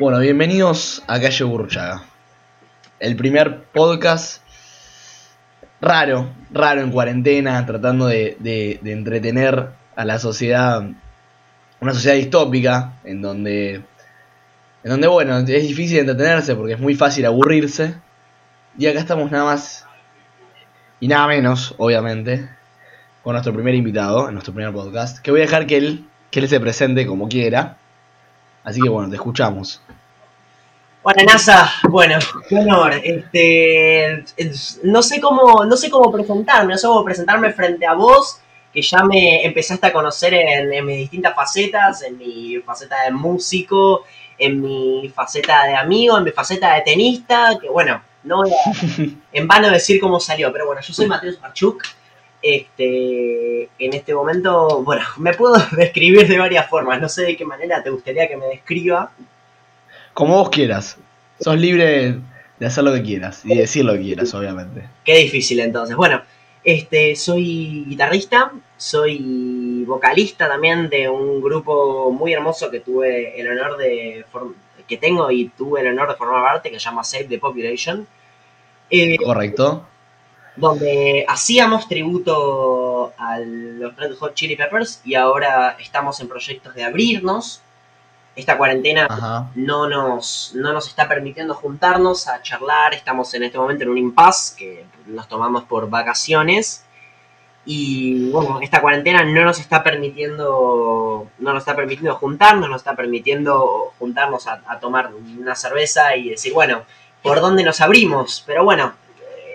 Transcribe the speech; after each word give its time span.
Bueno, 0.00 0.18
bienvenidos 0.18 1.02
a 1.06 1.20
Calle 1.20 1.44
Burchaga. 1.44 2.04
El 3.00 3.16
primer 3.16 3.64
podcast 3.64 4.40
raro, 5.78 6.30
raro 6.50 6.80
en 6.80 6.90
cuarentena, 6.90 7.66
tratando 7.66 8.06
de, 8.06 8.34
de- 8.40 8.80
de 8.82 8.92
entretener 8.92 9.68
a 9.94 10.04
la 10.06 10.18
sociedad, 10.18 10.82
una 11.80 11.92
sociedad 11.92 12.16
distópica, 12.16 12.94
en 13.04 13.20
donde, 13.20 13.74
en 14.84 14.90
donde, 14.90 15.06
bueno, 15.06 15.36
es 15.36 15.46
difícil 15.68 15.98
entretenerse 15.98 16.54
porque 16.54 16.72
es 16.72 16.80
muy 16.80 16.94
fácil 16.94 17.26
aburrirse. 17.26 17.94
Y 18.78 18.86
acá 18.86 19.00
estamos 19.00 19.30
nada 19.30 19.44
más 19.44 19.84
y 20.98 21.08
nada 21.08 21.26
menos, 21.26 21.74
obviamente, 21.76 22.48
con 23.22 23.34
nuestro 23.34 23.52
primer 23.52 23.74
invitado 23.74 24.28
en 24.28 24.32
nuestro 24.32 24.54
primer 24.54 24.72
podcast, 24.72 25.18
que 25.18 25.30
voy 25.30 25.40
a 25.40 25.44
dejar 25.44 25.66
que 25.66 25.76
él, 25.76 26.06
que 26.30 26.40
él 26.40 26.48
se 26.48 26.58
presente 26.58 27.06
como 27.06 27.28
quiera. 27.28 27.76
Así 28.64 28.80
que 28.80 28.88
bueno, 28.88 29.08
te 29.08 29.16
escuchamos. 29.16 29.80
Hola 31.02 31.22
NASA, 31.24 31.72
bueno, 31.88 32.18
qué 32.48 32.56
honor. 32.56 32.92
Este, 33.02 34.12
es- 34.36 34.80
no 34.82 35.02
sé 35.02 35.20
cómo, 35.20 35.64
no 35.64 35.76
sé 35.76 35.90
cómo 35.90 36.12
presentarme, 36.12 36.72
no 36.74 36.78
sé 36.78 36.86
cómo 36.86 37.04
presentarme 37.04 37.52
frente 37.52 37.86
a 37.86 37.94
vos, 37.94 38.38
que 38.72 38.82
ya 38.82 39.02
me 39.02 39.44
empezaste 39.44 39.86
a 39.86 39.92
conocer 39.92 40.34
en, 40.34 40.72
en 40.72 40.84
mis 40.86 40.98
distintas 40.98 41.34
facetas, 41.34 42.02
en 42.02 42.18
mi 42.18 42.58
faceta 42.58 43.02
de 43.04 43.12
músico, 43.12 44.04
en 44.38 44.60
mi 44.60 45.08
faceta 45.14 45.64
de 45.66 45.74
amigo, 45.76 46.18
en 46.18 46.24
mi 46.24 46.30
faceta 46.32 46.74
de 46.74 46.82
tenista, 46.82 47.58
que 47.60 47.68
bueno, 47.70 48.02
no 48.24 48.36
voy 48.38 48.50
a 48.50 48.56
en 49.32 49.48
vano 49.48 49.70
decir 49.70 49.98
cómo 50.00 50.20
salió, 50.20 50.52
pero 50.52 50.66
bueno, 50.66 50.82
yo 50.82 50.92
soy 50.92 51.06
Mateo 51.06 51.32
Marchuk. 51.40 51.82
Este, 52.42 53.64
en 53.78 53.92
este 53.92 54.14
momento, 54.14 54.82
bueno, 54.82 55.02
me 55.18 55.34
puedo 55.34 55.56
describir 55.76 56.26
de 56.26 56.38
varias 56.38 56.68
formas, 56.68 57.00
no 57.00 57.08
sé 57.08 57.22
de 57.22 57.36
qué 57.36 57.44
manera 57.44 57.82
te 57.82 57.90
gustaría 57.90 58.28
que 58.28 58.36
me 58.36 58.46
describa. 58.46 59.12
Como 60.14 60.36
vos 60.36 60.50
quieras. 60.50 60.96
Sos 61.40 61.58
libre 61.58 62.16
de 62.58 62.66
hacer 62.66 62.84
lo 62.84 62.92
que 62.92 63.02
quieras 63.02 63.42
y 63.44 63.56
decir 63.56 63.84
lo 63.84 63.94
que 63.94 64.02
quieras, 64.02 64.34
obviamente. 64.34 64.84
Qué 65.04 65.16
difícil 65.16 65.60
entonces. 65.60 65.96
Bueno, 65.96 66.22
este, 66.62 67.16
soy 67.16 67.86
guitarrista, 67.88 68.52
soy 68.76 69.84
vocalista 69.86 70.46
también 70.46 70.90
de 70.90 71.08
un 71.08 71.40
grupo 71.40 72.10
muy 72.10 72.34
hermoso 72.34 72.70
que 72.70 72.80
tuve 72.80 73.40
el 73.40 73.48
honor 73.50 73.78
de 73.78 74.26
que 74.86 74.96
tengo 74.98 75.30
y 75.30 75.48
tuve 75.48 75.80
el 75.80 75.86
honor 75.88 76.08
de 76.08 76.16
formar 76.16 76.42
parte 76.42 76.70
que 76.70 76.78
se 76.78 76.84
llama 76.84 77.04
Save 77.04 77.24
the 77.24 77.38
Population. 77.38 78.06
eh, 78.90 79.16
Correcto. 79.16 79.86
Donde 80.60 81.24
hacíamos 81.26 81.88
tributo 81.88 83.12
a 83.18 83.38
los 83.40 83.96
Red 83.96 84.16
Hot 84.18 84.34
Chili 84.34 84.56
Peppers 84.56 85.00
y 85.04 85.14
ahora 85.14 85.76
estamos 85.80 86.20
en 86.20 86.28
proyectos 86.28 86.74
de 86.74 86.84
abrirnos. 86.84 87.62
Esta 88.36 88.56
cuarentena 88.56 89.06
Ajá. 89.10 89.50
no 89.54 89.88
nos, 89.88 90.52
no 90.54 90.72
nos 90.72 90.86
está 90.86 91.08
permitiendo 91.08 91.54
juntarnos 91.54 92.28
a 92.28 92.40
charlar. 92.42 92.94
Estamos 92.94 93.34
en 93.34 93.42
este 93.42 93.58
momento 93.58 93.84
en 93.84 93.90
un 93.90 93.98
impasse 93.98 94.56
que 94.56 94.86
nos 95.06 95.26
tomamos 95.28 95.64
por 95.64 95.90
vacaciones. 95.90 96.84
Y 97.66 98.30
bueno, 98.30 98.60
esta 98.62 98.80
cuarentena 98.80 99.24
no 99.24 99.44
nos 99.44 99.60
está 99.60 99.82
permitiendo, 99.82 101.26
no 101.38 101.52
nos 101.52 101.62
está 101.62 101.76
permitiendo 101.76 102.14
juntarnos, 102.14 102.70
nos 102.70 102.80
está 102.80 102.94
permitiendo 102.94 103.92
juntarnos 103.98 104.46
a, 104.46 104.62
a 104.66 104.78
tomar 104.78 105.10
una 105.38 105.54
cerveza 105.54 106.16
y 106.16 106.30
decir, 106.30 106.52
bueno, 106.52 106.82
¿por 107.22 107.40
dónde 107.40 107.64
nos 107.64 107.80
abrimos? 107.80 108.42
Pero 108.46 108.64
bueno, 108.64 108.94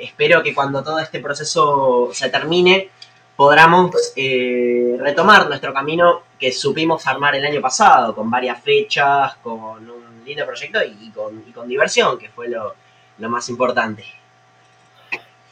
espero 0.01 0.41
que 0.43 0.53
cuando 0.53 0.83
todo 0.83 0.99
este 0.99 1.19
proceso 1.19 2.09
se 2.13 2.29
termine, 2.29 2.89
podamos 3.35 4.13
eh, 4.15 4.95
retomar 4.99 5.47
nuestro 5.47 5.73
camino 5.73 6.23
que 6.39 6.51
supimos 6.51 7.05
armar 7.07 7.35
el 7.35 7.45
año 7.45 7.61
pasado, 7.61 8.15
con 8.15 8.29
varias 8.29 8.61
fechas, 8.61 9.35
con 9.43 9.89
un 9.89 10.23
lindo 10.25 10.45
proyecto 10.45 10.79
y, 10.83 11.09
con, 11.11 11.43
y 11.47 11.51
con 11.51 11.67
diversión, 11.67 12.17
que 12.17 12.29
fue 12.29 12.49
lo, 12.49 12.75
lo 13.17 13.29
más 13.29 13.47
importante. 13.49 14.05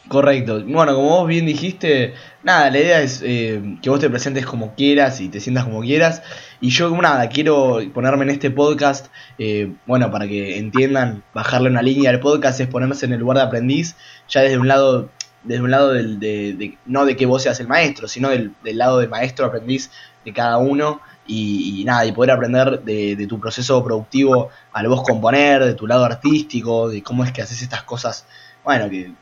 Correcto. 0.09 0.61
Bueno, 0.65 0.95
como 0.95 1.09
vos 1.09 1.27
bien 1.27 1.45
dijiste, 1.45 2.13
nada, 2.43 2.69
la 2.69 2.77
idea 2.77 3.01
es 3.01 3.21
eh, 3.23 3.77
que 3.81 3.89
vos 3.89 4.01
te 4.01 4.09
presentes 4.09 4.45
como 4.45 4.75
quieras 4.75 5.21
y 5.21 5.29
te 5.29 5.39
sientas 5.39 5.63
como 5.63 5.79
quieras. 5.81 6.21
Y 6.59 6.71
yo, 6.71 6.89
nada, 7.01 7.29
quiero 7.29 7.79
ponerme 7.93 8.23
en 8.25 8.31
este 8.31 8.51
podcast, 8.51 9.07
eh, 9.37 9.71
bueno, 9.85 10.11
para 10.11 10.27
que 10.27 10.57
entiendan, 10.57 11.23
bajarle 11.33 11.69
una 11.69 11.81
línea 11.81 12.09
al 12.09 12.19
podcast 12.19 12.59
es 12.59 12.67
ponerse 12.67 13.05
en 13.05 13.13
el 13.13 13.19
lugar 13.21 13.37
de 13.37 13.43
aprendiz, 13.43 13.95
ya 14.27 14.41
desde 14.41 14.57
un 14.57 14.67
lado, 14.67 15.09
desde 15.43 15.63
un 15.63 15.71
lado 15.71 15.93
del, 15.93 16.19
de, 16.19 16.53
de- 16.53 16.77
no 16.85 17.05
de 17.05 17.15
que 17.15 17.25
vos 17.25 17.41
seas 17.43 17.59
el 17.61 17.67
maestro, 17.69 18.09
sino 18.09 18.29
del, 18.29 18.51
del 18.61 18.77
lado 18.77 18.99
de 18.99 19.07
maestro 19.07 19.45
aprendiz 19.45 19.89
de 20.25 20.33
cada 20.33 20.57
uno. 20.57 20.99
Y, 21.25 21.79
y 21.79 21.85
nada, 21.85 22.05
y 22.05 22.11
poder 22.11 22.31
aprender 22.31 22.81
de, 22.81 23.15
de 23.15 23.27
tu 23.27 23.39
proceso 23.39 23.81
productivo 23.81 24.49
al 24.73 24.89
vos 24.89 25.03
componer, 25.03 25.63
de 25.63 25.73
tu 25.73 25.87
lado 25.87 26.03
artístico, 26.03 26.89
de 26.89 27.01
cómo 27.01 27.23
es 27.23 27.31
que 27.31 27.41
haces 27.41 27.61
estas 27.61 27.83
cosas, 27.83 28.25
bueno, 28.65 28.89
que 28.89 29.13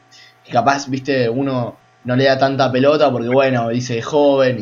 que 0.52 0.58
capaz, 0.58 0.88
viste, 0.90 1.30
uno 1.30 1.78
no 2.04 2.16
le 2.16 2.26
da 2.26 2.38
tanta 2.38 2.72
pelota 2.72 3.12
porque, 3.12 3.30
bueno, 3.30 3.70
dice 3.70 3.98
es 4.00 4.06
joven 4.06 4.60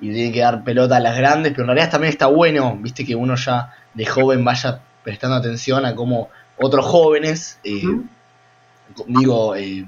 y, 0.00 0.06
y 0.06 0.12
tiene 0.12 0.32
que 0.32 0.40
dar 0.40 0.64
pelota 0.64 0.96
a 0.96 1.00
las 1.00 1.16
grandes, 1.16 1.52
pero 1.52 1.64
en 1.64 1.68
realidad 1.68 1.90
también 1.90 2.12
está 2.12 2.26
bueno, 2.26 2.76
viste, 2.80 3.04
que 3.04 3.14
uno 3.14 3.36
ya 3.36 3.72
de 3.94 4.06
joven 4.06 4.44
vaya 4.44 4.80
prestando 5.04 5.36
atención 5.36 5.86
a 5.86 5.94
cómo 5.94 6.30
otros 6.58 6.86
jóvenes, 6.86 7.58
eh, 7.64 7.82
digo, 9.06 9.54
eh, 9.56 9.86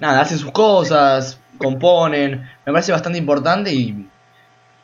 nada, 0.00 0.22
hacen 0.22 0.38
sus 0.38 0.52
cosas, 0.52 1.40
componen, 1.58 2.42
me 2.66 2.72
parece 2.72 2.92
bastante 2.92 3.18
importante 3.18 3.72
y, 3.74 4.08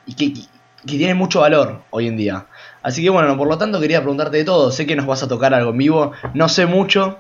y 0.07 0.15
que, 0.15 0.35
que- 0.35 0.49
que 0.87 0.99
tiene 0.99 1.15
mucho 1.15 1.41
valor 1.41 1.83
hoy 1.91 2.09
en 2.09 2.17
día. 2.17 2.47
Así 2.83 3.03
que 3.03 3.11
bueno, 3.11 3.37
por 3.37 3.49
lo 3.49 3.59
tanto 3.59 3.81
quería 3.81 4.01
preguntarte 4.01 4.39
de 4.39 4.45
todo, 4.45 4.73
sé 4.73 4.87
que 4.87 4.97
nos 4.97 5.07
vas 5.07 5.23
a 5.23 5.29
tocar 5.29 5.55
algo 5.55 5.73
en 5.73 5.79
vivo, 5.79 6.13
no 6.35 6.49
sé 6.49 6.67
mucho, 6.67 7.19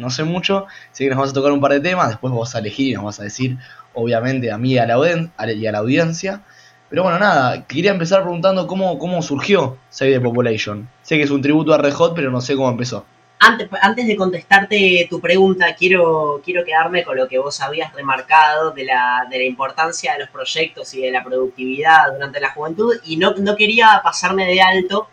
no 0.00 0.10
sé 0.10 0.24
mucho, 0.24 0.66
sé 0.92 1.04
que 1.04 1.10
nos 1.10 1.18
vas 1.18 1.30
a 1.30 1.34
tocar 1.34 1.52
un 1.52 1.60
par 1.60 1.72
de 1.72 1.80
temas, 1.80 2.08
después 2.08 2.32
vos 2.32 2.54
a 2.54 2.58
elegir 2.58 2.88
y 2.88 2.94
nos 2.94 3.04
vas 3.04 3.20
a 3.20 3.24
decir, 3.24 3.58
obviamente, 3.94 4.50
a 4.50 4.58
mí 4.58 4.72
y 4.72 4.78
a 4.78 4.86
la 4.86 5.78
audiencia. 5.78 6.40
Pero 6.88 7.04
bueno, 7.04 7.20
nada, 7.20 7.66
quería 7.66 7.92
empezar 7.92 8.22
preguntando 8.22 8.66
cómo, 8.66 8.98
cómo 8.98 9.22
surgió 9.22 9.78
Save 9.90 10.14
the 10.14 10.20
Population. 10.20 10.88
Sé 11.02 11.16
que 11.16 11.22
es 11.22 11.30
un 11.30 11.40
tributo 11.40 11.72
a 11.72 11.78
Red 11.78 11.92
Hot, 11.92 12.14
pero 12.16 12.32
no 12.32 12.40
sé 12.40 12.56
cómo 12.56 12.68
empezó. 12.68 13.06
Antes, 13.38 13.68
antes 13.80 14.06
de 14.06 14.16
contestarte 14.16 15.06
tu 15.08 15.20
pregunta, 15.20 15.74
quiero, 15.74 16.42
quiero 16.44 16.64
quedarme 16.64 17.04
con 17.04 17.16
lo 17.16 17.28
que 17.28 17.38
vos 17.38 17.60
habías 17.60 17.92
remarcado 17.94 18.72
de 18.72 18.84
la, 18.84 19.26
de 19.30 19.38
la 19.38 19.44
importancia 19.44 20.12
de 20.12 20.20
los 20.20 20.28
proyectos 20.30 20.92
y 20.94 21.00
de 21.00 21.10
la 21.10 21.22
productividad 21.22 22.12
durante 22.12 22.40
la 22.40 22.50
juventud 22.50 22.96
y 23.04 23.16
no, 23.16 23.34
no 23.34 23.56
quería 23.56 24.00
pasarme 24.02 24.46
de 24.46 24.60
alto 24.60 25.08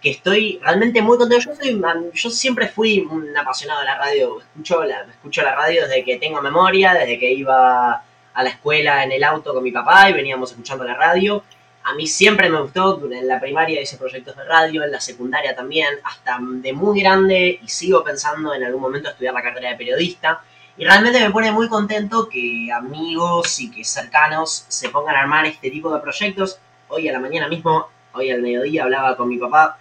que 0.00 0.10
estoy 0.10 0.58
realmente 0.62 1.02
muy 1.02 1.18
contento. 1.18 1.44
Yo, 1.44 1.56
soy, 1.56 1.80
yo 2.14 2.30
siempre 2.30 2.68
fui 2.68 3.00
un 3.00 3.36
apasionado 3.36 3.80
de 3.80 3.86
la 3.86 3.98
radio, 3.98 4.40
escucho 4.40 4.84
la, 4.84 5.02
escucho 5.02 5.42
la 5.42 5.54
radio 5.54 5.86
desde 5.86 6.04
que 6.04 6.18
tengo 6.18 6.40
memoria, 6.40 6.94
desde 6.94 7.18
que 7.18 7.32
iba 7.32 8.02
a 8.34 8.42
la 8.42 8.50
escuela 8.50 9.02
en 9.02 9.12
el 9.12 9.24
auto 9.24 9.52
con 9.52 9.62
mi 9.62 9.72
papá 9.72 10.08
y 10.08 10.12
veníamos 10.12 10.50
escuchando 10.50 10.84
la 10.84 10.94
radio. 10.94 11.42
A 11.84 11.94
mí 11.94 12.06
siempre 12.06 12.48
me 12.50 12.60
gustó, 12.60 13.00
en 13.10 13.26
la 13.26 13.40
primaria 13.40 13.80
hice 13.80 13.96
proyectos 13.96 14.36
de 14.36 14.44
radio, 14.44 14.84
en 14.84 14.92
la 14.92 15.00
secundaria 15.00 15.56
también, 15.56 15.88
hasta 16.04 16.38
de 16.40 16.72
muy 16.72 17.00
grande 17.00 17.58
y 17.62 17.68
sigo 17.68 18.04
pensando 18.04 18.54
en 18.54 18.62
algún 18.62 18.82
momento 18.82 19.08
estudiar 19.08 19.34
la 19.34 19.42
carrera 19.42 19.70
de 19.70 19.76
periodista. 19.76 20.42
Y 20.76 20.84
realmente 20.84 21.18
me 21.18 21.30
pone 21.30 21.50
muy 21.50 21.68
contento 21.68 22.28
que 22.28 22.68
amigos 22.72 23.58
y 23.58 23.70
que 23.70 23.82
cercanos 23.84 24.66
se 24.68 24.90
pongan 24.90 25.16
a 25.16 25.22
armar 25.22 25.46
este 25.46 25.70
tipo 25.70 25.92
de 25.92 25.98
proyectos. 26.00 26.60
Hoy 26.88 27.08
a 27.08 27.12
la 27.12 27.18
mañana 27.18 27.48
mismo, 27.48 27.88
hoy 28.12 28.30
al 28.30 28.42
mediodía, 28.42 28.84
hablaba 28.84 29.16
con 29.16 29.28
mi 29.28 29.38
papá 29.38 29.76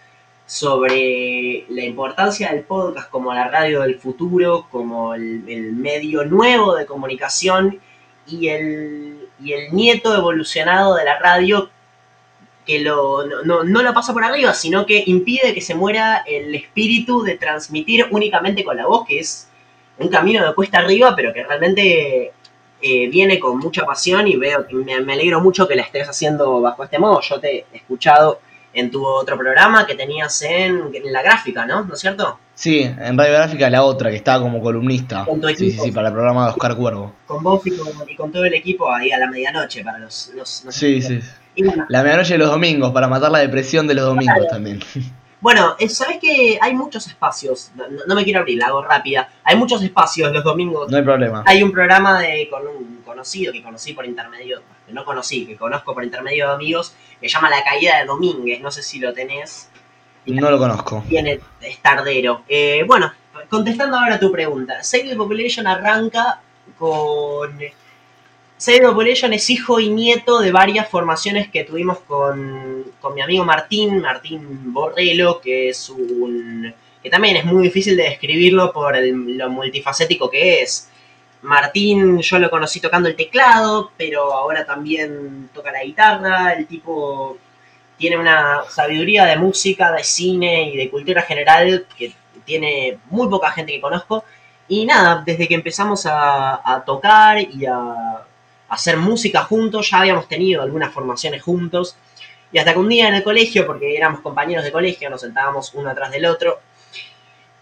sobre 0.48 1.66
la 1.68 1.84
importancia 1.84 2.52
del 2.52 2.64
podcast 2.64 3.10
como 3.10 3.34
la 3.34 3.50
radio 3.50 3.82
del 3.82 4.00
futuro, 4.00 4.66
como 4.72 5.14
el, 5.14 5.44
el 5.48 5.74
medio 5.74 6.24
nuevo 6.24 6.74
de 6.74 6.86
comunicación 6.86 7.80
y 8.26 8.48
el, 8.48 9.28
y 9.42 9.52
el 9.52 9.74
nieto 9.74 10.16
evolucionado 10.16 10.96
de 10.96 11.04
la 11.04 11.20
radio 11.20 11.70
que 12.66 12.80
lo, 12.80 13.26
no, 13.44 13.64
no, 13.64 13.82
lo 13.82 13.94
pasa 13.94 14.14
por 14.14 14.24
arriba, 14.24 14.54
sino 14.54 14.86
que 14.86 15.04
impide 15.06 15.54
que 15.54 15.62
se 15.62 15.76
muera 15.76 16.24
el 16.26 16.56
espíritu 16.56 17.24
de 17.24 17.38
transmitir 17.38 18.06
únicamente 18.12 18.64
con 18.64 18.78
la 18.78 18.86
voz, 18.86 19.06
que 19.06 19.20
es 19.20 19.50
un 19.98 20.08
camino 20.08 20.46
de 20.46 20.56
cuesta 20.56 20.80
arriba, 20.80 21.14
pero 21.16 21.34
que 21.34 21.44
realmente 21.44 22.34
eh, 22.82 23.08
viene 23.10 23.40
con 23.40 23.58
mucha 23.58 23.86
pasión 23.86 24.28
y 24.28 24.38
veo 24.38 24.66
que 24.66 24.76
me, 24.76 25.00
me 25.02 25.14
alegro 25.14 25.42
mucho 25.42 25.68
que 25.68 25.76
la 25.76 25.84
estés 25.84 26.08
haciendo 26.08 26.62
bajo 26.62 26.86
este 26.86 27.00
modo. 27.00 27.20
Yo 27.22 27.40
te 27.40 27.66
he 27.72 27.78
escuchado 27.78 28.40
en 28.80 28.92
tu 28.92 29.06
otro 29.06 29.38
programa 29.38 29.86
que 29.86 29.96
tenías 29.96 30.42
en, 30.44 30.82
en 30.94 31.12
la 31.14 31.22
gráfica, 31.22 31.66
¿no? 31.66 31.84
¿No 31.84 31.94
es 31.94 32.00
cierto? 32.00 32.40
Sí, 32.54 32.82
en 32.82 33.18
Radio 33.18 33.34
Gráfica 33.34 33.70
la 33.70 33.84
otra, 33.84 34.10
que 34.10 34.16
estaba 34.16 34.42
como 34.44 34.62
columnista. 34.62 35.26
Con 35.26 35.40
tu 35.40 35.48
Sí, 35.50 35.56
sí, 35.72 35.72
sí, 35.80 35.92
para 35.92 36.08
el 36.08 36.14
programa 36.14 36.46
de 36.46 36.52
Oscar 36.52 36.76
Cuervo. 36.76 37.14
Con 37.26 37.44
vos 37.44 37.62
y 37.66 37.78
con, 37.78 37.88
y 38.10 38.16
con 38.16 38.32
todo 38.32 38.46
el 38.46 38.54
equipo 38.56 38.92
ahí 38.92 39.12
a 39.12 39.20
la 39.20 39.28
medianoche 39.30 39.84
para 39.84 40.00
los... 40.00 40.32
los- 40.36 40.64
los- 40.66 40.74
Sí, 40.76 41.02
sí. 41.02 41.20
Bueno, 41.58 41.86
La 41.90 42.02
medianoche 42.04 42.34
de 42.34 42.40
los 42.40 42.50
domingos, 42.50 42.92
para 42.92 43.08
matar 43.08 43.32
la 43.32 43.40
depresión 43.40 43.88
de 43.88 43.94
los 43.96 44.06
domingos 44.06 44.48
también. 44.50 44.80
Bueno, 45.40 45.76
sabes 45.88 46.18
que 46.20 46.58
hay 46.60 46.74
muchos 46.74 47.06
espacios, 47.06 47.70
no, 47.76 47.84
no 48.08 48.16
me 48.16 48.24
quiero 48.24 48.40
abrir, 48.40 48.58
la 48.58 48.66
hago 48.68 48.82
rápida. 48.84 49.30
Hay 49.44 49.56
muchos 49.56 49.84
espacios 49.84 50.32
los 50.34 50.44
domingos. 50.44 50.90
No 50.90 50.98
hay 50.98 51.04
problema. 51.04 51.44
Hay 51.46 51.62
un 51.62 51.72
programa 51.72 52.20
de 52.20 52.48
con 52.50 52.64
un 52.68 53.02
conocido 53.06 53.54
que 53.54 53.62
conocí 53.62 53.94
por 53.94 54.04
intermedio, 54.08 54.62
que 54.88 54.94
no 54.94 55.06
conocí, 55.06 55.46
que 55.46 55.56
conozco 55.58 55.94
por 55.94 56.04
intermedio 56.04 56.48
de 56.48 56.54
amigos, 56.56 56.96
que 57.22 57.28
llama 57.28 57.50
La 57.50 57.64
Caída 57.64 58.00
de 58.00 58.06
Domínguez, 58.06 58.62
no 58.62 58.72
sé 58.72 58.82
si 58.82 58.98
lo 59.00 59.14
tenés. 59.14 59.70
No 60.26 60.50
lo 60.50 60.58
conozco. 60.58 61.04
Tiene 61.08 61.40
Stardero. 61.62 62.44
Eh, 62.48 62.84
bueno, 62.88 63.12
contestando 63.50 63.98
ahora 63.98 64.20
tu 64.20 64.32
pregunta. 64.32 64.82
Save 64.84 65.10
the 65.10 65.16
Population 65.16 65.68
arranca 65.68 66.42
con... 66.80 67.60
Save 68.58 68.80
the 68.80 68.86
Population 68.88 69.34
es 69.34 69.50
hijo 69.52 69.80
y 69.80 69.90
nieto 69.90 70.40
de 70.40 70.52
varias 70.52 70.90
formaciones 70.90 71.50
que 71.50 71.64
tuvimos 71.64 72.00
con, 72.00 72.86
con 73.00 73.14
mi 73.14 73.22
amigo 73.22 73.46
Martín, 73.46 74.02
Martín 74.02 74.74
Borrello, 74.74 75.40
que 75.40 75.70
es 75.70 75.90
un... 75.90 76.74
que 77.04 77.10
también 77.10 77.38
es 77.38 77.46
muy 77.46 77.64
difícil 77.64 77.96
de 77.96 78.04
describirlo 78.04 78.74
por 78.74 78.96
el- 78.96 79.38
lo 79.38 79.50
multifacético 79.50 80.30
que 80.30 80.62
es. 80.64 80.90
Martín 81.42 82.20
yo 82.20 82.40
lo 82.40 82.50
conocí 82.50 82.80
tocando 82.80 83.10
el 83.10 83.16
teclado, 83.16 83.92
pero 83.98 84.34
ahora 84.34 84.66
también 84.66 85.50
toca 85.54 85.72
la 85.72 85.84
guitarra, 85.84 86.54
el 86.54 86.66
tipo 86.68 87.38
tiene 87.98 88.18
una 88.18 88.64
sabiduría 88.70 89.26
de 89.26 89.38
música, 89.38 89.92
de 89.92 90.04
cine 90.04 90.70
y 90.70 90.78
de 90.78 90.90
cultura 90.90 91.22
general 91.22 91.86
que 91.98 92.14
tiene 92.46 93.00
muy 93.10 93.28
poca 93.28 93.52
gente 93.52 93.74
que 93.74 93.82
conozco. 93.82 94.24
Y 94.68 94.86
nada, 94.86 95.24
desde 95.26 95.48
que 95.48 95.56
empezamos 95.56 96.06
a, 96.06 96.84
tocar 96.86 97.40
y 97.40 97.66
a, 97.66 97.74
a 97.76 98.26
hacer 98.70 98.98
música 98.98 99.44
juntos, 99.44 99.90
ya 99.90 100.00
habíamos 100.00 100.28
tenido 100.28 100.62
algunas 100.62 100.94
formaciones 100.94 101.42
juntos. 101.42 101.96
Y 102.52 102.60
hasta 102.60 102.74
que 102.74 102.80
un 102.80 102.90
día 102.90 103.08
en 103.08 103.16
el 103.16 103.24
colegio, 103.24 103.66
porque 103.66 103.96
éramos 103.96 104.22
compañeros 104.22 104.64
de 104.64 104.72
colegio, 104.72 105.10
nos 105.10 105.22
sentábamos 105.22 105.74
uno 105.74 105.90
atrás 105.90 106.12
del 106.12 106.26
otro. 106.26 106.60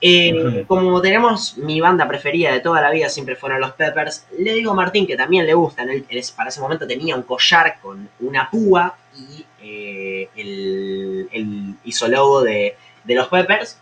Eh. 0.01 0.65
Como 0.67 1.01
tenemos 1.01 1.57
mi 1.57 1.79
banda 1.79 2.07
preferida 2.07 2.51
de 2.51 2.59
toda 2.59 2.81
la 2.81 2.91
vida, 2.91 3.09
siempre 3.09 3.35
fueron 3.35 3.59
los 3.59 3.71
Peppers, 3.73 4.25
le 4.37 4.53
digo 4.53 4.71
a 4.71 4.75
Martín 4.75 5.07
que 5.07 5.15
también 5.15 5.45
le 5.45 5.53
gustan. 5.53 5.89
Él, 5.89 6.05
él 6.09 6.23
para 6.35 6.49
ese 6.49 6.61
momento 6.61 6.85
tenía 6.85 7.15
un 7.15 7.23
collar 7.23 7.77
con 7.81 8.07
una 8.19 8.49
púa 8.49 8.95
y 9.15 9.45
eh, 9.61 10.29
el, 10.35 11.29
el 11.31 11.75
isólogo 11.85 12.43
de, 12.43 12.75
de 13.03 13.15
los 13.15 13.27
Peppers. 13.27 13.79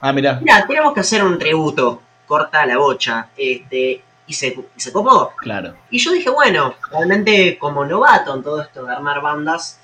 Ah, 0.00 0.12
mira, 0.12 0.38
Mira, 0.42 0.66
tenemos 0.66 0.92
que 0.92 1.00
hacer 1.00 1.22
un 1.22 1.38
tributo, 1.38 2.02
corta 2.26 2.66
la 2.66 2.76
bocha. 2.76 3.28
Este, 3.36 4.02
y, 4.26 4.34
se, 4.34 4.48
y 4.48 4.80
se 4.80 4.92
copó. 4.92 5.32
claro. 5.36 5.74
Y 5.90 5.98
yo 5.98 6.12
dije, 6.12 6.30
bueno, 6.30 6.74
realmente 6.90 7.58
como 7.58 7.84
novato 7.84 8.34
en 8.34 8.42
todo 8.42 8.62
esto 8.62 8.84
de 8.84 8.92
armar 8.92 9.20
bandas, 9.20 9.78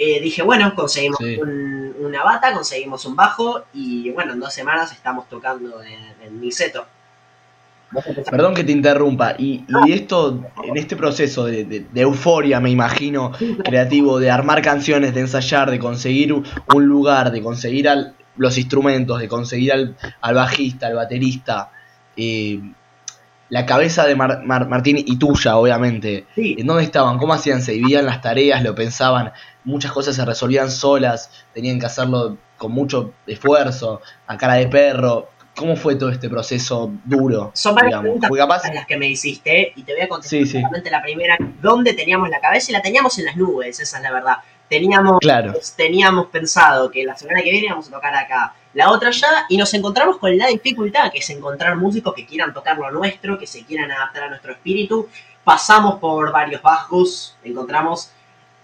eh, 0.00 0.20
dije, 0.20 0.42
bueno, 0.42 0.74
conseguimos 0.74 1.18
Sí. 1.18 1.36
un- 1.36 1.94
una 2.00 2.24
bata, 2.24 2.52
conseguimos 2.54 3.04
un 3.04 3.14
bajo 3.14 3.64
y 3.74 4.10
bueno, 4.10 4.32
en 4.32 4.40
dos 4.40 4.52
semanas 4.54 4.90
estamos 4.92 5.28
tocando 5.28 5.82
en, 5.82 6.00
en 6.26 6.40
Niceto. 6.40 6.86
Perdón 8.30 8.54
que 8.54 8.62
te 8.62 8.70
interrumpa. 8.72 9.34
Y, 9.36 9.64
y 9.86 9.92
esto, 9.92 10.44
en 10.62 10.76
este 10.76 10.94
proceso 10.96 11.44
de, 11.44 11.64
de- 11.64 11.86
de 11.92 12.00
euforia, 12.00 12.60
me 12.60 12.70
imagino, 12.70 13.32
creativo, 13.64 14.20
de 14.20 14.30
armar 14.30 14.62
canciones, 14.62 15.12
de 15.12 15.20
ensayar, 15.22 15.70
de 15.70 15.78
conseguir 15.80 16.32
un 16.32 16.44
un 16.72 16.86
lugar, 16.86 17.32
de 17.32 17.42
conseguir 17.42 17.88
al- 17.88 18.14
los 18.36 18.56
instrumentos, 18.58 19.20
de 19.20 19.28
conseguir 19.28 19.72
al, 19.72 19.96
al 20.20 20.34
bajista, 20.34 20.86
al 20.86 20.94
baterista, 20.94 21.70
eh, 22.16 22.60
la 23.48 23.66
cabeza 23.66 24.06
de 24.06 24.14
Mar- 24.14 24.42
Mar- 24.46 24.68
Martín 24.68 24.96
y 24.98 25.16
tuya, 25.18 25.56
obviamente. 25.56 26.26
Sí, 26.36 26.54
¿En 26.58 26.68
dónde 26.68 26.84
estaban? 26.84 27.18
¿Cómo 27.18 27.34
hacían? 27.34 27.60
¿Se 27.60 27.72
dividían 27.72 28.06
las 28.06 28.20
tareas? 28.22 28.62
¿Lo 28.62 28.76
pensaban? 28.76 29.32
Muchas 29.64 29.92
cosas 29.92 30.16
se 30.16 30.24
resolvían 30.24 30.70
solas, 30.70 31.30
tenían 31.52 31.78
que 31.78 31.86
hacerlo 31.86 32.38
con 32.56 32.72
mucho 32.72 33.12
esfuerzo, 33.26 34.00
a 34.26 34.36
cara 34.36 34.54
de 34.54 34.68
perro. 34.68 35.28
¿Cómo 35.56 35.76
fue 35.76 35.96
todo 35.96 36.10
este 36.10 36.30
proceso 36.30 36.90
duro? 37.04 37.50
son 37.54 37.74
varias 37.74 38.00
preguntas 38.00 38.30
capaz, 38.34 38.72
las 38.72 38.86
que 38.86 38.96
me 38.96 39.08
hiciste 39.08 39.72
y 39.76 39.82
te 39.82 39.92
voy 39.92 40.02
a 40.02 40.08
contestar 40.08 40.46
Sí, 40.46 40.62
la 40.90 41.02
primera. 41.02 41.36
¿Dónde 41.60 41.92
teníamos 41.92 42.30
la 42.30 42.40
cabeza? 42.40 42.70
Y 42.70 42.72
la 42.72 42.80
teníamos 42.82 43.18
en 43.18 43.26
las 43.26 43.36
nubes, 43.36 43.80
esa 43.80 43.96
es 43.98 44.02
la 44.02 44.12
verdad. 44.12 44.36
Teníamos 44.68 45.18
claro, 45.18 45.52
teníamos 45.76 46.26
pensado 46.26 46.90
que 46.90 47.04
la 47.04 47.16
semana 47.16 47.42
que 47.42 47.50
viene 47.50 47.66
íbamos 47.66 47.88
a 47.88 47.90
tocar 47.90 48.14
acá, 48.14 48.54
la 48.72 48.90
otra 48.90 49.10
ya, 49.10 49.46
y 49.48 49.56
nos 49.56 49.74
encontramos 49.74 50.18
con 50.18 50.38
la 50.38 50.46
dificultad, 50.46 51.10
que 51.10 51.18
es 51.18 51.30
encontrar 51.30 51.76
músicos 51.76 52.14
que 52.14 52.24
quieran 52.24 52.54
tocar 52.54 52.78
lo 52.78 52.90
nuestro, 52.92 53.36
que 53.36 53.48
se 53.48 53.64
quieran 53.64 53.90
adaptar 53.90 54.24
a 54.24 54.28
nuestro 54.28 54.52
espíritu. 54.52 55.08
Pasamos 55.42 55.98
por 55.98 56.30
varios 56.30 56.62
bajos, 56.62 57.36
encontramos 57.42 58.12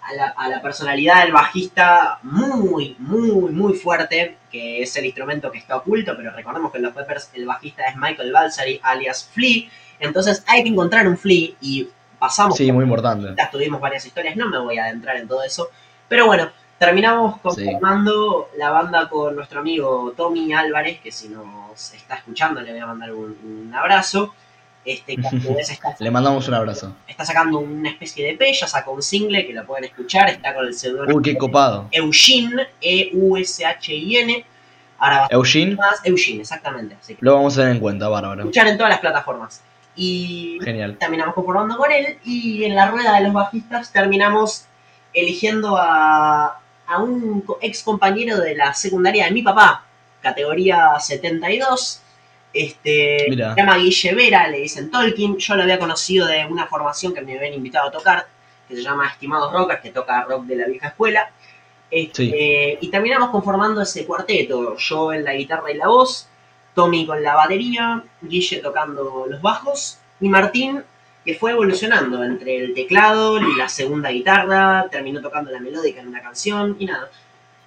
a 0.07 0.13
la, 0.13 0.27
a 0.37 0.49
la 0.49 0.61
personalidad 0.61 1.23
del 1.23 1.33
bajista 1.33 2.19
muy, 2.23 2.95
muy, 2.99 3.31
muy 3.31 3.73
fuerte, 3.73 4.37
que 4.49 4.81
es 4.81 4.95
el 4.95 5.05
instrumento 5.05 5.51
que 5.51 5.57
está 5.57 5.75
oculto, 5.75 6.13
pero 6.15 6.31
recordemos 6.31 6.71
que 6.71 6.77
en 6.77 6.83
los 6.83 6.93
Peppers 6.93 7.29
el 7.33 7.45
bajista 7.45 7.85
es 7.87 7.97
Michael 7.97 8.31
Balsari, 8.31 8.79
alias 8.83 9.29
Flea, 9.33 9.69
entonces 9.99 10.43
hay 10.47 10.63
que 10.63 10.69
encontrar 10.69 11.07
un 11.07 11.17
Flea 11.17 11.49
y 11.59 11.89
pasamos 12.19 12.55
sí, 12.57 12.71
muy 12.71 12.83
importante. 12.83 13.33
ya 13.37 13.49
tuvimos 13.51 13.81
varias 13.81 14.05
historias, 14.05 14.35
no 14.37 14.47
me 14.49 14.59
voy 14.59 14.77
a 14.77 14.85
adentrar 14.85 15.17
en 15.17 15.27
todo 15.27 15.43
eso. 15.43 15.69
Pero 16.07 16.25
bueno, 16.25 16.49
terminamos 16.79 17.39
conformando 17.41 18.49
la 18.57 18.69
banda 18.69 19.09
con 19.09 19.35
nuestro 19.35 19.59
amigo 19.59 20.13
Tommy 20.15 20.53
Álvarez, 20.53 21.01
que 21.01 21.11
si 21.11 21.27
nos 21.27 21.93
está 21.93 22.15
escuchando 22.15 22.61
le 22.61 22.71
voy 22.71 22.79
a 22.79 22.85
mandar 22.85 23.11
un, 23.13 23.37
un 23.43 23.73
abrazo. 23.75 24.33
Este, 24.87 25.15
está, 25.59 25.95
Le 25.99 26.09
mandamos 26.09 26.47
un 26.47 26.53
abrazo. 26.53 26.95
está 27.07 27.25
sacando 27.25 27.59
una 27.59 27.89
especie 27.89 28.25
de 28.25 28.37
P, 28.37 28.53
ya 28.53 28.67
sacó 28.67 28.91
un 28.93 29.03
single 29.03 29.45
que 29.45 29.51
lo 29.51 29.65
pueden 29.65 29.83
escuchar, 29.83 30.29
está 30.29 30.55
con 30.55 30.65
el 30.65 30.73
seudónimo 30.73 31.17
Uy, 31.17 31.23
qué 31.23 31.37
copado. 31.37 31.89
Eugene, 31.91 32.67
E-U-S-H-I-N. 32.79 34.45
Ahora 34.99 35.19
va 35.19 35.25
a 35.25 35.27
Eugene, 35.31 35.75
más 35.75 35.99
Eugene, 36.05 36.41
exactamente. 36.41 36.95
Así 36.99 37.15
que 37.15 37.19
lo 37.23 37.35
vamos 37.35 37.53
a 37.57 37.61
tener 37.61 37.75
en 37.75 37.81
cuenta, 37.81 38.07
bárbaro. 38.07 38.39
escuchar 38.41 38.67
en 38.67 38.77
todas 38.77 38.89
las 38.89 38.99
plataformas. 38.99 39.61
Y 39.95 40.57
Genial. 40.63 40.97
terminamos 40.97 41.35
conformando 41.35 41.75
con 41.77 41.91
él 41.91 42.17
y 42.23 42.63
en 42.63 42.73
la 42.75 42.89
rueda 42.89 43.15
de 43.17 43.23
los 43.25 43.33
bajistas 43.33 43.91
terminamos 43.91 44.65
eligiendo 45.13 45.75
a, 45.75 46.61
a 46.87 46.97
un 46.99 47.43
ex 47.61 47.83
compañero 47.83 48.37
de 48.37 48.55
la 48.55 48.73
secundaria 48.73 49.25
de 49.25 49.31
mi 49.31 49.41
papá, 49.41 49.83
categoría 50.21 50.97
72. 50.99 52.01
Este, 52.53 53.27
Mira. 53.29 53.53
se 53.53 53.61
llama 53.61 53.77
Guille 53.77 54.15
Vera, 54.15 54.47
le 54.47 54.59
dicen 54.59 54.89
Tolkien. 54.89 55.37
Yo 55.37 55.55
lo 55.55 55.63
había 55.63 55.79
conocido 55.79 56.27
de 56.27 56.45
una 56.45 56.67
formación 56.67 57.13
que 57.13 57.21
me 57.21 57.37
habían 57.37 57.53
invitado 57.53 57.89
a 57.89 57.91
tocar, 57.91 58.27
que 58.67 58.75
se 58.75 58.81
llama 58.81 59.07
Estimados 59.07 59.51
Rockers, 59.53 59.81
que 59.81 59.91
toca 59.91 60.23
rock 60.23 60.45
de 60.45 60.55
la 60.55 60.67
vieja 60.67 60.89
escuela. 60.89 61.31
Este, 61.89 62.77
Y 62.81 62.89
terminamos 62.89 63.29
conformando 63.29 63.81
ese 63.81 64.05
cuarteto. 64.05 64.75
Yo 64.77 65.13
en 65.13 65.23
la 65.23 65.33
guitarra 65.33 65.71
y 65.71 65.77
la 65.77 65.87
voz, 65.87 66.27
Tommy 66.73 67.05
con 67.05 67.21
la 67.23 67.35
batería, 67.35 68.03
Guille 68.21 68.57
tocando 68.57 69.25
los 69.29 69.41
bajos 69.41 69.99
y 70.19 70.29
Martín 70.29 70.83
que 71.27 71.35
fue 71.35 71.51
evolucionando 71.51 72.23
entre 72.23 72.55
el 72.55 72.73
teclado 72.73 73.37
y 73.37 73.57
la 73.57 73.67
segunda 73.67 74.09
guitarra, 74.11 74.87
terminó 74.89 75.19
tocando 75.19 75.51
la 75.51 75.59
melódica 75.59 75.99
en 75.99 76.07
una 76.07 76.21
canción 76.21 76.77
y 76.79 76.85
nada. 76.85 77.11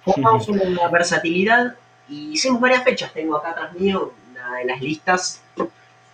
Formamos 0.03 0.47
una 0.49 0.87
versatilidad 0.87 1.75
y 2.09 2.31
hicimos 2.31 2.59
varias 2.59 2.83
fechas. 2.83 3.13
Tengo 3.13 3.37
acá 3.37 3.51
atrás 3.51 3.73
mío 3.73 4.13
de 4.57 4.65
las 4.65 4.81
listas. 4.81 5.41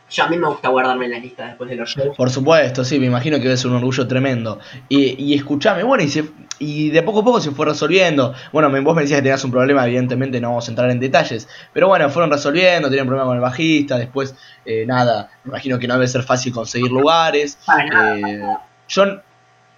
Yo 0.10 0.24
a 0.24 0.30
mí 0.30 0.38
me 0.38 0.48
gusta 0.48 0.70
guardarme 0.70 1.10
las 1.10 1.22
listas 1.22 1.48
después 1.50 1.70
de 1.70 1.76
los 1.76 1.90
shows. 1.90 2.16
Por 2.16 2.30
supuesto, 2.30 2.86
sí, 2.86 2.98
me 2.98 3.08
imagino 3.08 3.38
que 3.38 3.44
debe 3.44 3.58
ser 3.58 3.70
un 3.72 3.76
orgullo 3.78 4.08
tremendo. 4.08 4.58
Y, 4.88 5.22
y 5.22 5.34
escuchame, 5.36 5.84
bueno, 5.84 6.02
y, 6.04 6.08
se- 6.08 6.30
y 6.60 6.90
de 6.92 7.04
poco 7.04 7.20
a 7.20 7.24
poco 7.26 7.42
se 7.42 7.52
fue 7.52 7.66
resolviendo. 7.66 8.34
Bueno, 8.54 8.70
vos 8.84 8.96
me 8.96 9.02
decías 9.02 9.18
que 9.18 9.24
tenías 9.24 9.44
un 9.44 9.52
problema, 9.52 9.86
evidentemente 9.86 10.40
no 10.40 10.48
vamos 10.50 10.66
a 10.70 10.72
entrar 10.72 10.90
en 10.92 11.02
detalles. 11.02 11.50
Pero 11.74 11.90
bueno, 11.90 12.10
fueron 12.10 12.32
resolviendo, 12.32 12.88
tenían 12.88 13.04
un 13.06 13.10
problema 13.10 13.28
con 13.28 13.36
el 13.36 13.42
bajista, 13.42 13.98
después, 13.98 14.34
eh, 14.64 14.86
nada, 14.88 15.30
me 15.44 15.50
imagino 15.50 15.78
que 15.78 15.88
no 15.90 15.96
debe 15.96 16.08
ser 16.08 16.24
fácil 16.24 16.54
conseguir 16.54 16.90
lugares. 16.90 17.58
Para 17.66 17.86
nada. 17.86 18.18
Eh, 18.18 18.58
yo 18.88 19.04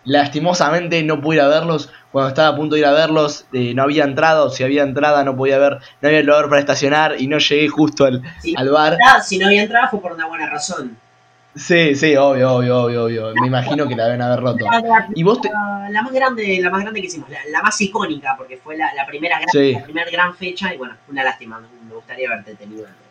lastimosamente 0.06 1.02
no 1.04 1.22
pude 1.22 1.38
ir 1.38 1.42
a 1.42 1.48
verlos. 1.48 1.90
Cuando 2.12 2.30
estaba 2.30 2.50
a 2.50 2.56
punto 2.56 2.76
de 2.76 2.82
ir 2.82 2.86
a 2.88 2.92
verlos, 2.92 3.46
eh, 3.54 3.74
no 3.76 3.84
había 3.84 4.04
entrada, 4.04 4.44
o 4.44 4.50
si 4.50 4.64
había 4.64 4.84
entrada 4.84 5.24
no 5.24 5.36
podía 5.36 5.58
ver, 5.60 5.78
no 6.02 6.08
había 6.10 6.24
lugar 6.24 6.50
para 6.50 6.60
estacionar 6.60 7.16
y 7.20 7.28
no 7.28 7.38
llegué 7.38 7.68
justo 7.68 8.06
al, 8.06 8.22
Sí. 8.42 8.54
al 8.58 8.70
bar. 8.70 8.98
Ah, 9.06 9.22
Si 9.22 9.38
no 9.38 9.48
había 9.48 9.62
entrada 9.64 9.88
fue 9.90 10.02
por 10.02 10.14
una 10.14 10.26
buena 10.28 10.50
razón. 10.50 10.98
Sí, 11.56 11.96
sí, 11.96 12.16
obvio, 12.16 12.54
obvio, 12.54 12.84
obvio, 12.84 13.06
obvio. 13.06 13.34
Me 13.42 13.48
imagino 13.48 13.88
que 13.88 13.96
la 13.96 14.06
deben 14.06 14.22
haber 14.22 14.40
roto. 14.40 14.66
Y 15.16 15.24
vos 15.24 15.42
te... 15.42 15.50
La, 15.50 15.90
la 15.90 16.02
más 16.04 16.14
grande, 16.14 16.60
la 16.62 16.70
más 16.70 16.82
grande 16.82 17.02
que 17.02 17.08
hicimos, 17.08 17.30
la, 17.30 17.40
la 17.52 17.62
más 17.64 17.80
icónica, 17.82 18.36
porque 18.38 18.58
fue 18.58 18.78
la, 18.78 18.94
la 18.94 19.06
primera 19.06 19.38
gran, 19.38 19.50
Sí. 19.52 19.74
la 19.74 19.84
primer 19.84 20.10
gran 20.12 20.36
fecha, 20.36 20.74
y 20.74 20.78
bueno, 20.78 20.96
una 21.10 21.24
lástima, 21.24 21.60
me 21.60 21.94
gustaría 21.96 22.30
haberte 22.30 22.54
tenido 22.56 22.82
entre, 22.86 23.04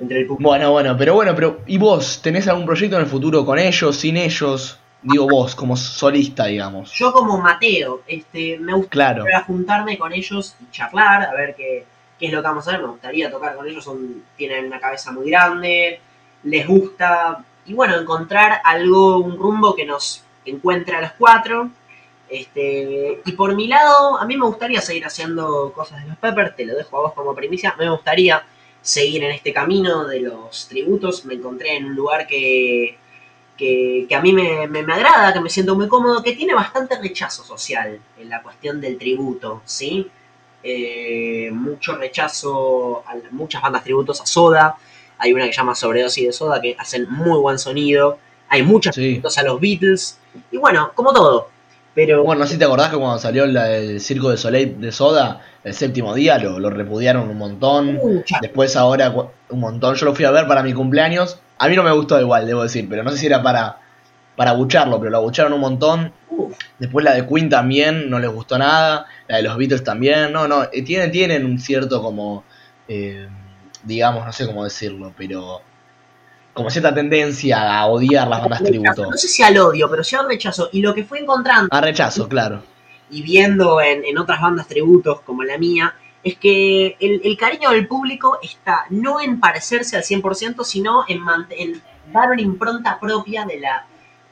entre 0.00 0.18
el 0.20 0.26
público. 0.26 0.48
Bueno, 0.50 0.72
bueno, 0.72 0.96
pero 0.98 1.14
bueno, 1.14 1.34
pero 1.34 1.60
¿y 1.66 1.78
vos 1.78 2.20
tenés 2.22 2.48
algún 2.48 2.66
proyecto 2.66 2.96
en 2.96 3.02
el 3.02 3.08
futuro 3.08 3.46
con 3.46 3.58
ellos, 3.58 3.96
sin 3.96 4.16
ellos? 4.16 4.78
Digo 5.08 5.28
vos, 5.28 5.54
como 5.54 5.76
solista, 5.76 6.46
digamos. 6.46 6.92
Yo 6.92 7.12
como 7.12 7.38
Mateo, 7.38 8.02
este, 8.08 8.58
me 8.58 8.72
Claro. 8.88 9.22
gustaría 9.22 9.44
juntarme 9.44 9.96
con 9.98 10.12
ellos 10.12 10.56
y 10.60 10.70
charlar, 10.72 11.22
a 11.22 11.32
ver 11.32 11.54
qué, 11.54 11.84
qué 12.18 12.26
es 12.26 12.32
lo 12.32 12.40
que 12.42 12.48
vamos 12.48 12.66
a 12.66 12.70
hacer, 12.70 12.82
me 12.82 12.88
gustaría 12.88 13.30
tocar 13.30 13.54
con 13.54 13.68
ellos, 13.68 13.84
son, 13.84 14.24
tienen 14.36 14.66
una 14.66 14.80
cabeza 14.80 15.12
muy 15.12 15.30
grande, 15.30 16.00
les 16.42 16.66
gusta, 16.66 17.44
y 17.66 17.74
bueno, 17.74 17.96
encontrar 17.96 18.60
algo, 18.64 19.18
un 19.18 19.36
rumbo 19.38 19.74
que 19.76 19.84
nos 19.86 20.24
encuentre 20.44 20.96
a 20.96 21.00
los 21.02 21.12
cuatro. 21.12 21.70
Este, 22.28 23.20
y 23.24 23.32
por 23.32 23.54
mi 23.54 23.68
lado, 23.68 24.18
a 24.18 24.24
mí 24.26 24.36
me 24.36 24.46
gustaría 24.46 24.80
seguir 24.80 25.04
haciendo 25.06 25.72
cosas 25.72 26.02
de 26.02 26.08
los 26.08 26.18
Peppers, 26.18 26.56
te 26.56 26.66
lo 26.66 26.74
dejo 26.74 26.98
a 26.98 27.00
vos 27.02 27.12
como 27.12 27.32
primicia, 27.34 27.74
me 27.78 27.88
gustaría 27.88 28.42
seguir 28.82 29.22
en 29.22 29.30
este 29.30 29.52
camino 29.52 30.04
de 30.04 30.20
los 30.20 30.66
tributos, 30.68 31.24
me 31.24 31.34
encontré 31.34 31.76
en 31.76 31.84
un 31.86 31.94
lugar 31.94 32.26
que, 32.26 32.98
que, 33.56 34.06
que 34.08 34.14
a 34.14 34.20
mí 34.20 34.32
me, 34.32 34.66
me- 34.68 34.82
me 34.82 34.92
agrada, 34.94 35.32
que 35.32 35.40
me 35.40 35.48
siento 35.50 35.74
muy 35.74 35.88
cómodo, 35.88 36.22
que 36.22 36.32
tiene 36.32 36.54
bastante 36.54 36.98
rechazo 37.00 37.42
social 37.44 37.98
en 38.18 38.28
la 38.28 38.42
cuestión 38.42 38.80
del 38.80 38.98
tributo, 38.98 39.62
¿sí? 39.64 40.10
eh, 40.62 41.50
mucho 41.52 41.94
rechazo 41.96 43.04
a 43.06 43.14
muchas 43.30 43.62
bandas 43.62 43.84
tributos 43.84 44.20
a 44.20 44.26
Soda. 44.26 44.76
Hay 45.18 45.32
una 45.32 45.44
que 45.46 45.52
se 45.52 45.58
llama 45.58 45.74
Sobredosis 45.74 46.26
de 46.26 46.32
Soda 46.32 46.60
que 46.60 46.74
hacen 46.78 47.06
muy 47.10 47.38
buen 47.38 47.58
sonido. 47.58 48.18
Hay 48.48 48.62
muchos 48.62 48.94
Sí. 48.94 49.02
tributos 49.02 49.38
a 49.38 49.42
los 49.44 49.60
Beatles. 49.60 50.18
Y 50.50 50.56
bueno, 50.56 50.90
como 50.94 51.12
todo. 51.12 51.48
Pero 51.96 52.22
Bueno, 52.22 52.40
no 52.42 52.46
sé 52.46 52.52
si 52.52 52.58
te 52.60 52.64
acordás 52.66 52.90
que 52.90 52.96
cuando 52.98 53.18
salió 53.18 53.44
la- 53.46 53.74
el 53.74 54.00
Circo 54.00 54.30
de 54.30 54.36
Soleil 54.36 54.80
de 54.80 54.92
Soda, 54.92 55.40
el 55.64 55.74
séptimo 55.74 56.14
día 56.14 56.38
lo, 56.38 56.60
lo 56.60 56.70
repudiaron 56.70 57.28
un 57.28 57.38
montón. 57.38 57.94
muchas. 57.94 58.40
Después 58.40 58.76
ahora 58.76 59.12
un 59.48 59.58
montón. 59.60 59.94
Yo 59.96 60.06
lo 60.06 60.14
fui 60.14 60.24
a 60.26 60.30
ver 60.30 60.46
para 60.46 60.62
mi 60.62 60.72
cumpleaños. 60.74 61.40
A 61.58 61.68
mí 61.68 61.74
no 61.74 61.82
me 61.82 61.90
gustó 61.92 62.20
igual, 62.20 62.46
debo 62.46 62.62
decir, 62.62 62.86
pero 62.88 63.02
no 63.02 63.10
sé 63.10 63.16
si 63.18 63.26
era 63.26 63.42
para, 63.42 63.78
para 64.36 64.50
abucharlo, 64.50 64.98
pero 65.00 65.10
lo 65.10 65.16
abucharon 65.16 65.54
un 65.54 65.60
montón. 65.60 66.12
Uf, 66.30 66.54
Después 66.78 67.02
la 67.04 67.14
de 67.14 67.26
Queen 67.26 67.48
también 67.48 68.10
no 68.10 68.18
les 68.18 68.30
gustó 68.30 68.58
nada. 68.58 69.06
La 69.26 69.38
de 69.38 69.42
los 69.44 69.56
Beatles 69.56 69.82
también. 69.82 70.32
No, 70.32 70.46
no, 70.46 70.64
eh, 70.64 70.82
tienen, 70.82 71.10
tienen 71.10 71.46
un 71.46 71.58
cierto 71.58 72.02
como, 72.02 72.44
eh, 72.88 73.26
digamos, 73.84 74.24
no 74.26 74.32
sé 74.32 74.46
cómo 74.46 74.64
decirlo, 74.64 75.14
pero 75.16 75.62
como 76.56 76.70
cierta 76.70 76.92
tendencia 76.94 77.78
a 77.78 77.86
odiar 77.86 78.26
las 78.28 78.40
bandas 78.40 78.62
tributo. 78.64 79.10
No 79.10 79.16
sé 79.16 79.28
si 79.28 79.42
al 79.42 79.56
odio, 79.58 79.88
pero 79.90 80.02
sí 80.02 80.16
al 80.16 80.26
rechazo. 80.28 80.68
Y 80.72 80.80
lo 80.80 80.94
que 80.94 81.04
fui 81.04 81.18
encontrando 81.20 81.68
A 81.70 81.80
rechazo, 81.80 82.28
claro. 82.28 82.62
y 83.10 83.22
viendo 83.22 83.80
en, 83.80 84.04
en 84.04 84.18
otras 84.18 84.40
bandas 84.40 84.66
tributos 84.66 85.20
como 85.20 85.44
la 85.44 85.58
mía, 85.58 85.94
es 86.24 86.36
que 86.38 86.96
el, 86.98 87.20
el 87.22 87.36
cariño 87.36 87.70
del 87.70 87.86
público 87.86 88.38
está 88.42 88.86
no 88.90 89.20
en 89.20 89.38
parecerse 89.38 89.96
al 89.96 90.02
100%, 90.02 90.64
sino 90.64 91.04
en, 91.06 91.20
en 91.50 91.80
dar 92.12 92.30
una 92.30 92.40
impronta 92.42 92.98
propia 92.98 93.44
de 93.44 93.60
la 93.60 93.86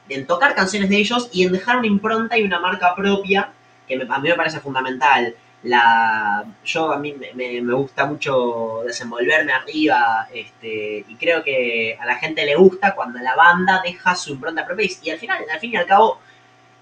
en 0.09 0.27
tocar 0.27 0.53
canciones 0.53 0.89
de 0.89 0.97
ellos 0.97 1.29
y 1.31 1.43
en 1.45 1.51
dejar 1.51 1.77
una 1.77 1.87
impronta 1.87 2.37
y 2.37 2.43
una 2.43 2.59
marca 2.59 2.93
propia, 2.95 3.49
que 3.87 3.97
me- 3.97 4.03
a 4.13 4.19
mí 4.19 4.29
me 4.29 4.35
parece 4.35 4.59
fundamental. 4.59 5.35
La, 5.65 6.45
yo 6.63 6.91
a 6.91 6.97
mí 6.99 7.13
me, 7.13 7.33
me- 7.61 7.73
gusta 7.73 8.05
mucho 8.05 8.81
desenvolverme 8.85 9.51
arriba 9.53 10.27
este, 10.33 11.03
y 11.07 11.15
creo 11.15 11.43
que 11.43 11.97
a 11.99 12.05
la 12.05 12.15
gente 12.17 12.45
le 12.45 12.55
gusta 12.55 12.93
cuando 12.95 13.19
la 13.19 13.35
banda 13.35 13.81
deja 13.83 14.15
su 14.15 14.31
impronta 14.33 14.65
propia 14.65 14.85
y, 14.85 14.97
y 15.07 15.09
al 15.11 15.19
final, 15.19 15.43
al 15.51 15.59
fin 15.59 15.71
y 15.73 15.77
al 15.77 15.85
cabo, 15.87 16.19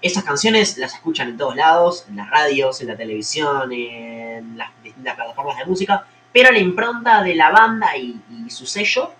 esas 0.02 0.24
canciones 0.24 0.76
las 0.78 0.94
escuchan 0.94 1.28
en 1.30 1.36
todos 1.38 1.56
lados, 1.56 2.04
en 2.08 2.16
las 2.16 2.28
radios, 2.30 2.80
en 2.82 2.88
la 2.88 2.96
televisión, 2.96 3.72
en 3.72 4.58
las 4.58 4.70
distintas 4.82 5.14
plataformas 5.16 5.56
de 5.58 5.64
música, 5.66 6.06
pero 6.32 6.50
la 6.52 6.58
impronta 6.58 7.22
de 7.22 7.34
la 7.34 7.50
banda 7.50 7.96
y, 7.96 8.20
y 8.46 8.50
su 8.50 8.66
sello 8.66 9.12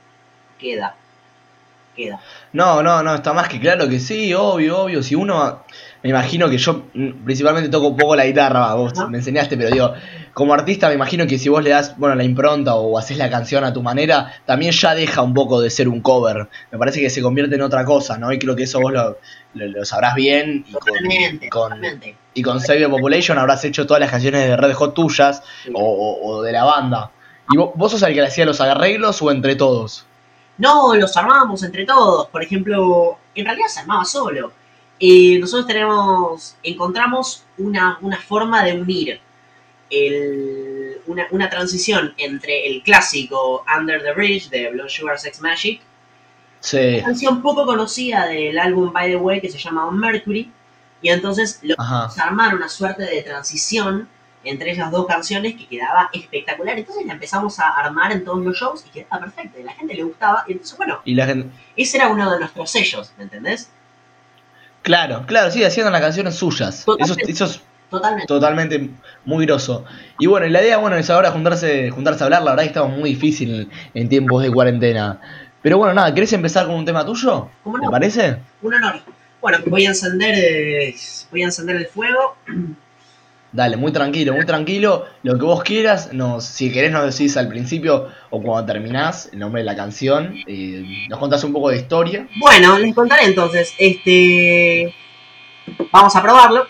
queda. 0.58 0.94
Queda. 1.96 2.20
No, 2.52 2.82
no, 2.82 3.02
no, 3.04 3.14
está 3.14 3.32
más 3.32 3.48
que 3.48 3.60
claro 3.60 3.88
que 3.88 4.00
sí, 4.00 4.34
obvio, 4.34 4.78
obvio. 4.80 5.00
Si 5.02 5.14
uno, 5.14 5.62
me 6.04 6.10
imagino 6.10 6.48
que 6.48 6.58
yo 6.58 6.84
mm, 6.94 7.24
principalmente 7.24 7.68
toco 7.70 7.88
un 7.88 7.96
poco 7.96 8.14
la 8.14 8.26
guitarra, 8.26 8.74
vos 8.74 8.92
me 9.08 9.18
enseñaste, 9.18 9.56
pero 9.56 9.70
digo, 9.70 9.94
como 10.34 10.52
artista 10.54 10.88
me 10.88 10.94
imagino 10.94 11.26
que 11.26 11.38
si 11.38 11.48
vos 11.48 11.64
le 11.64 11.70
das, 11.70 11.96
bueno, 11.98 12.14
la 12.14 12.22
impronta 12.24 12.74
o 12.76 12.96
haces 12.98 13.16
la 13.18 13.30
canción 13.30 13.64
a 13.64 13.72
tu 13.72 13.82
manera, 13.82 14.32
también 14.44 14.70
ya 14.72 14.94
deja 14.94 15.22
un 15.22 15.34
poco 15.34 15.60
de 15.62 15.70
ser 15.70 15.88
un 15.88 16.00
cover. 16.02 16.46
Me 16.70 16.78
parece 16.78 17.00
que 17.00 17.08
se 17.10 17.22
convierte 17.22 17.54
en 17.56 17.62
otra 17.62 17.84
cosa, 17.84 18.18
¿no? 18.18 18.32
Y 18.32 18.38
creo 18.38 18.54
que 18.54 18.64
eso 18.64 18.80
vos 18.80 18.92
lo, 18.92 19.18
lo- 19.54 19.66
lo 19.66 19.84
sabrás 19.84 20.14
bien. 20.14 20.64
Y 20.68 20.72
con, 20.72 20.80
Totalmente, 20.84 21.48
con- 21.48 21.80
y 22.34 22.42
con 22.42 22.60
Save 22.60 22.80
the 22.80 22.88
Population 22.90 23.38
habrás 23.38 23.64
hecho 23.64 23.86
todas 23.86 24.00
las 24.00 24.10
canciones 24.10 24.46
de 24.46 24.56
Red 24.58 24.74
Hot 24.74 24.92
tuyas 24.94 25.42
o, 25.72 25.82
o- 25.82 26.28
o 26.36 26.42
de 26.42 26.52
la 26.52 26.64
banda. 26.64 27.10
¿Y 27.50 27.56
vos, 27.56 27.70
vos 27.74 27.90
sos 27.92 28.02
el 28.02 28.12
que 28.12 28.20
le 28.20 28.26
hacía 28.26 28.44
los 28.44 28.60
arreglos 28.60 29.22
o 29.22 29.30
entre 29.30 29.56
todos? 29.56 30.04
No, 30.58 30.94
los 30.94 31.16
armábamos 31.16 31.62
entre 31.62 31.84
todos. 31.86 32.26
Por 32.28 32.42
ejemplo, 32.42 33.16
en 33.34 33.46
realidad 33.46 33.68
se 33.68 33.80
armaba 33.80 34.04
solo. 34.04 34.52
Eh, 35.00 35.38
nosotros 35.38 35.66
tenemos, 35.66 36.56
encontramos 36.62 37.44
una, 37.58 37.98
una 38.00 38.16
forma 38.18 38.64
de 38.64 38.80
unir 38.80 39.20
el- 39.90 40.98
una, 41.06 41.26
una 41.30 41.50
transición 41.50 42.14
entre 42.16 42.66
el 42.66 42.82
clásico 42.82 43.64
Under 43.78 44.02
the 44.02 44.12
Bridge 44.12 44.48
de 44.50 44.70
Blood 44.70 44.88
Sugar 44.88 45.18
Sex 45.18 45.40
Magic, 45.40 45.80
Sí. 46.60 46.78
una 46.78 47.02
canción 47.04 47.42
poco 47.42 47.66
conocida 47.66 48.26
del 48.26 48.58
álbum 48.58 48.90
By 48.92 49.10
the 49.10 49.16
Way 49.16 49.40
que 49.42 49.50
se 49.50 49.58
llama 49.58 49.86
On 49.86 49.98
Mercury, 49.98 50.50
y 51.02 51.10
entonces 51.10 51.58
lo 51.62 51.74
armar 51.78 52.54
una 52.54 52.68
suerte 52.70 53.02
de 53.04 53.22
transición 53.22 54.08
entre 54.44 54.70
esas 54.70 54.90
dos 54.90 55.06
canciones 55.06 55.54
que 55.54 55.66
quedaba 55.66 56.08
espectacular. 56.12 56.78
Entonces 56.78 57.04
la 57.06 57.12
empezamos 57.14 57.58
a 57.58 57.68
armar 57.70 58.12
en 58.12 58.24
todos 58.24 58.42
los 58.42 58.56
shows 58.56 58.84
y 58.86 58.90
quedaba 58.90 59.20
perfecta. 59.20 59.58
Y 59.58 59.62
la 59.64 59.72
gente 59.72 59.94
le 59.94 60.02
gustaba. 60.04 60.44
Y 60.46 60.52
entonces, 60.52 60.76
bueno, 60.78 61.00
Y 61.04 61.14
la 61.14 61.26
gente... 61.26 61.50
ese 61.76 61.96
era 61.98 62.08
uno 62.08 62.30
de 62.30 62.38
nuestros 62.38 62.70
sellos, 62.70 63.12
¿me 63.18 63.24
entendés? 63.24 63.70
Claro, 64.84 65.24
claro, 65.26 65.50
sí, 65.50 65.64
haciendo 65.64 65.90
las 65.90 66.00
canciones 66.00 66.34
suyas. 66.36 66.80
Eso, 66.80 66.84
Totalmente. 66.96 67.32
eso 67.32 67.44
es 67.46 67.60
Totalmente. 67.90 68.26
totalmente 68.26 68.90
muy 69.24 69.46
groso. 69.46 69.84
Y 70.18 70.26
bueno, 70.26 70.46
la 70.46 70.62
idea, 70.62 70.76
bueno, 70.76 70.96
es 70.96 71.08
ahora 71.10 71.30
juntarse, 71.30 71.90
juntarse 71.90 72.22
a 72.22 72.26
hablar. 72.26 72.42
La 72.42 72.50
verdad 72.52 72.64
que 72.64 72.68
estamos 72.68 72.96
muy 72.96 73.10
difícil 73.10 73.70
en 73.94 74.08
tiempos 74.08 74.42
de 74.42 74.50
cuarentena. 74.52 75.20
Pero 75.62 75.78
bueno, 75.78 75.94
nada, 75.94 76.12
¿querés 76.14 76.32
empezar 76.34 76.66
con 76.66 76.74
un 76.76 76.84
tema 76.84 77.04
tuyo? 77.06 77.48
¿Cómo 77.62 77.78
¿Te 77.78 77.86
no? 77.86 77.90
parece? 77.90 78.36
Un 78.62 78.74
honor. 78.74 79.00
Bueno, 79.40 79.58
voy 79.66 79.86
a 79.86 79.88
encender, 79.88 80.34
eh, 80.36 80.94
voy 81.30 81.42
a 81.42 81.46
encender 81.46 81.76
el 81.76 81.86
fuego. 81.86 82.36
Dale, 83.54 83.76
muy 83.76 83.92
tranquilo, 83.92 84.34
muy 84.34 84.44
tranquilo. 84.44 85.06
Lo 85.22 85.38
que 85.38 85.44
vos 85.44 85.62
quieras, 85.62 86.12
nos, 86.12 86.44
si 86.44 86.72
querés 86.72 86.90
nos 86.90 87.04
decís 87.04 87.36
al 87.36 87.46
principio 87.46 88.08
o 88.30 88.42
cuando 88.42 88.66
terminás 88.72 89.28
el 89.32 89.38
nombre 89.38 89.62
de 89.62 89.66
la 89.66 89.76
canción. 89.76 90.34
eh, 90.44 91.06
nos 91.08 91.20
contás 91.20 91.44
un 91.44 91.52
poco 91.52 91.68
de 91.70 91.76
historia. 91.76 92.26
Bueno, 92.40 92.76
les 92.80 92.92
contaré 92.92 93.26
entonces. 93.26 93.72
Este, 93.78 94.92
vamos 95.92 96.16
a 96.16 96.20
probarlo. 96.22 96.66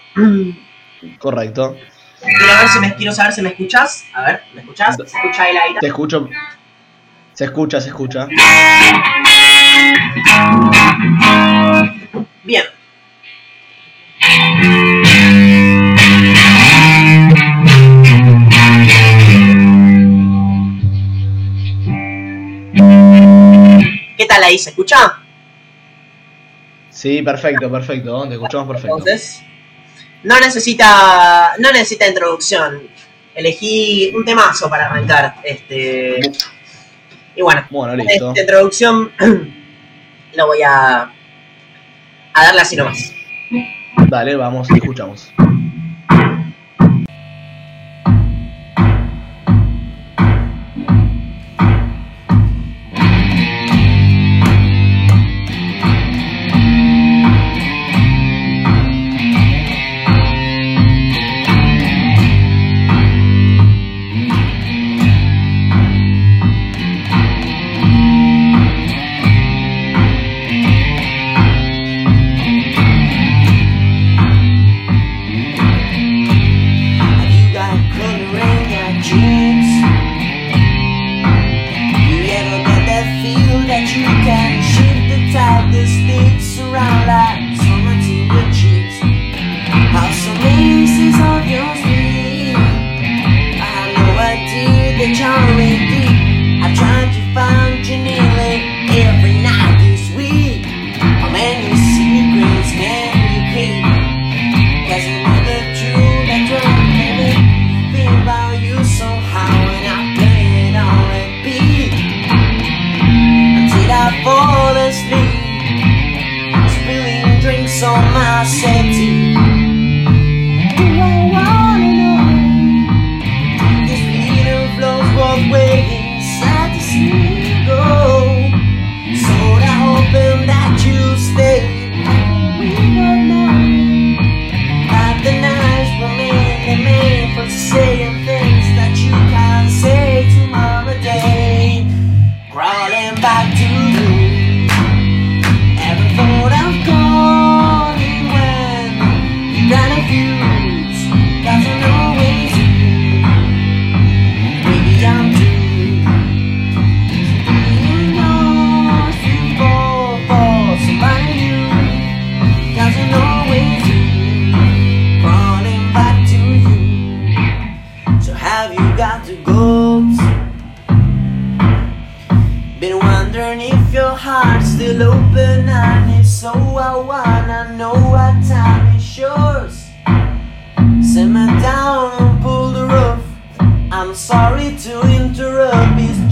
Correcto. 1.18 1.74
Quiero 2.20 2.46
ver 2.58 2.68
si 2.68 2.78
me 2.80 2.94
quiero 2.96 3.12
saber 3.12 3.32
si 3.32 3.40
me 3.40 3.48
escuchás. 3.48 4.04
A 4.12 4.26
ver, 4.26 4.42
¿me 4.54 4.60
escuchás? 4.60 4.96
¿Se 4.96 5.04
escucha 5.04 5.44
la 5.44 5.66
guitarra? 5.66 5.80
Te 5.80 5.86
escucho. 5.86 6.28
Se 7.32 7.44
escucha, 7.44 7.80
se 7.80 7.88
escucha. 7.88 8.28
Bien. 12.44 12.64
¿Se 24.58 24.70
escucha? 24.70 25.18
Sí, 26.90 27.22
perfecto, 27.22 27.70
perfecto. 27.70 28.28
Te 28.28 28.34
escuchamos 28.34 28.68
perfecto. 28.68 28.98
Entonces, 28.98 29.42
no 30.22 30.38
necesita, 30.38 31.52
no 31.58 31.72
necesita 31.72 32.06
introducción. 32.06 32.82
Elegí 33.34 34.12
un 34.14 34.24
temazo 34.24 34.68
para 34.70 34.86
arrancar. 34.86 35.36
Este, 35.42 36.20
y 37.34 37.42
bueno, 37.42 37.66
Bueno, 37.70 37.96
listo. 37.96 38.28
esta 38.30 38.40
introducción 38.40 39.10
lo 40.36 40.46
voy 40.46 40.62
a, 40.62 41.10
a 42.32 42.44
darle 42.44 42.60
así 42.60 42.76
nomás. 42.76 43.12
Dale, 44.08 44.36
vamos, 44.36 44.70
escuchamos. 44.70 45.32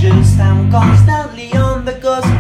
Just 0.03 0.41
I'm 0.41 0.69
constantly 0.69 1.53
on 1.53 1.85
the 1.85 1.93
coast 1.93 2.32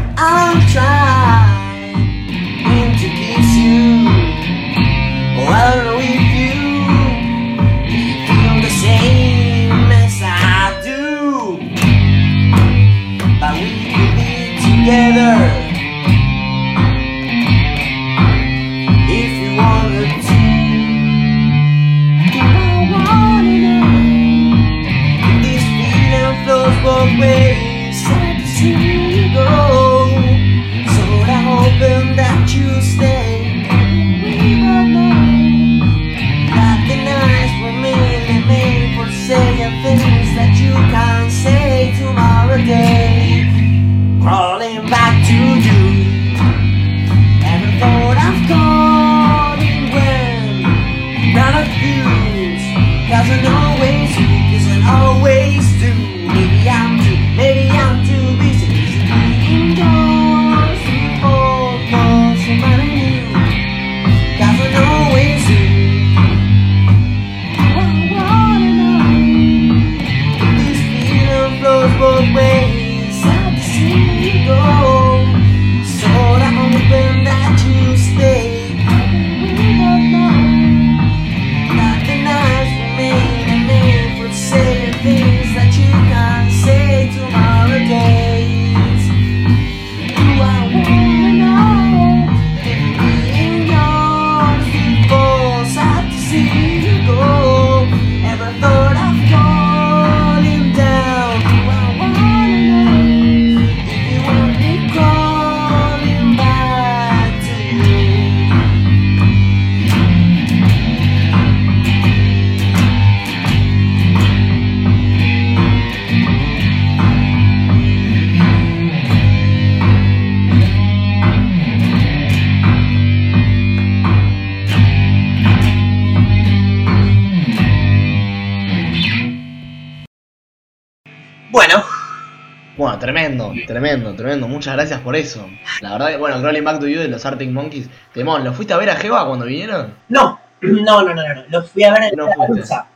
tremendo, 133.02 133.52
tremendo, 133.66 134.14
tremendo. 134.14 134.46
Muchas 134.48 134.74
gracias 134.74 135.00
por 135.00 135.16
eso. 135.16 135.46
La 135.80 135.92
verdad 135.92 136.08
que, 136.10 136.16
bueno, 136.16 136.40
Crawling 136.40 136.64
Back 136.64 136.78
to 136.80 136.86
You 136.86 137.00
de 137.00 137.08
los 137.08 137.26
Arctic 137.26 137.50
Monkeys. 137.50 137.88
Temón, 138.14 138.44
¿lo 138.44 138.52
fuiste 138.52 138.72
a 138.72 138.76
ver 138.76 138.90
a 138.90 138.96
Jeva 138.96 139.26
cuando 139.26 139.44
vinieron? 139.46 139.94
no, 140.08 140.40
no, 140.62 141.02
no, 141.02 141.12
no, 141.12 141.14
no, 141.14 141.34
no. 141.34 141.42
Lo 141.48 141.62
fui 141.64 141.82
a 141.82 141.92
ver 141.92 142.04
en 142.04 142.16
No 142.16 142.26
la. 142.26 142.86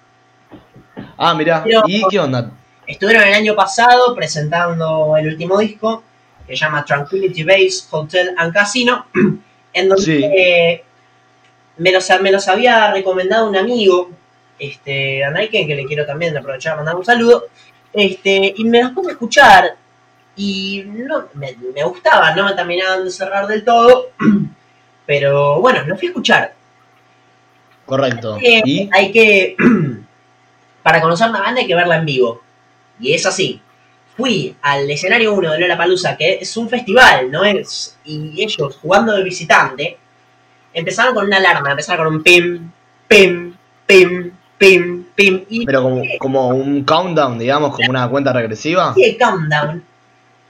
Ah, 1.19 1.35
mirá. 1.35 1.63
Pero- 1.65 1.83
¿Y 1.87 2.03
qué 2.09 2.19
onda? 2.21 2.51
Estuvieron 2.87 3.25
el 3.27 3.35
año 3.35 3.55
pasado 3.57 4.15
presentando 4.15 5.17
el 5.17 5.27
último 5.29 5.59
disco, 5.59 6.05
que 6.47 6.57
se 6.57 6.65
llama 6.65 6.85
Tranquility 6.85 7.43
Base 7.43 7.85
Hotel 7.91 8.33
and 8.39 8.53
Casino, 8.55 9.07
en 9.73 9.89
donde 9.89 10.05
Sí. 10.05 10.23
eh, 10.25 10.85
me, 11.79 11.91
los, 11.91 12.09
me 12.21 12.31
los 12.31 12.47
había 12.47 12.93
recomendado 12.93 13.49
un 13.49 13.57
amigo, 13.57 14.11
este, 14.59 15.25
a 15.25 15.31
Nike, 15.33 15.67
que 15.67 15.75
le 15.75 15.85
quiero 15.85 16.07
también 16.07 16.37
aprovechar 16.37 16.75
a 16.75 16.77
mandar 16.77 16.95
un 16.95 17.05
saludo, 17.05 17.47
este, 17.93 18.55
y 18.57 18.65
me 18.65 18.83
los 18.85 18.93
puse 18.93 19.09
a 19.09 19.13
escuchar, 19.13 19.77
y 20.37 20.85
no, 20.87 21.25
me, 21.35 21.57
me 21.75 21.83
gustaban, 21.85 22.37
no 22.37 22.45
me 22.45 22.53
terminaban 22.55 23.05
de 23.05 23.11
cerrar 23.11 23.47
del 23.47 23.65
todo, 23.65 24.11
pero 25.07 25.61
bueno, 25.61 25.83
los 25.87 25.99
fui 25.99 26.09
a 26.09 26.11
escuchar. 26.11 26.55
Correcto. 27.87 28.37
Eh, 28.43 28.63
¿Y? 28.65 28.91
hay 28.93 29.13
que. 29.13 29.57
para 30.83 31.01
conocer 31.01 31.29
una 31.31 31.41
banda 31.41 31.61
hay 31.61 31.67
que 31.67 31.75
verla 31.75 31.97
en 31.97 32.05
vivo. 32.05 32.43
Y 33.01 33.15
es 33.15 33.25
así. 33.27 33.61
Fui 34.17 34.57
al 34.63 34.91
escenario 34.91 35.35
1 35.35 35.53
de 35.53 35.59
Lola 35.59 35.77
Palusa, 35.77 36.17
que 36.17 36.39
es 36.41 36.57
un 36.57 36.69
festival, 36.69 37.31
¿no? 37.31 37.45
Es, 37.45 37.99
y 38.05 38.43
ellos 38.43 38.79
jugando 38.81 39.13
de 39.13 39.23
visitante, 39.23 39.99
empezaron 40.73 41.15
con 41.15 41.27
una 41.27 41.37
alarma, 41.37 41.71
empezaron 41.71 42.07
con 42.07 42.17
un 42.17 42.23
pim, 42.23 42.71
pim, 43.07 43.55
pim, 43.87 44.33
pim, 44.57 45.05
pim. 45.15 45.45
Y 45.49 45.67
Pero 45.67 45.83
como, 45.83 46.03
como 46.19 46.49
un 46.49 46.83
countdown, 46.85 47.39
digamos, 47.39 47.75
como 47.75 47.91
una 47.91 48.09
cuenta 48.09 48.33
regresiva. 48.33 48.95
y 48.97 49.05
el 49.05 49.19
countdown. 49.19 49.85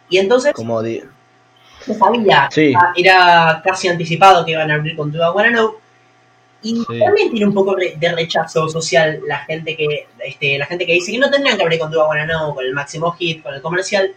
Y 0.09 0.19
entonces 0.19 0.53
Como 0.53 0.83
se 0.83 1.95
sabía, 1.95 2.49
Sí. 2.51 2.73
era- 2.97 3.61
casi 3.64 3.88
anticipado 3.88 4.45
que 4.45 4.53
iban 4.53 4.71
a 4.71 4.75
abrir 4.75 4.97
con 4.97 5.14
Wanna 5.14 5.51
Know. 5.51 5.77
Y 6.62 6.77
Sí. 6.77 6.99
también 6.99 7.31
tiene 7.31 7.47
un 7.47 7.55
poco 7.55 7.77
de 7.77 8.12
rechazo 8.12 8.69
social 8.69 9.21
la 9.29 9.38
gente 9.40 9.77
que 9.77 10.09
este, 10.25 10.59
la 10.59 10.66
gente 10.66 10.85
que 10.87 10.95
dice 10.95 11.12
que 11.12 11.19
no 11.19 11.31
tendrían 11.31 11.57
que 11.57 11.62
abrir 11.62 11.79
con 11.79 11.95
Wanna 11.95 12.25
Know, 12.27 12.55
con 12.55 12.64
el 12.64 12.73
máximo 12.73 13.12
hit, 13.12 13.42
con 13.42 13.55
el 13.55 13.62
comercial. 13.62 14.11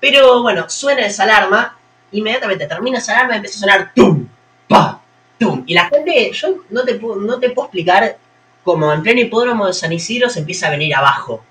Pero 0.00 0.42
bueno, 0.42 0.64
suena 0.70 1.04
esa 1.04 1.24
alarma, 1.24 1.76
inmediatamente 2.12 2.66
termina 2.66 2.98
esa 2.98 3.12
alarma 3.16 3.34
y 3.34 3.36
empieza 3.36 3.56
a 3.58 3.60
sonar 3.60 3.92
tum, 3.94 4.26
pa, 4.66 5.00
tum. 5.38 5.62
Y 5.66 5.74
la 5.74 5.88
gente, 5.88 6.30
yo 6.32 6.48
no 6.70 6.84
te, 6.84 6.98
pu- 6.98 7.20
no 7.20 7.38
te 7.38 7.50
puedo 7.50 7.66
explicar 7.66 8.16
cómo 8.64 8.90
en 8.92 9.02
pleno 9.02 9.20
hipódromo 9.20 9.66
de 9.66 9.72
San 9.74 9.92
Isidro 9.92 10.30
se 10.30 10.38
empieza 10.40 10.68
a 10.68 10.70
venir 10.70 10.94
abajo. 10.94 11.44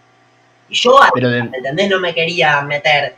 Y 0.67 0.75
yo 0.75 0.99
Pero 1.13 1.30
de- 1.30 1.39
¿entendés? 1.39 1.89
No 1.89 1.99
me 1.99 2.13
quería 2.15 2.62
meter 2.62 3.15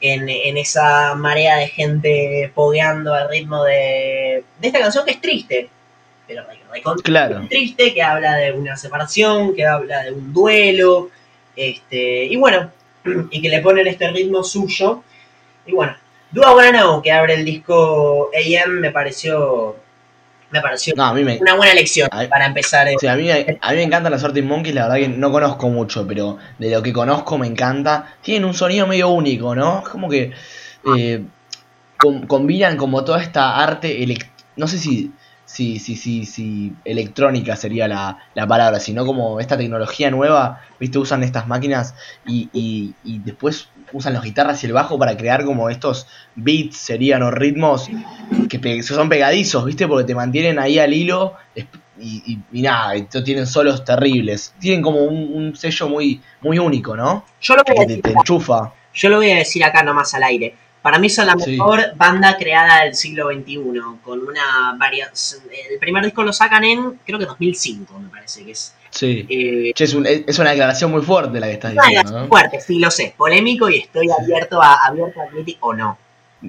en, 0.00 0.28
en 0.28 0.56
esa 0.56 1.14
marea 1.14 1.56
de 1.56 1.68
gente 1.68 2.52
pogueando 2.54 3.14
al 3.14 3.28
ritmo 3.28 3.64
de, 3.64 4.44
de 4.60 4.66
esta 4.66 4.80
canción 4.80 5.04
que 5.04 5.12
es 5.12 5.20
triste, 5.20 5.68
pero 6.26 6.44
Claro. 7.02 7.46
triste, 7.48 7.94
que 7.94 8.02
habla 8.02 8.36
de 8.36 8.52
una 8.52 8.76
separación, 8.76 9.54
que 9.54 9.66
habla 9.66 10.04
de 10.04 10.12
un 10.12 10.32
duelo, 10.32 11.10
este, 11.56 12.24
y 12.24 12.36
bueno, 12.36 12.70
y 13.30 13.40
que 13.40 13.48
le 13.48 13.60
ponen 13.60 13.86
este 13.86 14.10
ritmo 14.10 14.42
suyo. 14.42 15.02
Y 15.66 15.72
bueno, 15.72 15.96
Do 16.30 16.42
I 16.42 16.54
Wanna 16.54 16.80
Know, 16.82 17.02
que 17.02 17.12
abre 17.12 17.34
el 17.34 17.44
disco 17.44 18.30
AM, 18.34 18.80
me 18.80 18.90
pareció, 18.90 19.76
me 20.54 20.60
pareció 20.62 20.94
No, 20.96 21.04
a 21.04 21.14
mí 21.14 21.24
me, 21.24 21.38
una 21.38 21.54
buena 21.54 21.72
elección 21.72 22.08
Ay. 22.12 22.28
para 22.28 22.46
empezar. 22.46 22.88
eh. 22.88 22.94
O 22.96 22.98
sea, 22.98 23.12
a 23.12 23.16
mí, 23.16 23.30
a 23.30 23.36
mí 23.36 23.76
me 23.76 23.82
encantan 23.82 24.12
las 24.12 24.24
Arctic 24.24 24.44
Monkeys, 24.44 24.74
la 24.74 24.82
verdad 24.88 24.96
que 24.96 25.08
no 25.08 25.30
conozco 25.32 25.68
mucho, 25.68 26.06
pero 26.06 26.38
de 26.58 26.70
lo 26.70 26.82
que 26.82 26.92
conozco 26.92 27.36
me 27.38 27.46
encanta. 27.46 28.14
Tienen 28.22 28.44
un 28.44 28.54
sonido 28.54 28.86
medio 28.86 29.08
único, 29.10 29.54
¿no? 29.54 29.80
Es 29.80 29.88
como 29.88 30.08
que 30.08 30.32
eh, 30.96 31.24
com- 31.98 32.26
combinan 32.26 32.76
como 32.76 33.04
toda 33.04 33.22
esta 33.22 33.56
arte, 33.62 34.06
no 34.56 34.66
sé 34.68 34.78
si, 34.78 35.12
si, 35.44 35.78
si, 35.78 35.96
si, 35.96 36.24
si 36.26 36.72
electrónica 36.84 37.56
sería 37.56 37.88
la, 37.88 38.18
la 38.34 38.46
palabra, 38.46 38.80
sino 38.80 39.04
como 39.06 39.40
esta 39.40 39.56
tecnología 39.56 40.10
nueva, 40.10 40.60
¿viste? 40.80 40.98
Usan 40.98 41.22
estas 41.22 41.46
máquinas 41.48 41.94
y, 42.24 42.50
y, 42.52 42.94
y 43.04 43.18
después 43.20 43.68
usan 43.94 44.12
las 44.12 44.22
guitarras 44.22 44.62
y 44.62 44.66
el 44.66 44.72
bajo 44.74 44.98
para 44.98 45.16
crear 45.16 45.44
como 45.46 45.70
estos 45.70 46.06
beats, 46.34 46.76
serían 46.76 47.22
o 47.22 47.30
ritmos 47.30 47.88
que 48.50 48.58
pe- 48.58 48.82
son 48.82 49.08
pegadizos, 49.08 49.64
¿viste? 49.64 49.88
Porque 49.88 50.04
te 50.04 50.14
mantienen 50.14 50.58
ahí 50.58 50.78
al 50.78 50.92
hilo 50.92 51.34
y, 51.54 51.62
y, 51.98 52.38
y 52.52 52.62
nada, 52.62 52.96
y 52.96 53.02
tienen 53.04 53.46
solos 53.46 53.84
terribles. 53.84 54.52
Tienen 54.60 54.82
como 54.82 54.98
un, 55.04 55.32
un 55.32 55.56
sello 55.56 55.88
muy, 55.88 56.20
muy 56.42 56.58
único, 56.58 56.96
¿no? 56.96 57.24
Yo 57.40 57.56
lo 57.56 57.62
voy 57.66 57.76
a 57.76 57.80
te, 57.80 57.86
decir 57.86 58.02
te 58.02 58.10
enchufa. 58.10 58.72
Yo 58.92 59.08
lo 59.08 59.16
voy 59.16 59.30
a 59.30 59.36
decir 59.36 59.64
acá 59.64 59.82
nomás 59.82 60.12
al 60.14 60.24
aire. 60.24 60.54
Para 60.82 60.98
mí 60.98 61.08
son 61.08 61.26
la 61.26 61.34
Sí. 61.38 61.52
mejor 61.52 61.94
banda 61.96 62.36
creada 62.36 62.84
del 62.84 62.94
siglo 62.94 63.28
XXI, 63.32 63.58
con 64.02 64.20
una 64.20 64.76
variación. 64.78 65.40
El 65.72 65.78
primer 65.78 66.04
disco 66.04 66.22
lo 66.22 66.32
sacan 66.32 66.62
en, 66.64 67.00
creo 67.06 67.18
que 67.18 67.24
2005, 67.24 67.98
me 68.00 68.08
parece 68.10 68.44
que 68.44 68.50
es. 68.50 68.74
Sí. 68.94 69.26
Eh, 69.28 69.72
Che, 69.74 69.84
es, 69.84 69.94
un- 69.94 70.06
es 70.06 70.38
una 70.38 70.50
declaración 70.50 70.90
muy 70.92 71.02
fuerte 71.02 71.40
la 71.40 71.48
que 71.48 71.54
estás 71.54 71.72
diciendo, 71.72 72.26
fuerte, 72.28 72.60
sí, 72.60 72.78
lo 72.78 72.90
sé. 72.90 73.12
Polémico 73.16 73.68
y 73.68 73.78
estoy 73.78 74.06
abierto 74.16 74.62
a, 74.62 74.86
abierto 74.86 75.20
a 75.20 75.26
crítica 75.26 75.58
o 75.62 75.74
no. 75.74 75.98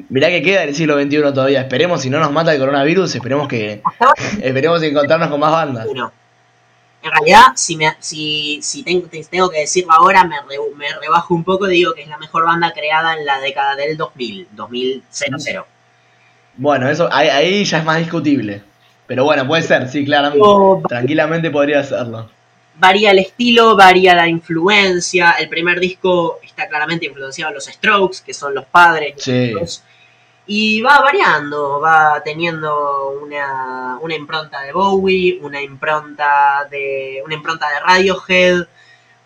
Mirá 0.10 0.28
que 0.30 0.44
queda 0.44 0.62
del 0.62 0.76
siglo 0.76 1.02
XXI 1.02 1.22
todavía. 1.34 1.62
Esperemos 1.62 2.02
si 2.02 2.10
no 2.10 2.20
nos 2.20 2.32
mata 2.32 2.54
el 2.54 2.60
coronavirus, 2.60 3.16
esperemos 3.16 3.48
que 3.48 3.82
esperemos 4.42 4.84
encontrarnos 4.84 5.30
con 5.30 5.40
más 5.40 5.52
bandas. 5.52 5.88
En 5.88 7.12
realidad, 7.12 7.42
si, 7.56 7.78
me, 7.78 7.96
si, 8.00 8.60
si 8.64 8.84
tengo, 8.84 9.08
te- 9.08 9.24
tengo 9.26 9.50
que 9.50 9.60
decirlo 9.62 9.92
ahora, 9.94 10.24
me, 10.24 10.38
re- 10.42 10.76
me 10.76 10.88
rebajo 11.02 11.34
un 11.36 11.44
poco 11.44 11.68
y 11.68 11.72
digo 11.76 11.94
que 11.94 12.02
es 12.02 12.08
la 12.08 12.18
mejor 12.18 12.46
banda 12.46 12.74
creada 12.74 13.16
en 13.18 13.26
la 13.26 13.40
década 13.40 13.76
del 13.76 13.96
2000, 13.98 14.48
2000, 14.52 15.04
00. 15.10 15.66
Bueno, 16.58 16.90
eso 16.90 17.08
ahí, 17.12 17.28
ahí 17.30 17.64
ya 17.66 17.80
es 17.80 17.86
más 17.86 17.98
discutible. 18.00 18.62
Pero 19.08 19.24
bueno, 19.24 19.46
puede 19.48 19.62
ser, 19.62 19.88
sí, 19.88 20.04
claramente. 20.04 20.44
O 20.44 20.82
Tranquilamente 20.88 21.52
podría 21.52 21.84
serlo. 21.84 22.28
Varía 22.78 23.12
el 23.12 23.20
estilo, 23.20 23.76
varía 23.76 24.16
la 24.16 24.28
influencia. 24.28 25.32
El 25.40 25.50
primer 25.50 25.80
disco 25.80 26.40
está 26.44 26.68
claramente 26.68 27.06
influenciado 27.06 27.50
en 27.52 27.56
los 27.56 27.66
Strokes, 27.66 28.18
que 28.26 28.34
son 28.34 28.54
los 28.54 28.66
padres. 28.66 29.16
de 29.18 29.22
Sí. 29.22 29.52
los- 29.54 29.84
Y 30.48 30.82
va 30.82 31.00
variando, 31.00 31.80
va 31.80 32.22
teniendo 32.24 33.10
una, 33.24 33.98
una 34.02 34.16
impronta 34.16 34.62
de 34.62 34.72
Bowie, 34.74 35.40
una 35.42 35.60
impronta 35.62 36.68
de 36.70 37.20
una 37.26 37.34
impronta 37.34 37.68
de 37.70 37.80
Radiohead, 37.80 38.68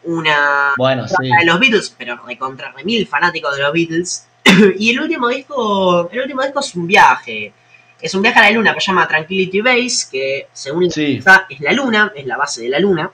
una 0.03 0.73
Bueno, 0.77 1.07
sí. 1.07 1.15
de 1.27 1.45
los 1.45 1.59
Beatles, 1.59 1.93
pero 1.97 2.17
recontra 2.25 2.71
remil 2.71 3.05
fanáticos 3.07 3.55
de 3.57 3.63
los 3.63 3.73
Beatles. 3.73 4.27
y 4.79 4.91
el 4.91 5.01
último 5.01 5.27
disco, 5.27 6.09
el 6.09 6.21
último 6.21 6.41
disco 6.41 6.62
es 6.62 6.73
un 6.75 6.88
viaje. 6.88 7.51
Es 7.99 8.13
un 8.15 8.21
viaje 8.21 8.39
a 8.39 8.43
la 8.43 8.51
luna 8.51 8.73
que 8.73 8.79
se 8.79 8.88
llama 8.88 9.05
Tranquility 9.05 9.59
Base, 9.59 10.07
que 10.09 10.47
según 10.53 10.89
Sí. 10.89 11.21
Es 11.49 11.59
la 11.59 11.73
luna, 11.73 12.13
es 12.15 12.25
la 12.25 12.38
base 12.38 12.62
de 12.62 12.69
la 12.69 12.79
luna 12.79 13.12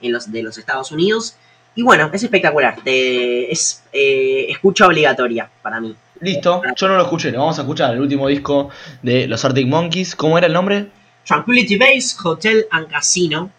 en 0.00 0.12
los, 0.12 0.30
de 0.30 0.42
los 0.42 0.58
Estados 0.58 0.92
Unidos. 0.92 1.36
Y 1.74 1.82
bueno, 1.82 2.10
es 2.12 2.22
espectacular. 2.22 2.76
te- 2.82 3.50
es 3.52 3.82
eh, 3.92 4.46
escucha 4.48 4.86
obligatoria 4.86 5.48
para 5.62 5.80
mí. 5.80 5.94
Listo, 6.20 6.62
yo 6.74 6.88
no 6.88 6.96
lo 6.96 7.02
escuché, 7.02 7.30
lo 7.30 7.40
vamos 7.40 7.58
a 7.58 7.62
escuchar, 7.62 7.92
el 7.92 8.00
último 8.00 8.26
disco 8.28 8.70
de 9.02 9.26
los 9.26 9.44
Arctic 9.44 9.66
Monkeys. 9.66 10.16
¿Cómo 10.16 10.38
era 10.38 10.46
el 10.46 10.52
nombre? 10.54 10.86
Tranquility 11.26 11.76
Base, 11.76 12.16
Hotel 12.24 12.66
and 12.70 12.88
Casino. 12.88 13.50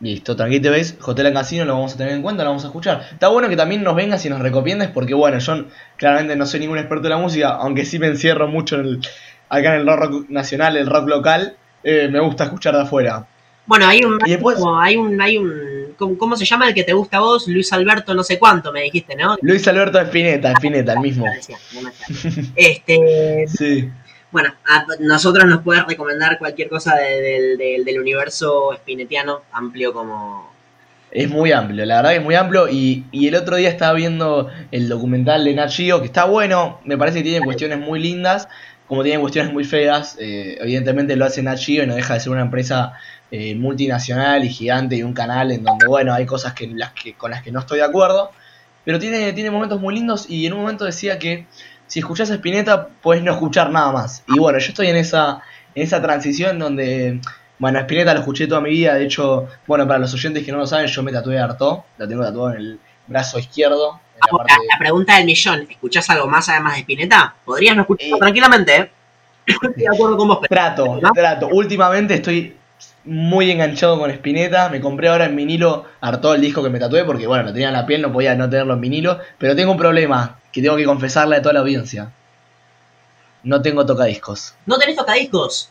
Listo, 0.00 0.34
Tranquility 0.34 0.68
Base, 0.68 0.96
Hotel 1.04 1.26
and 1.26 1.36
Casino, 1.36 1.64
lo 1.64 1.74
vamos 1.74 1.94
a 1.94 1.96
tener 1.98 2.14
en 2.14 2.22
cuenta, 2.22 2.42
lo 2.42 2.50
vamos 2.50 2.64
a 2.64 2.68
escuchar. 2.68 3.06
Está 3.12 3.28
bueno 3.28 3.48
que 3.48 3.56
también 3.56 3.82
nos 3.82 3.94
vengas 3.94 4.24
y 4.24 4.30
nos 4.30 4.40
recomiendes, 4.40 4.88
porque 4.90 5.12
bueno, 5.14 5.38
yo 5.38 5.64
claramente 5.96 6.36
no 6.36 6.46
soy 6.46 6.60
ningún 6.60 6.78
experto 6.78 7.02
de 7.04 7.08
la 7.10 7.18
música, 7.18 7.50
aunque 7.50 7.84
sí 7.84 7.98
me 7.98 8.06
encierro 8.08 8.48
mucho 8.48 8.76
en 8.76 8.86
el, 8.86 9.00
acá 9.48 9.74
en 9.76 9.82
el 9.88 9.96
rock 9.96 10.28
nacional, 10.30 10.76
el 10.76 10.86
rock 10.86 11.08
local, 11.08 11.56
eh, 11.84 12.08
me 12.10 12.20
gusta 12.20 12.44
escuchar 12.44 12.74
de 12.74 12.82
afuera. 12.82 13.26
Bueno, 13.66 13.86
hay 13.86 14.04
un, 14.04 14.18
Y 14.26 14.30
después- 14.32 14.58
como 14.58 14.78
hay 14.78 14.96
un, 14.96 15.20
hay 15.20 15.38
un, 15.38 15.94
¿cómo, 16.18 16.36
se 16.36 16.44
llama 16.44 16.68
el 16.68 16.74
que 16.74 16.84
te 16.84 16.92
gusta 16.92 17.16
a 17.16 17.20
vos? 17.20 17.48
Luis 17.48 17.72
Alberto 17.72 18.14
no 18.14 18.22
sé 18.22 18.38
cuánto, 18.38 18.72
me 18.72 18.82
dijiste, 18.82 19.16
¿no? 19.16 19.36
Luis 19.40 19.66
Alberto 19.68 19.98
Espineta, 20.00 20.52
Espineta, 20.52 20.92
el 20.92 21.00
mismo. 21.00 21.24
Este, 22.56 23.44
Sí. 23.48 23.90
bueno, 24.30 24.52
a 24.66 24.86
nosotros 25.00 25.44
nos 25.46 25.62
puedes 25.62 25.84
recomendar 25.86 26.38
cualquier 26.38 26.68
cosa 26.68 26.96
de- 26.96 27.56
del, 27.84 28.00
universo 28.00 28.72
spinetiano 28.76 29.42
amplio 29.52 29.92
como... 29.92 30.52
Es 31.10 31.30
muy 31.30 31.52
amplio, 31.52 31.84
la 31.86 31.96
verdad 31.98 32.10
que 32.10 32.16
es 32.16 32.22
muy 32.24 32.34
amplio. 32.34 32.68
Y, 32.68 33.04
y 33.12 33.28
el 33.28 33.36
otro 33.36 33.54
día 33.56 33.68
estaba 33.68 33.92
viendo 33.94 34.50
el 34.72 34.88
documental 34.88 35.44
de 35.44 35.54
Nat 35.54 35.70
Geo, 35.70 36.00
que 36.00 36.06
está 36.06 36.24
bueno, 36.24 36.80
me 36.84 36.98
parece 36.98 37.18
que 37.18 37.30
tiene 37.30 37.44
cuestiones 37.44 37.78
muy 37.78 38.00
lindas, 38.00 38.48
como 38.88 39.04
tiene 39.04 39.20
cuestiones 39.20 39.52
muy 39.52 39.62
feas. 39.64 40.16
eh, 40.18 40.58
evidentemente 40.60 41.14
lo 41.14 41.24
hace 41.24 41.40
Nat 41.42 41.58
Geo 41.60 41.84
y 41.84 41.86
no 41.86 41.94
deja 41.94 42.14
de 42.14 42.20
ser 42.20 42.32
una 42.32 42.42
empresa 42.42 42.94
eh, 43.30 43.54
multinacional 43.54 44.44
y 44.44 44.48
gigante 44.48 44.96
y 44.96 45.02
un 45.02 45.12
canal 45.12 45.50
en 45.52 45.64
donde, 45.64 45.86
bueno, 45.86 46.12
hay 46.14 46.26
cosas 46.26 46.52
que, 46.52 46.66
las 46.68 46.92
que, 46.92 47.14
con 47.14 47.30
las 47.30 47.42
que 47.42 47.50
no 47.52 47.60
estoy 47.60 47.78
de 47.78 47.84
acuerdo. 47.84 48.30
Pero 48.84 48.98
tiene, 48.98 49.32
tiene 49.32 49.50
momentos 49.50 49.80
muy 49.80 49.94
lindos 49.94 50.28
y 50.28 50.46
en 50.46 50.52
un 50.52 50.60
momento 50.60 50.84
decía 50.84 51.18
que 51.18 51.46
si 51.86 52.00
escuchás 52.00 52.30
a 52.30 52.34
Spinetta 52.34 52.88
puedes 53.02 53.22
no 53.22 53.32
escuchar 53.32 53.70
nada 53.70 53.92
más. 53.92 54.22
Y 54.28 54.38
bueno, 54.38 54.58
yo 54.58 54.68
estoy 54.68 54.88
en 54.88 54.96
esa, 54.96 55.40
en 55.74 55.82
esa 55.82 56.02
transición 56.02 56.58
donde, 56.58 57.20
bueno, 57.58 57.78
Spinetta 57.80 58.12
lo 58.12 58.20
escuché 58.20 58.46
toda 58.46 58.60
mi 58.60 58.70
vida. 58.70 58.94
De 58.94 59.04
hecho, 59.04 59.48
bueno, 59.66 59.86
para 59.86 59.98
los 60.00 60.12
oyentes 60.12 60.44
que 60.44 60.52
no 60.52 60.58
lo 60.58 60.66
saben, 60.66 60.86
yo 60.86 61.02
me 61.02 61.12
tatué 61.12 61.38
Artaud. 61.38 61.78
Lo 61.96 62.06
tengo 62.08 62.22
tatuado 62.22 62.50
en 62.52 62.56
el 62.58 62.78
brazo 63.06 63.38
izquierdo. 63.38 64.00
En 64.14 64.20
la 64.20 64.26
Ahora, 64.30 64.44
parte 64.44 64.66
la 64.70 64.78
pregunta 64.78 65.16
del 65.16 65.24
millón, 65.26 65.66
¿escuchás 65.68 66.08
algo 66.10 66.26
más 66.28 66.48
además 66.48 66.74
de 66.74 66.80
Spinetta? 66.80 67.34
Podrías 67.44 67.74
no 67.74 67.82
escucharlo 67.82 68.16
Eh. 68.16 68.20
tranquilamente, 68.20 68.76
¿eh? 68.76 68.90
Estoy 69.46 69.72
de 69.76 69.88
acuerdo 69.88 70.16
con 70.16 70.28
vos, 70.28 70.38
pero... 70.42 70.48
Trato, 70.54 70.98
¿No? 71.02 71.10
trato. 71.12 71.48
Últimamente 71.48 72.14
estoy 72.14 72.54
muy 73.04 73.50
enganchado 73.50 73.98
con 73.98 74.10
Spinetta. 74.10 74.68
Me 74.68 74.80
compré 74.80 75.08
ahora 75.08 75.26
en 75.26 75.36
vinilo 75.36 75.84
Artaud 76.00 76.34
el 76.36 76.40
disco 76.40 76.62
que 76.62 76.70
me 76.70 76.78
tatué 76.78 77.04
porque, 77.04 77.26
bueno, 77.26 77.44
lo 77.44 77.52
tenía 77.52 77.68
en 77.68 77.74
la 77.74 77.86
piel, 77.86 78.02
no 78.02 78.12
podía 78.12 78.34
no 78.34 78.48
tenerlo 78.48 78.74
en 78.74 78.80
vinilo. 78.80 79.18
Pero 79.38 79.54
tengo 79.56 79.72
un 79.72 79.78
problema 79.78 80.38
que 80.52 80.62
tengo 80.62 80.76
que 80.76 80.84
confesarle 80.84 81.36
a 81.36 81.42
toda 81.42 81.54
la 81.54 81.60
audiencia. 81.60 82.10
No 83.42 83.60
tengo 83.60 83.84
tocadiscos. 83.84 84.54
¿No 84.66 84.78
tenés 84.78 84.96
tocadiscos? 84.96 85.70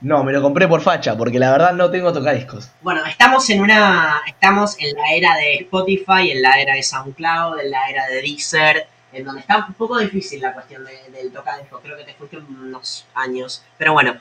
No, 0.00 0.22
me 0.24 0.32
lo 0.32 0.40
compré 0.40 0.66
por 0.68 0.80
facha, 0.80 1.16
porque 1.16 1.38
la 1.38 1.50
verdad 1.50 1.72
no 1.72 1.90
tengo 1.90 2.12
tocadiscos. 2.12 2.70
Bueno, 2.80 3.04
estamos 3.06 3.48
en 3.50 3.60
una. 3.60 4.20
Estamos 4.26 4.76
en 4.78 4.94
la 4.94 5.12
era 5.14 5.34
de 5.36 5.54
Spotify, 5.56 6.30
en 6.30 6.42
la 6.42 6.60
era 6.60 6.74
de 6.74 6.82
SoundCloud, 6.82 7.58
en 7.60 7.70
la 7.70 7.88
era 7.90 8.06
de 8.06 8.22
Deezer, 8.22 8.86
en 9.12 9.24
donde 9.24 9.40
está 9.40 9.64
un 9.66 9.74
poco 9.74 9.98
difícil 9.98 10.40
la 10.40 10.52
cuestión 10.54 10.84
de- 10.84 11.10
del 11.16 11.32
tocadiscos. 11.32 11.80
Creo 11.82 11.96
que 11.96 12.04
te 12.04 12.14
fuiste 12.14 12.36
unos 12.38 13.06
años. 13.14 13.62
Pero 13.76 13.92
bueno, 13.92 14.14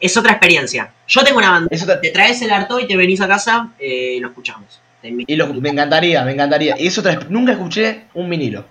es 0.00 0.16
otra 0.16 0.32
experiencia. 0.32 0.90
Yo 1.06 1.22
tengo 1.22 1.38
una 1.38 1.50
banda. 1.50 1.68
Otra- 1.82 2.00
Te 2.00 2.10
traes 2.10 2.40
el 2.42 2.50
harto 2.50 2.78
y 2.80 2.86
te 2.86 2.96
venís 2.96 3.20
a 3.20 3.28
casa 3.28 3.70
eh, 3.78 4.14
y 4.16 4.20
lo 4.20 4.28
escuchamos. 4.28 4.80
Y 5.02 5.36
lo- 5.36 5.46
me 5.54 5.68
encantaría, 5.70 6.22
me 6.24 6.32
encantaría. 6.32 6.74
Y 6.78 6.86
es 6.88 6.98
otra, 6.98 7.18
nunca 7.28 7.52
escuché 7.52 8.04
un 8.14 8.28
vinilo. 8.28 8.64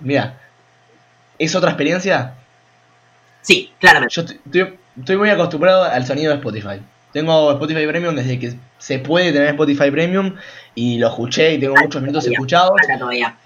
Mira, 0.00 0.38
¿es 1.38 1.54
otra 1.54 1.70
experiencia? 1.70 2.34
Sí, 3.42 3.72
claramente. 3.78 4.14
Yo 4.14 4.22
estoy, 4.98 5.16
muy 5.16 5.28
acostumbrado 5.28 5.84
al 5.84 6.06
sonido 6.06 6.30
de 6.30 6.36
Spotify. 6.38 6.80
Tengo 7.12 7.52
Spotify 7.52 7.86
Premium 7.86 8.14
desde 8.16 8.38
que 8.40 8.54
se 8.78 8.98
puede 8.98 9.32
tener 9.32 9.48
Spotify 9.50 9.90
Premium 9.90 10.34
y 10.74 10.98
lo 10.98 11.08
escuché 11.08 11.54
y 11.54 11.60
tengo 11.60 11.74
muchos 11.76 12.00
minutos 12.02 12.24
todavía. 12.24 12.38
escuchados, 12.38 12.72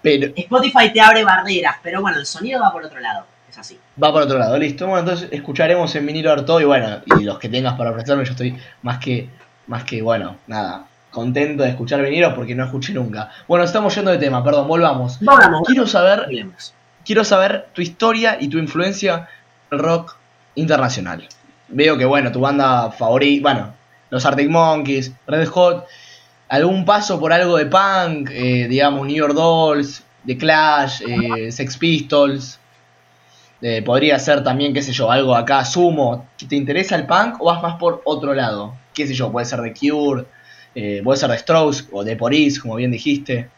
pero 0.00 0.26
Spotify 0.36 0.90
te 0.92 1.00
abre 1.02 1.22
barreras, 1.24 1.76
pero 1.82 2.00
bueno, 2.00 2.18
el 2.18 2.24
sonido 2.24 2.62
va 2.62 2.72
por 2.72 2.84
otro 2.84 2.98
lado. 3.00 3.26
Es 3.48 3.58
así. 3.58 3.78
va 4.02 4.12
por 4.12 4.22
otro 4.22 4.38
lado, 4.38 4.58
listo. 4.58 4.86
Bueno, 4.86 5.00
entonces 5.00 5.28
escucharemos 5.32 5.94
en 5.94 6.06
vinilo 6.06 6.30
Arto 6.32 6.60
y 6.60 6.64
bueno, 6.64 7.00
y 7.18 7.24
los 7.24 7.38
que 7.38 7.48
tengas 7.48 7.74
para 7.74 7.90
ofrecerme, 7.90 8.24
yo 8.24 8.32
estoy 8.32 8.56
más 8.82 8.98
que, 8.98 9.28
más 9.66 9.84
que, 9.84 10.02
bueno, 10.02 10.36
nada, 10.46 10.86
contento 11.10 11.62
de 11.62 11.70
escuchar 11.70 12.02
vinilos 12.02 12.34
porque 12.34 12.54
no 12.54 12.64
escuché 12.64 12.92
nunca. 12.92 13.30
Bueno, 13.46 13.64
estamos 13.64 13.94
yendo 13.94 14.10
de 14.10 14.18
tema, 14.18 14.44
perdón, 14.44 14.68
volvamos. 14.68 15.18
Vamos, 15.20 15.62
Quiero 15.66 15.86
saber 15.86 16.20
hablemos. 16.24 16.74
quiero 17.04 17.24
saber 17.24 17.68
tu 17.72 17.80
historia 17.80 18.36
y 18.40 18.48
tu 18.48 18.58
influencia 18.58 19.28
en 19.70 19.78
el 19.78 19.84
rock 19.84 20.16
internacional. 20.54 21.26
Veo 21.68 21.96
que, 21.96 22.04
bueno, 22.04 22.30
tu 22.32 22.40
banda 22.40 22.90
favorita, 22.90 23.42
bueno, 23.42 23.74
los 24.10 24.24
Arctic 24.26 24.48
Monkeys, 24.50 25.12
Red 25.26 25.46
Hot, 25.48 25.86
algún 26.48 26.84
paso 26.84 27.18
por 27.20 27.32
algo 27.32 27.56
de 27.56 27.66
punk, 27.66 28.30
eh, 28.32 28.66
digamos, 28.68 29.06
New 29.06 29.16
York 29.16 29.34
Dolls, 29.34 30.02
The 30.26 30.36
Clash, 30.36 31.02
eh, 31.06 31.50
Sex 31.52 31.76
Pistols. 31.76 32.58
Eh, 33.60 33.82
podría 33.82 34.18
ser 34.20 34.44
también, 34.44 34.72
qué 34.72 34.82
sé 34.82 34.92
yo, 34.92 35.10
algo 35.10 35.34
acá, 35.34 35.64
Sumo. 35.64 36.28
¿Te 36.48 36.54
interesa 36.56 36.94
el 36.94 37.06
punk 37.06 37.40
o 37.40 37.46
vas 37.46 37.60
más 37.62 37.76
por 37.76 38.02
otro 38.04 38.32
lado? 38.34 38.74
Qué 38.94 39.06
sé 39.06 39.14
yo, 39.14 39.32
puede 39.32 39.46
ser 39.46 39.60
The 39.62 39.74
Cure, 39.74 40.24
eh, 40.74 41.00
puede 41.02 41.18
ser 41.18 41.30
The 41.30 41.38
Strokes 41.38 41.84
o 41.90 42.04
The 42.04 42.14
Police, 42.16 42.60
como 42.60 42.76
bien 42.76 42.90
dijiste. 42.92 43.48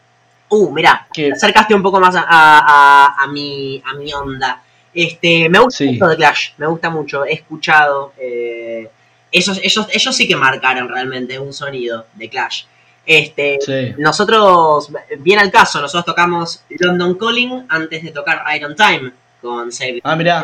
Uh, 0.49 0.71
mirá, 0.71 1.07
Que- 1.13 1.27
te 1.27 1.33
acercaste 1.33 1.75
un 1.75 1.83
poco 1.83 1.99
más 1.99 2.15
a, 2.15 2.21
a- 2.27 2.59
a- 2.59 3.23
a 3.23 3.27
mi, 3.27 3.81
a 3.85 3.93
mi 3.95 4.11
onda. 4.13 4.61
Este, 4.93 5.47
me 5.49 5.59
gusta 5.59 5.77
Sí. 5.77 5.91
mucho 5.91 6.07
de 6.07 6.15
Clash, 6.17 6.49
me 6.57 6.65
gusta 6.67 6.89
mucho, 6.89 7.23
he 7.25 7.33
escuchado. 7.33 8.11
eh, 8.17 8.89
esos, 9.31 9.59
ellos, 9.63 9.87
ellos 9.93 10.13
sí 10.15 10.27
que 10.27 10.35
marcaron 10.35 10.89
realmente 10.89 11.39
un 11.39 11.53
sonido 11.53 12.05
de 12.15 12.27
Clash. 12.29 12.63
Este, 13.05 13.57
Sí. 13.61 13.93
nosotros, 13.97 14.89
bien 15.19 15.39
al 15.39 15.49
caso, 15.51 15.79
nosotros 15.79 16.03
tocamos 16.05 16.63
London 16.69 17.15
Calling 17.15 17.65
antes 17.69 18.03
de 18.03 18.11
tocar 18.11 18.43
Iron 18.57 18.75
Time 18.75 19.13
con 19.41 19.71
Save 19.71 20.01
Ah, 20.03 20.15
mirá. 20.15 20.43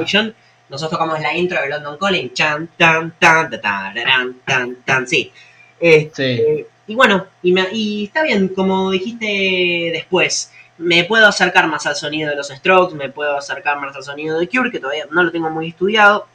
Nosotros 0.69 0.91
tocamos 0.99 1.19
la 1.21 1.33
intro 1.35 1.61
de 1.61 1.69
London 1.69 1.97
Calling. 1.97 2.33
Chan, 2.33 2.69
tan, 2.77 3.11
tan, 3.19 3.49
ta, 3.49 3.61
tararán, 3.61 4.35
tan, 4.45 4.75
tan, 4.83 5.07
sí. 5.07 5.31
Este, 5.79 6.35
Sí. 6.37 6.65
y 6.87 6.95
bueno, 6.95 7.27
y, 7.41 7.53
me- 7.53 7.69
y 7.71 8.05
está 8.05 8.23
bien, 8.23 8.49
como 8.49 8.91
dijiste 8.91 9.91
después, 9.93 10.51
me 10.77 11.05
puedo 11.05 11.25
acercar 11.27 11.67
más 11.67 11.85
al 11.87 11.95
sonido 11.95 12.29
de 12.29 12.35
los 12.35 12.49
Strokes, 12.49 12.95
me 12.95 13.09
puedo 13.09 13.37
acercar 13.37 13.79
más 13.79 13.95
al 13.95 14.03
sonido 14.03 14.37
de 14.39 14.47
Cure, 14.49 14.69
que 14.71 14.79
todavía 14.79 15.05
no 15.09 15.23
lo 15.23 15.31
tengo 15.31 15.49
muy 15.49 15.69
estudiado. 15.69 16.27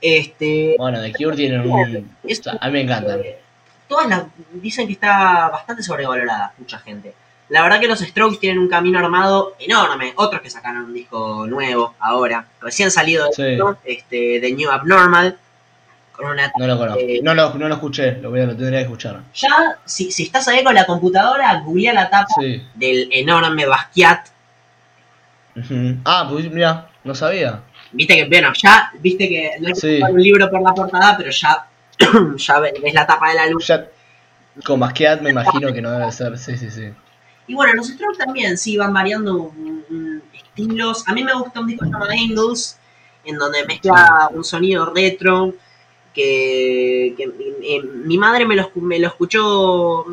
Este, 0.00 0.74
Bueno, 0.78 1.00
The 1.02 1.12
Cure 1.12 1.36
tienen 1.36 1.60
un. 1.70 2.10
es- 2.24 2.42
a 2.46 2.66
mí 2.66 2.72
me 2.72 2.80
encantan. 2.82 3.20
todas 3.86 4.08
las 4.08 4.24
dicen 4.52 4.86
que 4.86 4.94
está 4.94 5.48
bastante 5.50 5.82
sobrevalorada, 5.82 6.54
mucha 6.58 6.78
gente. 6.78 7.12
La 7.50 7.62
verdad 7.62 7.80
que 7.80 7.88
los 7.88 7.98
Strokes 8.00 8.38
tienen 8.38 8.58
un 8.60 8.68
camino 8.68 8.98
armado 8.98 9.54
enorme. 9.58 10.12
Otros 10.16 10.40
que 10.40 10.48
sacaron 10.50 10.84
un 10.84 10.94
disco 10.94 11.46
nuevo 11.46 11.94
ahora, 12.00 12.46
recién 12.60 12.90
salido 12.90 13.26
de, 13.26 13.32
Sí. 13.32 13.42
esto, 13.42 13.78
este, 13.84 14.40
de 14.40 14.52
New 14.52 14.70
Abnormal, 14.70 15.36
con 16.12 16.30
una 16.30 16.52
No 16.58 16.66
lo 16.66 16.78
conozco. 16.78 17.00
Eh, 17.00 17.20
No 17.22 17.34
lo, 17.34 17.52
no 17.54 17.68
lo 17.68 17.74
escuché, 17.74 18.12
lo, 18.20 18.30
voy 18.30 18.40
a- 18.40 18.46
lo 18.46 18.56
tendría 18.56 18.78
que 18.78 18.84
escuchar. 18.84 19.20
Ya, 19.34 19.78
si, 19.84 20.12
si 20.12 20.22
estás 20.24 20.46
ahí 20.48 20.62
con 20.62 20.74
la 20.74 20.86
computadora, 20.86 21.60
googlea 21.60 21.92
la 21.92 22.08
tapa 22.08 22.28
Sí. 22.40 22.62
del 22.74 23.08
enorme 23.12 23.66
Basquiat. 23.66 24.28
Ah, 26.04 26.26
pues 26.30 26.50
mira, 26.50 26.88
no 27.04 27.14
sabía. 27.14 27.60
Viste 27.92 28.14
que, 28.14 28.28
bueno, 28.28 28.52
ya, 28.54 28.92
viste 29.00 29.28
que 29.28 29.50
no 29.60 29.68
hay 29.68 29.74
Sí. 29.74 30.00
un 30.08 30.22
libro 30.22 30.48
por 30.50 30.62
la 30.62 30.72
portada, 30.72 31.16
pero 31.16 31.30
ya, 31.30 31.66
ya 32.36 32.60
ves 32.60 32.74
ves 32.80 32.94
la 32.94 33.06
tapa 33.06 33.30
de 33.30 33.34
la 33.34 33.46
luz. 33.48 33.66
Ya, 33.66 33.86
con 34.64 34.78
Basquiat 34.78 35.20
me 35.20 35.30
imagino 35.30 35.72
que 35.72 35.82
no 35.82 35.90
debe 35.90 36.12
ser. 36.12 36.38
Sí, 36.38 36.56
sí, 36.56 36.70
sí. 36.70 36.92
Y 37.50 37.54
bueno, 37.54 37.74
los 37.74 37.88
Strokes 37.88 38.18
también, 38.18 38.56
sí, 38.56 38.76
van 38.76 38.94
variando 38.94 39.52
mm, 39.56 39.80
mm, 39.88 40.20
estilos. 40.34 41.02
A 41.08 41.12
mí 41.12 41.24
me 41.24 41.34
gusta 41.34 41.58
un 41.60 41.66
disco 41.66 41.84
llamado 41.84 42.06
Angles, 42.10 42.78
en 43.24 43.36
donde 43.38 43.64
mezcla 43.66 44.30
un 44.32 44.44
sonido 44.44 44.86
retro, 44.94 45.52
que, 46.14 47.14
que, 47.16 47.24
eh, 47.62 47.82
mi 47.82 48.18
madre 48.18 48.46
me 48.46 48.54
lo, 48.54 48.62
escu- 48.62 48.82
me 48.82 48.98
lo 49.00 49.08
escuchó, 49.08 50.04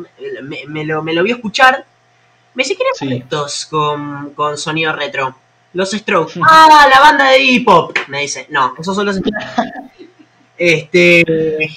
me, 0.42 0.66
me 0.66 0.84
lo, 0.84 1.02
me 1.02 1.12
lo 1.12 1.22
vio 1.22 1.36
escuchar. 1.36 1.86
Me 2.54 2.64
dice, 2.64 2.74
¿quiénes 2.76 2.98
son 2.98 3.08
Sí. 3.48 4.34
con 4.34 4.58
sonido 4.58 4.92
retro? 4.94 5.36
Los 5.74 5.92
Strokes. 5.92 6.40
ah, 6.42 6.88
la 6.90 7.00
banda 7.00 7.30
de 7.30 7.40
hip 7.40 7.68
hop. 7.68 7.94
Me 8.08 8.22
dice, 8.22 8.46
no, 8.50 8.74
esos 8.78 8.96
son 8.96 9.06
los 9.06 9.16
Strokes. 9.16 9.46
este, 10.58 11.70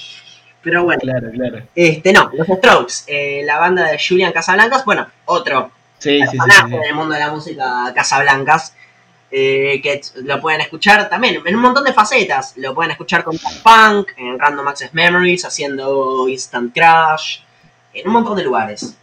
pero 0.63 0.83
bueno. 0.83 0.99
Claro, 1.01 1.29
claro. 1.31 1.63
Este, 1.75 2.13
no, 2.13 2.29
los 2.33 2.47
Strokes, 2.47 2.93
eh, 3.07 3.41
la 3.45 3.57
banda 3.59 3.87
de 3.91 3.99
Julian 3.99 4.31
Casablancas, 4.31 4.85
bueno, 4.85 5.07
otro 5.25 5.71
Sí, 5.99 6.19
sí, 6.19 6.25
sí. 6.25 6.31
sí, 6.31 6.37
personaje 6.37 6.79
del 6.79 6.95
mundo 6.95 7.13
de 7.13 7.19
la 7.19 7.31
música 7.31 7.91
Casablancas, 7.93 8.75
eh, 9.31 9.79
que 9.81 10.01
lo 10.23 10.41
pueden 10.41 10.61
escuchar 10.61 11.07
también 11.09 11.41
en 11.45 11.55
un 11.55 11.61
montón 11.61 11.83
de 11.83 11.93
facetas. 11.93 12.53
Lo 12.57 12.73
pueden 12.75 12.91
escuchar 12.91 13.23
con 13.23 13.37
Punk, 13.37 14.09
en 14.17 14.37
Random 14.39 14.67
Access 14.67 14.93
Memories, 14.93 15.45
haciendo 15.45 16.27
Instant 16.27 16.73
Crash, 16.73 17.39
en 17.93 18.07
un 18.07 18.13
montón 18.13 18.35
de 18.35 18.43
lugares. 18.43 18.95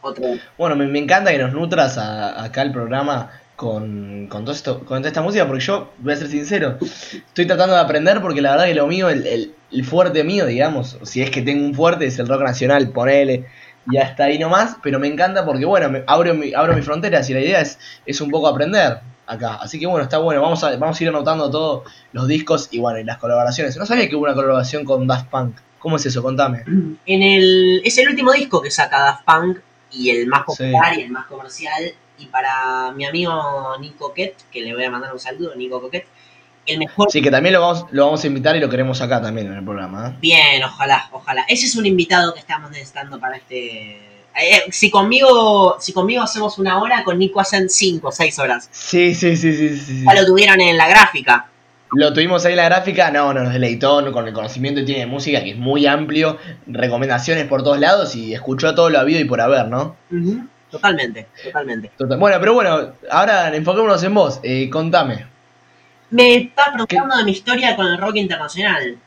Otro. 0.00 0.24
Bueno, 0.56 0.74
me, 0.76 0.86
me 0.86 0.98
encanta 1.00 1.30
que 1.32 1.38
nos 1.38 1.52
nutras 1.52 1.98
a- 1.98 2.42
acá 2.42 2.62
el 2.62 2.72
programa 2.72 3.30
con, 3.58 4.28
con, 4.28 4.44
todo 4.44 4.54
esto, 4.54 4.78
con 4.84 4.98
toda 4.98 5.08
esta 5.08 5.20
música, 5.20 5.44
porque 5.44 5.64
yo, 5.64 5.90
voy 5.98 6.12
a 6.12 6.16
ser 6.16 6.28
sincero, 6.28 6.78
estoy 6.80 7.44
tratando 7.44 7.74
de 7.74 7.80
aprender 7.80 8.20
porque 8.20 8.40
la 8.40 8.52
verdad 8.52 8.66
que 8.66 8.74
lo 8.74 8.86
mío, 8.86 9.08
el, 9.08 9.26
el- 9.26 9.54
el 9.72 9.84
fuerte 9.84 10.22
mío, 10.22 10.46
digamos, 10.46 10.96
si 11.02 11.22
es 11.22 11.30
que 11.30 11.42
tengo 11.42 11.66
un 11.66 11.74
fuerte, 11.74 12.06
es 12.06 12.16
el 12.20 12.28
rock 12.28 12.42
nacional, 12.42 12.90
ponele, 12.90 13.46
ya 13.92 14.02
está 14.02 14.24
ahí 14.26 14.38
nomás, 14.38 14.76
pero 14.80 15.00
me 15.00 15.08
encanta 15.08 15.44
porque, 15.44 15.64
bueno, 15.64 15.90
me, 15.90 16.04
abro, 16.06 16.34
mi, 16.34 16.54
abro 16.54 16.72
mis 16.74 16.84
fronteras 16.84 17.28
y 17.30 17.34
la 17.34 17.40
idea 17.40 17.60
es, 17.60 17.80
es 18.06 18.20
un 18.20 18.30
poco 18.30 18.46
aprender 18.46 19.00
acá. 19.26 19.56
Así 19.56 19.80
que, 19.80 19.86
bueno, 19.88 20.04
está 20.04 20.18
bueno, 20.18 20.40
vamos 20.40 20.62
a, 20.62 20.76
vamos 20.76 21.00
a 21.00 21.02
ir 21.02 21.08
anotando 21.08 21.50
todos 21.50 21.82
los 22.12 22.28
discos 22.28 22.68
y, 22.70 22.78
bueno, 22.78 23.00
y 23.00 23.04
las 23.04 23.18
colaboraciones. 23.18 23.76
No 23.76 23.84
sabía 23.86 24.08
que 24.08 24.14
hubo 24.14 24.24
una 24.24 24.34
colaboración 24.34 24.84
con 24.84 25.04
Daft 25.08 25.26
Punk. 25.30 25.56
¿Cómo 25.80 25.96
es 25.96 26.06
eso? 26.06 26.22
Contame. 26.22 26.62
En 27.06 27.22
el, 27.22 27.82
es 27.84 27.98
el 27.98 28.08
último 28.08 28.32
disco 28.32 28.62
que 28.62 28.70
saca 28.70 29.00
Daft 29.00 29.24
Punk 29.24 29.58
y 29.90 30.10
el 30.10 30.28
más 30.28 30.42
Sí. 30.46 30.62
popular 30.64 30.96
y 30.96 31.02
el 31.02 31.10
más 31.10 31.26
comercial. 31.26 31.82
Y 32.18 32.26
para 32.26 32.92
mi 32.92 33.04
amigo 33.04 33.76
Nico 33.80 34.08
Coquet, 34.08 34.34
que 34.50 34.60
le 34.60 34.74
voy 34.74 34.84
a 34.84 34.90
mandar 34.90 35.12
un 35.12 35.20
saludo, 35.20 35.54
Nico 35.54 35.80
Coquet, 35.80 36.06
el 36.66 36.78
mejor 36.78 37.10
Sí, 37.10 37.22
que 37.22 37.30
también 37.30 37.54
lo 37.54 37.60
vamos, 37.60 37.86
lo 37.90 38.04
vamos 38.06 38.22
a 38.22 38.26
invitar 38.26 38.56
y 38.56 38.60
lo 38.60 38.68
queremos 38.68 39.00
acá 39.00 39.20
también 39.20 39.46
en 39.48 39.54
el 39.54 39.64
programa. 39.64 40.08
¿eh? 40.08 40.16
Bien, 40.20 40.62
ojalá, 40.62 41.08
ojalá. 41.12 41.44
Ese 41.48 41.66
es 41.66 41.76
un 41.76 41.86
invitado 41.86 42.34
que 42.34 42.40
estamos 42.40 42.70
necesitando 42.70 43.18
para 43.18 43.36
este. 43.36 43.96
Eh, 44.40 44.64
si 44.70 44.90
conmigo, 44.90 45.76
si 45.80 45.92
conmigo 45.92 46.22
hacemos 46.22 46.58
una 46.58 46.80
hora, 46.80 47.02
con 47.02 47.18
Nico 47.18 47.40
hacen 47.40 47.68
cinco 47.68 48.08
o 48.08 48.12
seis 48.12 48.38
horas. 48.38 48.68
Sí, 48.70 49.14
sí, 49.14 49.36
sí, 49.36 49.56
sí, 49.56 49.76
sí. 49.76 50.04
Ya 50.04 50.14
lo 50.14 50.26
tuvieron 50.26 50.60
en 50.60 50.76
la 50.76 50.88
gráfica. 50.88 51.48
Lo 51.92 52.12
tuvimos 52.12 52.44
ahí 52.44 52.52
en 52.52 52.58
la 52.58 52.64
gráfica, 52.64 53.10
no, 53.10 53.32
no, 53.32 53.44
nos 53.44 53.52
deleitó 53.54 54.12
con 54.12 54.28
el 54.28 54.34
conocimiento 54.34 54.80
que 54.80 54.86
tiene 54.86 55.00
de 55.00 55.06
música, 55.06 55.42
que 55.42 55.52
es 55.52 55.56
muy 55.56 55.86
amplio, 55.86 56.36
recomendaciones 56.66 57.46
por 57.46 57.62
todos 57.62 57.80
lados 57.80 58.14
y 58.14 58.34
escuchó 58.34 58.74
todo 58.74 58.90
lo 58.90 58.98
habido 58.98 59.20
y 59.20 59.24
por 59.24 59.40
haber, 59.40 59.68
¿no? 59.68 59.96
Totalmente, 60.70 61.28
totalmente. 61.42 61.90
Total- 61.96 62.18
Bueno, 62.18 62.36
pero 62.40 62.54
bueno, 62.54 62.92
ahora 63.10 63.54
enfoquémonos 63.54 64.02
en 64.02 64.14
vos, 64.14 64.40
eh, 64.42 64.68
contame. 64.70 65.26
Me 66.10 66.34
estás 66.36 66.68
preguntando 66.70 67.16
de 67.16 67.24
mi 67.24 67.32
historia 67.32 67.74
con 67.76 67.86
el 67.86 67.98
rock 67.98 68.16
internacional. 68.16 68.98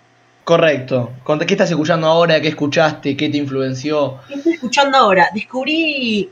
Correcto, 0.44 1.12
¿qué 1.48 1.54
estás 1.54 1.70
escuchando 1.70 2.08
ahora? 2.08 2.42
¿Qué 2.42 2.48
escuchaste? 2.50 3.16
¿Qué 3.16 3.30
te 3.30 3.38
influenció? 3.38 4.20
¿Qué 4.28 4.36
estoy 4.36 4.54
escuchando 4.54 4.98
ahora? 4.98 5.30
Descubrí. 5.34 6.30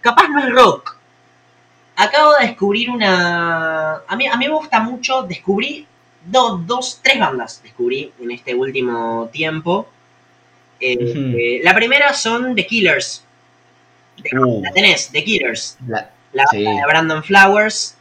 Capaz 0.00 0.28
no 0.28 0.38
es 0.38 0.50
rock. 0.54 0.96
Acabo 1.96 2.32
de 2.40 2.46
descubrir 2.46 2.90
una. 2.90 3.96
A 4.06 4.16
mí, 4.16 4.26
a 4.26 4.36
mí 4.36 4.46
me 4.48 4.54
gusta 4.54 4.80
mucho. 4.80 5.24
Descubrí 5.24 5.86
do- 6.24 6.58
dos, 6.64 7.00
tres 7.02 7.18
bandas. 7.18 7.60
Descubrí 7.62 8.12
en 8.20 8.30
este 8.30 8.54
último 8.54 9.28
tiempo. 9.32 9.88
Eh, 10.80 10.96
eh, 11.36 11.60
la 11.62 11.74
primera 11.74 12.14
son 12.14 12.54
The 12.54 12.66
Killers. 12.66 13.24
Uh, 14.38 14.62
La 14.62 14.70
tenés, 14.72 15.10
The 15.12 15.24
Killers. 15.24 15.76
la- 15.86 16.10
La 16.32 16.44
Sí. 16.50 16.62
banda 16.64 16.80
de 16.82 16.86
Brandon 16.86 17.22
Flowers. 17.24 17.96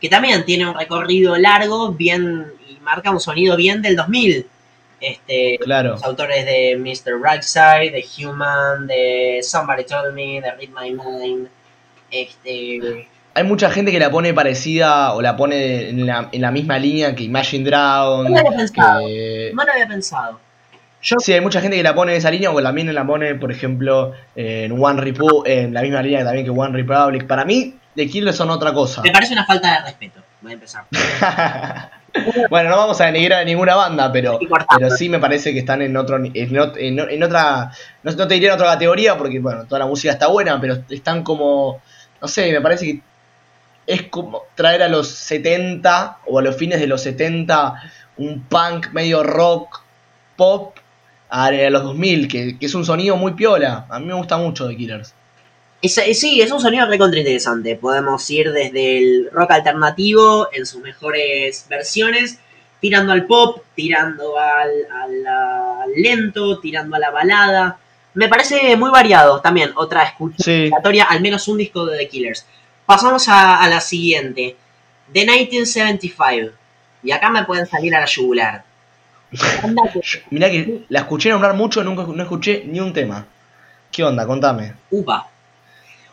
Que 0.00 0.08
también 0.08 0.44
tiene 0.44 0.66
un 0.68 0.74
recorrido 0.78 1.36
largo, 1.36 1.92
bien. 1.92 2.46
Y 2.68 2.78
marca 2.80 3.10
un 3.10 3.20
sonido 3.20 3.56
bien 3.56 3.82
del 3.82 3.96
2000. 3.96 4.46
Este, 4.98 5.58
claro. 5.62 5.90
los 5.90 6.02
autores 6.04 6.46
de 6.46 6.74
Mr. 6.78 7.18
Brightside, 7.18 7.90
de 7.92 8.04
Human, 8.26 8.86
de 8.86 9.40
Somebody 9.42 9.84
Told 9.84 10.14
Me, 10.14 10.40
de 10.40 10.50
Read 10.52 10.70
My 10.70 10.90
Mind. 10.90 11.48
Este, 12.10 13.06
Hay 13.34 13.44
mucha 13.44 13.70
gente 13.70 13.92
que 13.92 13.98
la 13.98 14.10
pone 14.10 14.32
parecida 14.32 15.12
o 15.12 15.20
la 15.20 15.36
pone 15.36 15.90
en 15.90 16.06
la, 16.06 16.30
en 16.32 16.40
la 16.40 16.50
misma 16.50 16.78
línea 16.78 17.14
que 17.14 17.24
Imagine 17.24 17.64
Dragon. 17.64 18.24
no 18.24 18.30
lo 18.30 18.38
había 18.38 18.56
pensado. 18.56 19.06
que- 19.06 19.50
No 19.54 19.64
lo 19.64 19.72
había 19.72 19.86
pensado. 19.88 20.40
Yo, 21.06 21.16
Sí, 21.20 21.32
hay 21.32 21.40
mucha 21.40 21.60
gente 21.60 21.76
que 21.76 21.82
la 21.84 21.94
pone 21.94 22.12
en 22.12 22.18
esa 22.18 22.30
línea 22.32 22.50
o 22.50 22.60
también 22.60 22.92
la 22.92 23.06
pone, 23.06 23.36
por 23.36 23.52
ejemplo, 23.52 24.12
en 24.34 24.72
One 24.82 25.00
Repu 25.00 25.44
en 25.46 25.72
la 25.72 25.82
misma 25.82 26.02
línea 26.02 26.24
también 26.24 26.44
que 26.44 26.50
One 26.50 26.72
Republic. 26.76 27.26
Para 27.28 27.44
mí, 27.44 27.76
The 27.94 28.08
Killers 28.08 28.36
son 28.36 28.50
otra 28.50 28.72
cosa. 28.72 29.02
me 29.02 29.12
parece 29.12 29.32
una 29.32 29.46
falta 29.46 29.72
de 29.72 29.84
respeto. 29.84 30.20
Voy 30.42 30.50
a 30.50 30.54
empezar. 30.54 30.84
bueno, 32.50 32.70
no 32.70 32.76
vamos 32.76 33.00
a 33.00 33.06
denigrar 33.06 33.42
a 33.42 33.44
ninguna 33.44 33.74
banda, 33.76 34.10
pero, 34.10 34.38
pero 34.76 34.90
sí 34.90 35.08
me 35.08 35.18
parece 35.18 35.52
que 35.52 35.60
están 35.60 35.82
en 35.82 35.96
otro 35.96 36.18
ni- 36.18 36.32
en, 36.34 36.56
en 36.76 36.98
en 36.98 37.22
otra 37.22 37.70
no, 38.02 38.12
no 38.12 38.26
te 38.28 38.34
diría 38.34 38.48
en 38.50 38.54
otra 38.54 38.66
categoría 38.72 39.16
porque 39.16 39.38
bueno, 39.38 39.64
toda 39.64 39.78
la 39.80 39.86
música 39.86 40.12
está 40.12 40.26
buena, 40.28 40.60
pero 40.60 40.78
están 40.88 41.22
como 41.22 41.80
no 42.20 42.28
sé, 42.28 42.50
me 42.52 42.60
parece 42.60 42.86
que 42.86 43.00
es 43.86 44.02
como 44.04 44.42
traer 44.54 44.82
a 44.82 44.88
los 44.88 45.08
70 45.08 46.18
o 46.26 46.38
a 46.38 46.42
los 46.42 46.56
fines 46.56 46.80
de 46.80 46.86
los 46.86 47.02
70 47.02 47.74
un 48.18 48.42
punk 48.42 48.92
medio 48.92 49.22
rock 49.22 49.82
pop 50.36 50.75
a, 51.28 51.50
los 51.50 51.82
2000, 51.82 52.28
que, 52.28 52.58
que 52.58 52.66
es 52.66 52.74
un 52.74 52.84
sonido 52.84 53.16
muy 53.16 53.32
piola. 53.32 53.86
A 53.90 53.98
mí 53.98 54.06
me 54.06 54.14
gusta 54.14 54.36
mucho 54.36 54.68
The 54.68 54.76
Killers. 54.76 55.14
Es- 55.82 56.00
sí, 56.18 56.40
es 56.40 56.50
un 56.50 56.60
sonido 56.60 56.86
recontra 56.86 57.18
interesante. 57.20 57.76
Podemos 57.76 58.28
ir 58.30 58.52
desde 58.52 58.98
el 58.98 59.28
rock 59.32 59.50
alternativo 59.52 60.48
en 60.52 60.66
sus 60.66 60.82
mejores 60.82 61.66
versiones, 61.68 62.38
tirando 62.80 63.12
al 63.12 63.26
pop, 63.26 63.62
tirando 63.74 64.38
al, 64.38 64.70
al, 64.92 65.26
al 65.26 65.90
lento, 65.96 66.58
tirando 66.60 66.96
a 66.96 66.98
la 66.98 67.10
balada. 67.10 67.78
Me 68.14 68.28
parece 68.28 68.76
muy 68.76 68.90
variado 68.90 69.40
también. 69.40 69.72
Otra 69.76 70.02
escucha 70.04 70.42
Sí. 70.42 70.70
al 71.08 71.20
menos 71.20 71.46
un 71.48 71.58
disco 71.58 71.84
de 71.86 71.98
The 71.98 72.08
Killers. 72.08 72.46
Pasamos 72.86 73.28
a, 73.28 73.62
a 73.62 73.68
la 73.68 73.80
siguiente. 73.80 74.56
The 75.12 75.20
1975. 75.26 76.52
Y 77.02 77.10
acá 77.12 77.30
me 77.30 77.44
pueden 77.44 77.66
salir 77.66 77.94
a 77.94 78.00
la 78.00 78.06
yugular. 78.06 78.64
Mirá 80.30 80.50
que 80.50 80.84
la 80.88 81.00
escuché 81.00 81.30
nombrar 81.30 81.54
mucho, 81.54 81.82
nunca 81.84 82.04
no 82.04 82.22
escuché 82.22 82.64
ni 82.66 82.80
un 82.80 82.92
tema. 82.92 83.26
¿Qué 83.90 84.02
onda? 84.04 84.26
Contame. 84.26 84.74
Upa. 84.90 85.28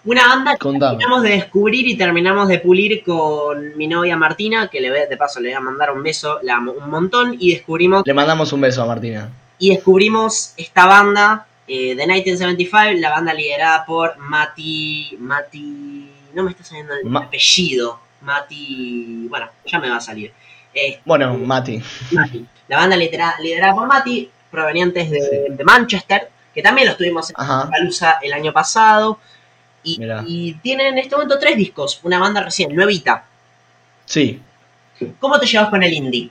Una 0.06 0.28
banda 0.28 0.52
que 0.54 0.58
Contame. 0.60 0.98
terminamos 0.98 1.24
de 1.24 1.30
descubrir 1.30 1.88
y 1.88 1.96
terminamos 1.96 2.48
de 2.50 2.60
pulir 2.60 3.04
con 3.04 3.78
mi 3.78 3.88
novia 3.88 4.18
Martina, 4.18 4.68
que 4.68 4.82
le 4.82 4.90
de 4.92 5.18
paso 5.18 5.40
le 5.40 5.50
voy 5.50 5.56
a 5.56 5.62
mandar 5.62 5.92
un 5.92 6.04
beso, 6.04 6.40
la 6.44 6.56
amo 6.56 6.74
un 6.74 6.90
montón, 6.90 7.38
y 7.40 7.54
descubrimos, 7.54 8.04
Le 8.06 8.14
mandamos 8.14 8.52
un 8.52 8.62
beso 8.62 8.84
a 8.84 8.86
Martina. 8.86 9.30
y 9.60 9.70
descubrimos 9.74 10.54
esta 10.58 10.86
banda 10.88 11.48
eh, 11.68 11.96
de 11.96 12.06
1975, 12.06 13.00
la 13.00 13.12
banda 13.12 13.34
liderada 13.34 13.86
por 13.86 14.18
Mati, 14.18 15.16
Mati, 15.20 16.10
no 16.34 16.44
me 16.44 16.52
está 16.52 16.66
saliendo 16.66 16.94
el 16.96 17.06
Ma- 17.06 17.22
apellido, 17.22 18.00
Mati, 18.22 19.28
bueno, 19.30 19.48
ya 19.66 19.80
me 19.80 19.90
va 19.90 19.98
a 19.98 20.02
salir. 20.02 20.34
Eh, 20.74 21.00
Bueno, 21.06 21.38
Mati. 21.38 21.82
Mati. 22.12 22.46
La 22.68 22.78
banda 22.78 22.96
lidera- 22.96 23.36
liderada 23.42 23.74
por 23.74 23.88
Mati, 23.88 24.30
provenientes 24.50 25.10
de, 25.12 25.22
Sí. 25.22 25.54
de 25.56 25.64
Manchester, 25.64 26.30
que 26.54 26.62
también 26.62 26.88
los 26.88 26.98
tuvimos 26.98 27.30
en. 27.30 27.36
Palusa 27.36 28.18
el 28.22 28.34
año 28.34 28.52
pasado. 28.54 29.20
Y, 29.86 30.00
y 30.28 30.54
tienen 30.56 30.88
en 30.94 30.98
este 31.00 31.14
momento 31.16 31.38
tres 31.38 31.58
discos, 31.58 32.00
una 32.04 32.18
banda 32.18 32.42
recién, 32.42 32.74
nuevita. 32.74 33.26
Sí. 34.06 34.42
¿Cómo 35.20 35.38
te 35.40 35.46
llevas 35.46 35.70
con 35.70 35.84
el 35.84 35.92
indie? 35.92 36.30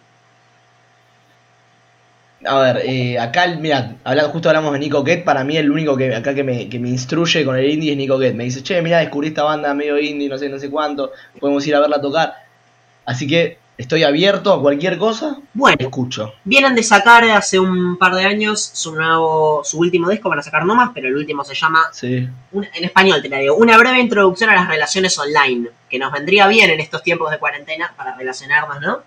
A 2.44 2.58
ver, 2.58 2.82
eh, 2.84 3.18
acá, 3.20 3.46
mira, 3.48 3.94
justo 4.32 4.48
hablamos 4.48 4.72
de 4.72 4.78
Nico 4.80 5.04
Ket. 5.04 5.22
Para 5.22 5.44
mí, 5.44 5.56
el 5.56 5.70
único 5.70 5.96
que 5.96 6.12
acá 6.14 6.34
que 6.34 6.42
me, 6.42 6.68
que 6.68 6.78
me 6.80 6.88
instruye 6.88 7.44
con 7.44 7.56
el 7.56 7.70
indie 7.70 7.92
es 7.92 7.96
Nico 7.96 8.18
Ket. 8.18 8.34
Me 8.34 8.44
dice, 8.44 8.62
che, 8.64 8.82
mira, 8.82 8.98
descubrí 8.98 9.28
esta 9.28 9.44
banda 9.44 9.72
medio 9.74 9.96
indie, 9.98 10.28
no 10.28 10.36
sé, 10.38 10.48
no 10.48 10.58
sé 10.58 10.68
cuánto. 10.68 11.12
Podemos 11.38 11.64
ir 11.66 11.74
a 11.76 11.80
verla 11.80 12.00
tocar. 12.00 12.34
Así 13.04 13.26
que 13.28 13.58
estoy 13.82 14.04
abierto 14.04 14.52
a 14.52 14.60
cualquier 14.60 14.96
cosa. 14.96 15.36
Bueno, 15.52 15.76
Escucho. 15.78 16.32
vienen 16.44 16.74
de 16.74 16.82
sacar 16.82 17.24
hace 17.24 17.58
un 17.58 17.98
par 17.98 18.14
de 18.14 18.24
años 18.24 18.62
su 18.72 18.94
nuevo, 18.94 19.62
su 19.64 19.78
último 19.78 20.08
disco, 20.08 20.28
van 20.28 20.38
a 20.38 20.42
sacar 20.42 20.64
no 20.64 20.74
más, 20.74 20.90
pero 20.94 21.08
el 21.08 21.16
último 21.16 21.44
se 21.44 21.54
llama, 21.54 21.82
Sí. 21.92 22.28
un- 22.52 22.64
en 22.72 22.84
español 22.84 23.20
te 23.20 23.28
la 23.28 23.38
digo, 23.38 23.56
una 23.56 23.76
breve 23.76 24.00
introducción 24.00 24.50
a 24.50 24.54
las 24.54 24.68
relaciones 24.68 25.18
online, 25.18 25.68
que 25.90 25.98
nos 25.98 26.12
vendría 26.12 26.46
bien 26.46 26.70
en 26.70 26.80
estos 26.80 27.02
tiempos 27.02 27.30
de 27.30 27.38
cuarentena 27.38 27.92
para 27.96 28.16
relacionarnos, 28.16 28.80
¿no? 28.80 28.98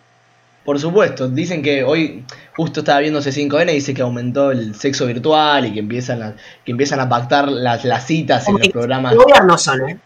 Por 0.63 0.79
supuesto, 0.79 1.27
dicen 1.29 1.61
que 1.61 1.83
hoy 1.83 2.25
justo 2.55 2.79
estaba 2.79 2.99
viendo 2.99 3.21
C5N 3.21 3.71
y 3.71 3.75
dice 3.75 3.93
que 3.93 4.01
aumentó 4.01 4.49
el 4.51 4.73
sexo 4.73 5.05
virtual 5.05 5.67
y 5.67 5.73
que 5.73 5.79
empiezan 5.79 6.23
a, 6.23 6.35
que 6.65 6.71
empiezan 6.71 6.99
a 6.99 7.07
pactar 7.07 7.47
las, 7.49 7.85
las 7.85 8.05
citas 8.07 8.47
en 8.49 8.57
los 8.57 8.67
programas. 8.69 9.11
El 9.11 9.19
gobierno 9.19 9.57
son, 9.59 9.89
¿eh? 9.89 9.99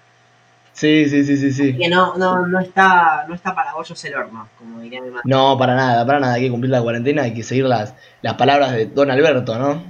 Sí, 0.80 1.10
sí, 1.10 1.26
sí, 1.26 1.36
sí, 1.36 1.52
sí. 1.52 1.76
Que 1.78 1.90
no, 1.90 2.16
no, 2.16 2.48
no 2.48 2.58
está, 2.62 3.26
no 3.28 3.36
está 3.36 3.54
para 3.54 3.74
bollos 3.74 4.02
el 4.06 4.16
horno, 4.16 4.48
como 4.58 4.80
diría 4.80 5.02
mi 5.02 5.10
madre. 5.10 5.24
No, 5.26 5.58
para 5.58 5.76
nada, 5.76 6.06
para 6.06 6.22
nada. 6.22 6.36
Hay 6.36 6.44
que 6.44 6.50
cumplir 6.52 6.72
la 6.72 6.82
cuarentena, 6.82 7.24
hay 7.24 7.34
que 7.34 7.44
seguir 7.44 7.66
las, 7.66 7.94
las 8.22 8.36
palabras 8.36 8.72
de 8.72 8.86
Don 8.86 9.12
Alberto, 9.12 9.60
¿no? 9.60 9.84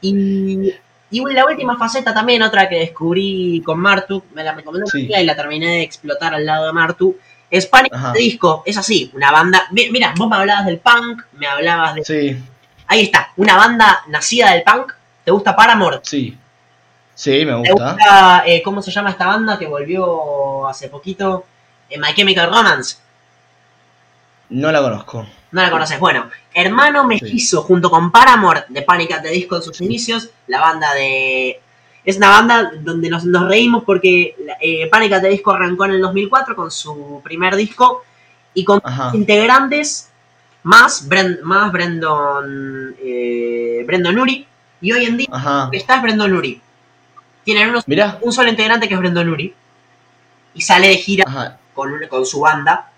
Y, 0.00 0.72
y 1.10 1.20
la 1.32 1.44
última 1.46 1.76
faceta 1.78 2.12
también, 2.14 2.42
otra 2.42 2.68
que 2.68 2.76
descubrí 2.80 3.62
con 3.64 3.78
Martu, 3.78 4.24
me 4.34 4.42
la 4.42 4.54
recomendó 4.54 4.86
Sí. 4.88 5.02
un 5.02 5.06
día 5.08 5.20
y 5.20 5.26
la 5.26 5.36
terminé 5.36 5.66
de 5.68 5.82
explotar 5.82 6.34
al 6.34 6.44
lado 6.46 6.66
de 6.66 6.72
Martu. 6.72 7.16
Es 7.50 7.66
Panic! 7.66 7.92
Ajá. 7.94 8.12
Disco, 8.12 8.62
es 8.66 8.76
así, 8.76 9.10
una 9.14 9.30
banda. 9.32 9.62
mi- 9.72 9.90
Mira, 9.90 10.14
vos 10.16 10.28
me 10.28 10.36
hablabas 10.36 10.66
del 10.66 10.78
punk, 10.78 11.22
me 11.38 11.46
hablabas 11.46 11.94
de. 11.96 12.04
Sí, 12.04 12.38
Ahí 12.86 13.02
está, 13.02 13.28
una 13.36 13.56
banda 13.56 14.00
nacida 14.08 14.52
del 14.52 14.62
punk. 14.64 14.92
¿Te 15.24 15.30
gusta 15.30 15.54
Paramore? 15.54 16.00
sí. 16.02 16.36
Sí, 17.20 17.44
me 17.44 17.52
¿Te 17.62 17.72
gusta. 17.72 17.92
gusta, 17.92 18.42
eh, 18.46 18.62
cómo 18.62 18.80
se 18.80 18.90
llama 18.90 19.10
esta 19.10 19.26
banda 19.26 19.58
que 19.58 19.66
volvió 19.66 20.66
hace 20.66 20.88
poquito? 20.88 21.44
Eh, 21.90 21.98
My 21.98 22.14
Chemical 22.14 22.48
Romance. 22.48 22.96
No 24.48 24.72
la 24.72 24.80
conozco. 24.80 25.26
No 25.52 25.60
la 25.60 25.70
conoces. 25.70 26.00
Bueno, 26.00 26.30
hermano 26.54 27.04
mellizo 27.04 27.60
junto 27.62 27.90
con 27.90 28.10
Paramore 28.10 28.64
de 28.70 28.80
Panic! 28.80 29.12
at 29.12 29.20
the 29.22 29.28
Disco 29.28 29.56
en 29.56 29.62
sus 29.62 29.78
inicios, 29.82 30.30
la 30.46 30.60
banda 30.60 30.94
de... 30.94 31.60
Es 32.06 32.16
una 32.16 32.30
banda 32.30 32.70
donde 32.80 33.10
nos, 33.10 33.26
nos 33.26 33.46
reímos 33.46 33.84
porque 33.84 34.34
eh, 34.58 34.88
Panic! 34.90 35.12
at 35.12 35.20
the 35.20 35.28
Disco 35.28 35.50
arrancó 35.52 35.84
en 35.84 35.90
el 35.90 36.00
2004 36.00 36.56
con 36.56 36.70
su 36.70 37.20
primer 37.22 37.54
disco 37.54 38.02
y 38.54 38.64
con 38.64 38.80
Ajá. 38.82 39.10
integrantes 39.12 40.10
más, 40.62 41.06
Bren- 41.06 41.40
más 41.42 41.70
Brendon, 41.70 42.96
eh, 42.98 43.84
Brendon 43.86 44.18
Uri 44.18 44.46
y 44.80 44.92
hoy 44.92 45.04
en 45.04 45.18
día 45.18 45.28
Ajá. 45.30 45.68
está 45.70 45.96
es 45.96 46.02
Brendon 46.02 46.32
Uri. 46.32 46.62
Tienen 47.52 47.70
unos- 47.70 47.88
Mirá. 47.88 48.18
un 48.20 48.32
solo 48.32 48.48
integrante 48.48 48.86
que 48.88 48.94
es 48.94 49.00
Brendon 49.00 49.28
Uri 49.28 49.54
y 50.54 50.60
sale 50.60 50.88
de 50.88 50.96
gira 50.96 51.24
con, 51.74 51.90
con 52.08 52.24
su 52.26 52.40
banda 52.40 52.90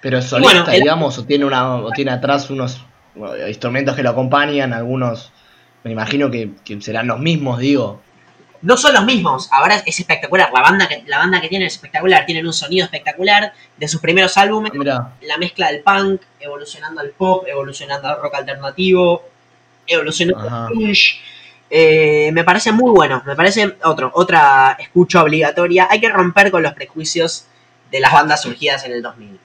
Pero 0.00 0.18
es 0.18 0.24
solista, 0.26 0.54
bueno, 0.62 0.72
el- 0.72 0.80
digamos, 0.82 1.18
o 1.18 1.24
tiene 1.24 1.44
una, 1.44 1.76
o 1.76 1.90
tiene 1.92 2.10
atrás 2.10 2.50
unos 2.50 2.84
bueno, 3.14 3.46
instrumentos 3.48 3.94
que 3.96 4.02
lo 4.02 4.10
acompañan, 4.10 4.72
algunos, 4.72 5.32
me 5.84 5.90
imagino 5.92 6.30
que, 6.30 6.50
que 6.64 6.80
serán 6.80 7.06
los 7.08 7.18
mismos, 7.20 7.58
digo. 7.58 8.00
no 8.62 8.76
son 8.76 8.92
los 8.94 9.04
mismos. 9.04 9.48
Ahora 9.52 9.76
es 9.86 9.98
espectacular. 10.00 10.50
La 10.54 10.60
banda 10.62 10.86
que, 10.88 11.02
la 11.06 11.18
banda 11.18 11.40
que 11.40 11.48
tienen 11.48 11.66
es 11.66 11.74
espectacular. 11.74 12.26
Tienen 12.26 12.46
un 12.46 12.52
sonido 12.52 12.84
espectacular 12.84 13.52
de 13.76 13.88
sus 13.88 14.00
primeros 14.00 14.36
álbumes. 14.36 14.72
Mirá, 14.74 15.12
La 15.22 15.38
mezcla 15.38 15.68
del 15.72 15.82
punk, 15.82 16.20
evolucionando 16.38 17.00
al 17.00 17.10
pop, 17.10 17.44
evolucionando 17.48 18.08
al 18.08 18.20
rock 18.20 18.34
alternativo, 18.34 19.24
evolucionando 19.86 20.46
Ajá. 20.46 20.66
al 20.66 20.74
grunge. 20.74 21.20
Eh, 21.70 22.30
me 22.32 22.42
parece 22.44 22.72
muy 22.72 22.90
bueno. 22.90 23.22
Me 23.24 23.36
parece 23.36 23.76
otro, 23.84 24.10
otra 24.14 24.76
escucha 24.78 25.22
obligatoria. 25.22 25.86
Hay 25.90 26.00
que 26.00 26.08
romper 26.08 26.50
con 26.50 26.62
los 26.62 26.72
prejuicios 26.74 27.46
de 27.92 28.00
las 28.00 28.12
bandas 28.12 28.42
surgidas 28.42 28.84
en 28.84 28.92
el 28.92 29.02
2000. 29.02 29.38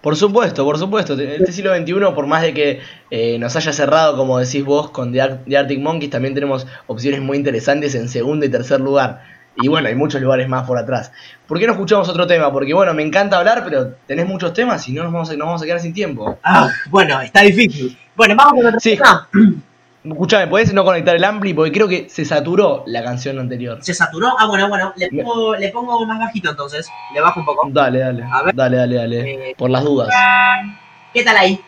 por 0.00 0.14
supuesto, 0.16 0.64
por 0.64 0.78
supuesto. 0.78 1.14
En 1.14 1.28
este 1.30 1.50
siglo 1.52 1.74
XXI, 1.76 1.94
por 2.14 2.26
más 2.26 2.42
de 2.42 2.54
que 2.54 2.80
eh, 3.10 3.38
nos 3.40 3.56
haya 3.56 3.72
cerrado, 3.72 4.16
como 4.16 4.38
decís 4.38 4.64
vos, 4.64 4.90
con 4.90 5.12
The, 5.12 5.20
Ar- 5.20 5.40
The 5.48 5.58
Arctic 5.58 5.80
Monkeys, 5.80 6.10
también 6.10 6.32
tenemos 6.34 6.64
opciones 6.86 7.20
muy 7.20 7.36
interesantes 7.36 7.94
en 7.96 8.08
segundo 8.08 8.46
y 8.46 8.48
tercer 8.48 8.80
lugar. 8.80 9.22
Y 9.60 9.68
bueno, 9.68 9.88
hay 9.88 9.94
muchos 9.94 10.20
lugares 10.20 10.48
más 10.48 10.64
por 10.66 10.76
atrás. 10.78 11.10
¿Por 11.48 11.58
qué 11.58 11.66
no 11.66 11.72
escuchamos 11.72 12.08
otro 12.08 12.26
tema? 12.26 12.52
Porque 12.52 12.74
bueno, 12.74 12.92
me 12.94 13.02
encanta 13.02 13.38
hablar, 13.38 13.62
pero 13.64 13.94
tenés 14.06 14.26
muchos 14.26 14.52
temas 14.52 14.86
y 14.88 14.92
no 14.92 15.02
nos 15.02 15.12
vamos 15.12 15.30
a, 15.30 15.32
nos 15.32 15.46
vamos 15.46 15.62
a 15.62 15.64
quedar 15.64 15.80
sin 15.80 15.94
tiempo. 15.94 16.38
Ah, 16.44 16.68
bueno, 16.90 17.20
está 17.22 17.40
difícil. 17.40 17.98
Bueno, 18.14 18.34
vamos 18.36 18.52
con 18.54 18.66
otro 18.66 18.78
Sí. 18.80 18.96
tema. 18.96 19.28
Escuchame, 20.12 20.46
¿podés 20.46 20.72
no 20.72 20.84
conectar 20.84 21.16
el 21.16 21.24
ampli? 21.24 21.52
Porque 21.52 21.72
creo 21.72 21.88
que 21.88 22.08
se 22.08 22.24
saturó 22.24 22.84
la 22.86 23.02
canción 23.02 23.38
anterior. 23.40 23.78
¿Se 23.82 23.92
saturó? 23.92 24.28
Ah, 24.38 24.46
bueno, 24.46 24.68
bueno. 24.68 24.92
Le 24.96 25.08
pongo, 25.10 25.56
le 25.56 25.68
pongo 25.70 26.06
más 26.06 26.18
bajito 26.20 26.50
entonces. 26.50 26.88
Le 27.12 27.20
bajo 27.20 27.40
un 27.40 27.46
poco. 27.46 27.68
Dale, 27.70 27.98
dale. 27.98 28.24
A 28.30 28.42
ver. 28.42 28.54
Dale, 28.54 28.76
dale, 28.76 28.96
dale. 28.96 29.50
Eh. 29.50 29.54
Por 29.58 29.70
las 29.70 29.82
dudas. 29.82 30.08
¿Qué 31.12 31.24
tal 31.24 31.36
ahí? 31.36 31.60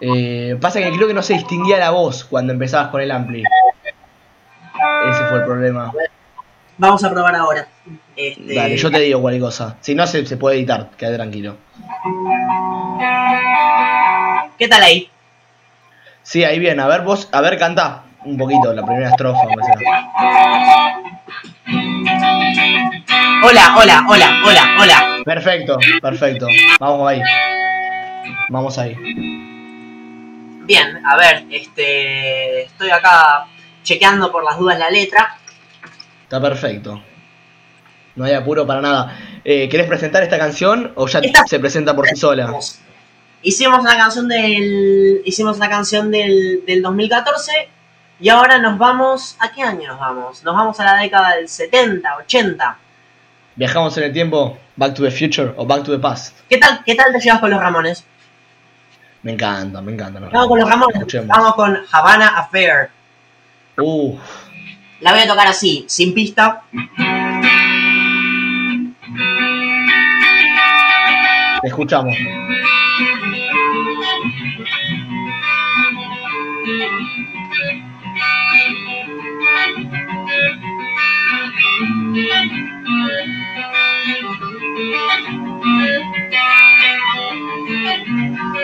Eh, 0.00 0.56
pasa 0.60 0.80
que 0.80 0.90
creo 0.90 1.06
que 1.06 1.14
no 1.14 1.22
se 1.22 1.34
distinguía 1.34 1.78
la 1.78 1.90
voz 1.90 2.24
cuando 2.24 2.52
empezabas 2.52 2.88
con 2.88 3.00
el 3.00 3.10
ampli. 3.10 3.44
Ese 5.10 5.24
fue 5.26 5.38
el 5.38 5.44
problema. 5.44 5.92
Vamos 6.78 7.04
a 7.04 7.10
probar 7.10 7.36
ahora. 7.36 7.68
Este, 8.16 8.54
Dale, 8.54 8.76
yo 8.76 8.90
te 8.90 8.98
digo 8.98 9.20
cualquier 9.20 9.42
cosa. 9.42 9.76
Si 9.80 9.94
no, 9.94 10.06
se, 10.06 10.26
se 10.26 10.36
puede 10.36 10.56
editar. 10.56 10.90
Quédate 10.96 11.16
tranquilo. 11.18 11.56
¿Qué 14.58 14.66
tal 14.66 14.82
ahí? 14.82 15.08
Sí, 16.30 16.44
ahí 16.44 16.60
bien. 16.60 16.78
A 16.78 16.86
ver, 16.86 17.00
vos, 17.00 17.28
a 17.32 17.40
ver, 17.40 17.58
cantá 17.58 18.04
un 18.24 18.38
poquito 18.38 18.72
la 18.72 18.86
primera 18.86 19.08
estrofa. 19.10 19.40
Hola, 23.42 23.74
hola, 23.76 24.06
hola, 24.08 24.42
hola, 24.46 24.76
hola. 24.80 25.06
Perfecto, 25.24 25.76
perfecto. 26.00 26.46
Vamos 26.78 27.08
ahí. 27.10 27.20
Vamos 28.48 28.78
ahí. 28.78 28.94
Bien, 30.66 31.04
a 31.04 31.16
ver, 31.16 31.46
este. 31.50 32.62
Estoy 32.62 32.90
acá 32.90 33.46
chequeando 33.82 34.30
por 34.30 34.44
las 34.44 34.56
dudas 34.56 34.78
la 34.78 34.88
letra. 34.88 35.36
Está 36.22 36.40
perfecto. 36.40 37.02
No 38.14 38.24
hay 38.24 38.34
apuro 38.34 38.64
para 38.64 38.80
nada. 38.80 39.16
Eh, 39.42 39.68
¿Querés 39.68 39.88
presentar 39.88 40.22
esta 40.22 40.38
canción 40.38 40.92
o 40.94 41.08
ya 41.08 41.18
Esta- 41.18 41.42
se 41.48 41.58
presenta 41.58 41.96
por 41.96 42.06
sí 42.06 42.14
sola? 42.14 42.52
Hicimos 43.42 43.80
una 43.80 43.96
canción 43.96 44.28
del. 44.28 45.22
Hicimos 45.24 45.56
una 45.56 45.68
canción 45.68 46.10
del, 46.10 46.62
del 46.66 46.82
2014. 46.82 47.52
Y 48.20 48.28
ahora 48.28 48.58
nos 48.58 48.76
vamos. 48.78 49.36
¿A 49.40 49.50
qué 49.52 49.62
año 49.62 49.88
nos 49.88 49.98
vamos? 49.98 50.42
Nos 50.44 50.54
vamos 50.54 50.78
a 50.80 50.84
la 50.84 50.96
década 51.00 51.36
del 51.36 51.48
70, 51.48 52.16
80. 52.18 52.78
Viajamos 53.56 53.96
en 53.98 54.04
el 54.04 54.12
tiempo, 54.12 54.58
Back 54.76 54.94
to 54.94 55.02
the 55.02 55.10
Future 55.10 55.52
o 55.56 55.66
Back 55.66 55.84
to 55.84 55.92
the 55.92 55.98
Past. 55.98 56.38
¿Qué 56.48 56.58
tal, 56.58 56.82
qué 56.84 56.94
tal 56.94 57.12
te 57.12 57.20
llevas 57.20 57.40
con 57.40 57.50
los 57.50 57.60
Ramones? 57.60 58.04
Me 59.22 59.32
encanta, 59.32 59.80
me 59.82 59.92
encanta. 59.92 60.20
Vamos 60.20 60.48
con 60.48 60.60
los 60.60 60.68
Ramones. 60.68 61.26
Vamos 61.26 61.54
con 61.54 61.78
Havana 61.92 62.28
Affair. 62.38 62.90
Uh, 63.78 64.18
La 65.00 65.12
voy 65.12 65.22
a 65.22 65.26
tocar 65.26 65.46
así, 65.46 65.84
sin 65.88 66.14
pista. 66.14 66.62
te 71.62 71.68
escuchamos. 71.68 72.16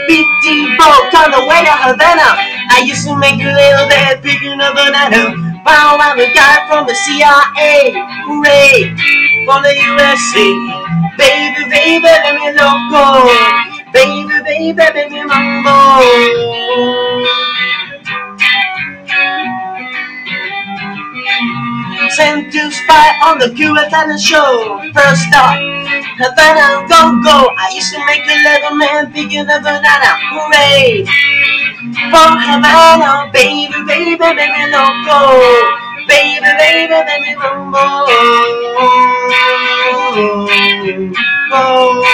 BT 0.06 0.76
boat 0.76 1.12
on 1.16 1.30
the 1.32 1.42
way 1.48 1.64
to 1.64 1.72
Havana. 1.72 2.36
I 2.70 2.84
used 2.86 3.06
to 3.06 3.16
make 3.16 3.40
a 3.40 3.48
little 3.48 3.88
bit 3.88 4.22
picking 4.22 4.60
up 4.60 4.74
banana. 4.74 5.32
Wow, 5.64 5.96
I'm 5.98 6.20
a 6.20 6.28
guy 6.34 6.68
from 6.68 6.86
the 6.86 6.94
CIA. 6.94 7.92
Hooray, 8.28 8.92
from 9.46 9.62
the 9.62 9.72
USA. 9.72 10.46
Baby, 11.16 11.70
baby, 11.70 12.04
let 12.04 12.22
baby, 12.36 12.58
loco. 12.58 13.75
Baby, 13.96 14.28
baby, 14.44 14.76
baby, 14.76 15.24
mambo. 15.24 15.72
Sent 22.12 22.52
to 22.52 22.70
spy 22.70 23.08
on 23.24 23.38
the 23.38 23.48
talent 23.88 24.20
show. 24.20 24.76
First 24.92 25.22
stop, 25.32 25.56
Havana, 26.20 26.84
go 26.92 27.24
go. 27.24 27.48
I 27.56 27.72
used 27.72 27.88
to 27.94 28.04
make 28.04 28.20
a 28.28 28.36
little 28.44 28.76
man 28.76 29.10
thinking 29.12 29.48
of 29.48 29.62
banana. 29.64 30.12
Hooray! 30.28 31.08
For 32.12 32.28
Havana, 32.36 33.32
baby, 33.32 33.72
baby, 33.88 34.16
baby, 34.20 34.72
loco. 34.76 35.85
Baby, 36.08 36.40
baby, 36.58 36.94
baby, 37.06 37.34
mambo. 37.36 37.78
Oh. 41.52 42.06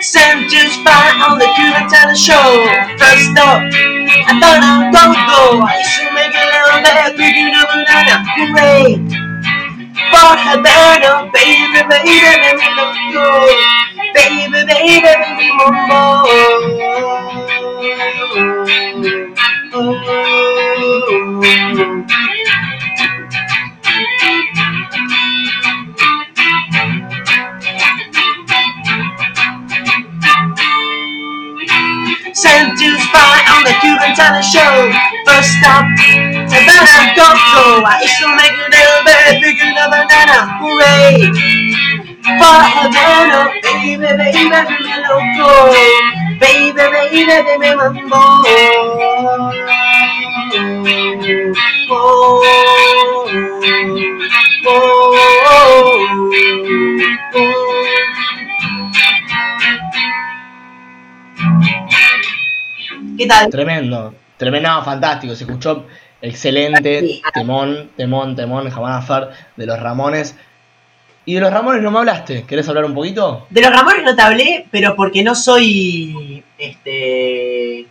Sent 0.00 0.50
to 0.50 0.68
spy 0.68 1.10
on 1.22 1.38
the 1.38 1.46
Cuban 1.56 1.88
talent 1.88 2.18
show. 2.18 2.34
First 2.98 3.30
stop, 3.32 3.62
I 3.62 4.38
thought 4.38 4.60
I'd 4.60 4.92
go 4.92 5.14
go. 5.26 5.64
I 5.64 5.78
used 5.78 5.98
to 5.98 6.12
make 6.12 6.34
a 6.34 6.44
little 6.52 6.82
bit 6.82 7.16
thinking 7.16 7.54
of 7.54 7.66
banana. 7.72 8.16
Hooray! 8.36 9.23
For 9.94 10.34
Havana, 10.36 11.30
baby, 11.32 11.82
baby, 11.86 12.18
baby, 12.34 12.66
let's 12.76 12.98
go. 13.14 13.46
Baby, 14.14 14.50
baby, 14.50 15.02
baby, 15.06 15.46
mambo. 15.54 16.02
Oh. 18.34 19.33
Hooray! 40.24 41.28
For 42.24 42.60
Havana, 42.64 43.52
baby, 43.62 44.00
baby, 44.00 44.48
baby, 44.48 44.92
loco. 45.04 45.68
Baby, 46.40 46.72
baby, 46.72 47.24
baby, 47.28 47.68
mambo. 47.76 48.22
Oh, 51.90 52.40
oh, 54.66 54.80
oh. 55.66 57.54
¿Qué 63.18 63.26
tal? 63.26 63.50
Tremendo, 63.50 64.14
tremendo, 64.38 64.82
fantástico, 64.82 65.34
se 65.34 65.44
escuchó 65.44 65.86
excelente, 66.28 67.20
temón, 67.32 67.90
temón, 67.96 68.34
temón, 68.36 68.70
Havana 68.72 69.02
Far 69.02 69.30
de 69.56 69.66
los 69.66 69.78
Ramones. 69.78 70.36
Y 71.26 71.34
de 71.34 71.40
los 71.40 71.50
Ramones 71.52 71.80
no 71.82 71.90
me 71.90 71.98
hablaste, 72.00 72.44
¿querés 72.44 72.68
hablar 72.68 72.84
un 72.84 72.94
poquito? 72.94 73.46
De 73.48 73.62
los 73.62 73.70
Ramones 73.72 74.02
no 74.04 74.14
te 74.14 74.22
hablé, 74.22 74.66
pero 74.70 74.94
porque 74.94 75.22
no 75.22 75.34
soy. 75.34 76.44
Este. 76.58 77.86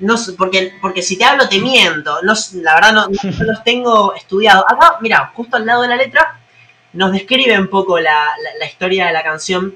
No, 0.00 0.16
porque, 0.36 0.72
porque 0.82 1.00
si 1.02 1.16
te 1.16 1.24
hablo 1.24 1.48
te 1.48 1.60
miento. 1.60 2.18
No, 2.22 2.34
la 2.62 2.74
verdad 2.74 2.92
no, 2.92 3.06
no 3.08 3.44
los 3.44 3.64
tengo 3.64 4.14
estudiados. 4.14 4.64
Acá, 4.68 4.98
mira, 5.00 5.30
justo 5.34 5.56
al 5.56 5.64
lado 5.64 5.82
de 5.82 5.88
la 5.88 5.96
letra, 5.96 6.40
nos 6.92 7.10
describe 7.12 7.58
un 7.58 7.68
poco 7.68 7.98
la, 7.98 8.12
la- 8.12 8.58
la 8.58 8.66
historia 8.66 9.06
de 9.06 9.12
la 9.12 9.22
canción. 9.22 9.74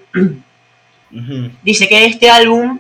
Dice 1.63 1.89
que 1.89 2.05
este 2.05 2.29
álbum, 2.31 2.79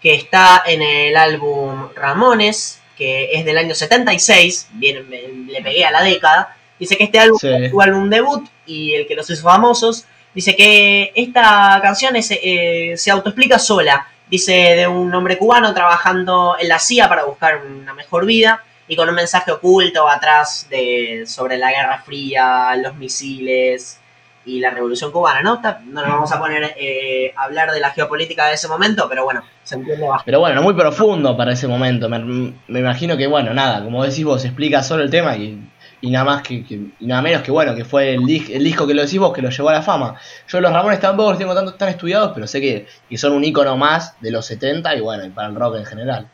que 0.00 0.14
está 0.14 0.62
en 0.66 0.80
el 0.80 1.16
álbum 1.16 1.88
Ramones, 1.94 2.77
que 2.98 3.30
es 3.32 3.44
del 3.44 3.56
año 3.56 3.74
76, 3.74 4.68
bien, 4.72 5.08
me- 5.08 5.22
le 5.52 5.62
pegué 5.62 5.84
a 5.86 5.90
la 5.92 6.02
década, 6.02 6.56
dice 6.78 6.96
que 6.96 7.04
este 7.04 7.18
álbum 7.20 7.38
Sí. 7.40 7.48
es 7.48 7.70
su 7.70 7.80
álbum 7.80 8.10
debut 8.10 8.46
y 8.66 8.94
el 8.94 9.06
que 9.06 9.14
los 9.14 9.30
hizo 9.30 9.42
famosos. 9.42 10.04
Dice 10.34 10.54
que 10.56 11.12
esta 11.14 11.78
canción 11.82 12.16
es, 12.16 12.30
eh, 12.32 12.94
se 12.96 13.10
autoexplica 13.10 13.58
sola. 13.58 14.06
Dice 14.28 14.52
de 14.52 14.86
un 14.86 15.14
hombre 15.14 15.38
cubano 15.38 15.72
trabajando 15.72 16.56
en 16.60 16.68
la 16.68 16.78
CIA 16.78 17.08
para 17.08 17.24
buscar 17.24 17.62
una 17.64 17.94
mejor 17.94 18.26
vida 18.26 18.62
y 18.86 18.94
con 18.96 19.08
un 19.08 19.14
mensaje 19.14 19.50
oculto 19.52 20.06
atrás 20.08 20.66
de, 20.68 21.24
sobre 21.26 21.56
la 21.56 21.70
Guerra 21.70 22.02
Fría, 22.04 22.76
los 22.76 22.94
misiles 22.96 23.98
y 24.44 24.60
la 24.60 24.70
Revolución 24.70 25.10
Cubana. 25.12 25.42
No, 25.42 25.60
no 25.62 26.00
nos 26.02 26.08
vamos 26.10 26.32
a 26.32 26.38
poner 26.38 26.74
eh, 26.78 27.32
a 27.36 27.44
hablar 27.44 27.70
de 27.72 27.80
la 27.80 27.90
geopolítica 27.90 28.46
de 28.46 28.54
ese 28.54 28.68
momento, 28.68 29.06
pero 29.08 29.24
bueno, 29.24 29.42
se 29.64 29.74
entiende 29.76 30.02
bastante. 30.06 30.24
Pero 30.26 30.40
bueno, 30.40 30.62
muy 30.62 30.74
profundo 30.74 31.36
para 31.36 31.52
ese 31.52 31.68
momento. 31.68 32.08
Me, 32.08 32.18
me 32.68 32.80
imagino 32.80 33.16
que, 33.16 33.26
bueno, 33.26 33.52
nada, 33.54 33.82
como 33.84 34.04
decís 34.04 34.24
vos, 34.24 34.44
explica 34.44 34.82
solo 34.82 35.02
el 35.02 35.10
tema 35.10 35.36
y, 35.36 35.70
y 36.00 36.10
nada 36.10 36.24
más 36.24 36.42
que, 36.42 36.64
que- 36.64 36.90
y 36.98 37.06
nada 37.06 37.20
menos 37.22 37.42
que, 37.42 37.50
bueno, 37.50 37.74
que 37.74 37.84
fue 37.84 38.14
el, 38.14 38.22
dis- 38.22 38.50
el 38.50 38.64
disco 38.64 38.86
que 38.86 38.94
lo 38.94 39.02
decís 39.02 39.18
vos 39.18 39.32
que 39.32 39.42
lo 39.42 39.50
llevó 39.50 39.68
a 39.68 39.74
la 39.74 39.82
fama. 39.82 40.14
Yo 40.48 40.60
los 40.60 40.72
Ramones 40.72 41.00
tampoco 41.00 41.30
los 41.30 41.38
tengo 41.38 41.54
tanto, 41.54 41.74
tan 41.74 41.88
estudiados, 41.90 42.32
pero 42.34 42.46
sé 42.46 42.60
que, 42.60 42.86
que 43.08 43.18
son 43.18 43.32
un 43.32 43.44
icono 43.44 43.76
más 43.76 44.20
de 44.20 44.30
los 44.30 44.46
70 44.46 44.94
y 44.94 45.00
bueno, 45.00 45.24
y 45.24 45.30
para 45.30 45.48
el 45.48 45.54
rock 45.54 45.76
en 45.76 45.84
general. 45.84 46.28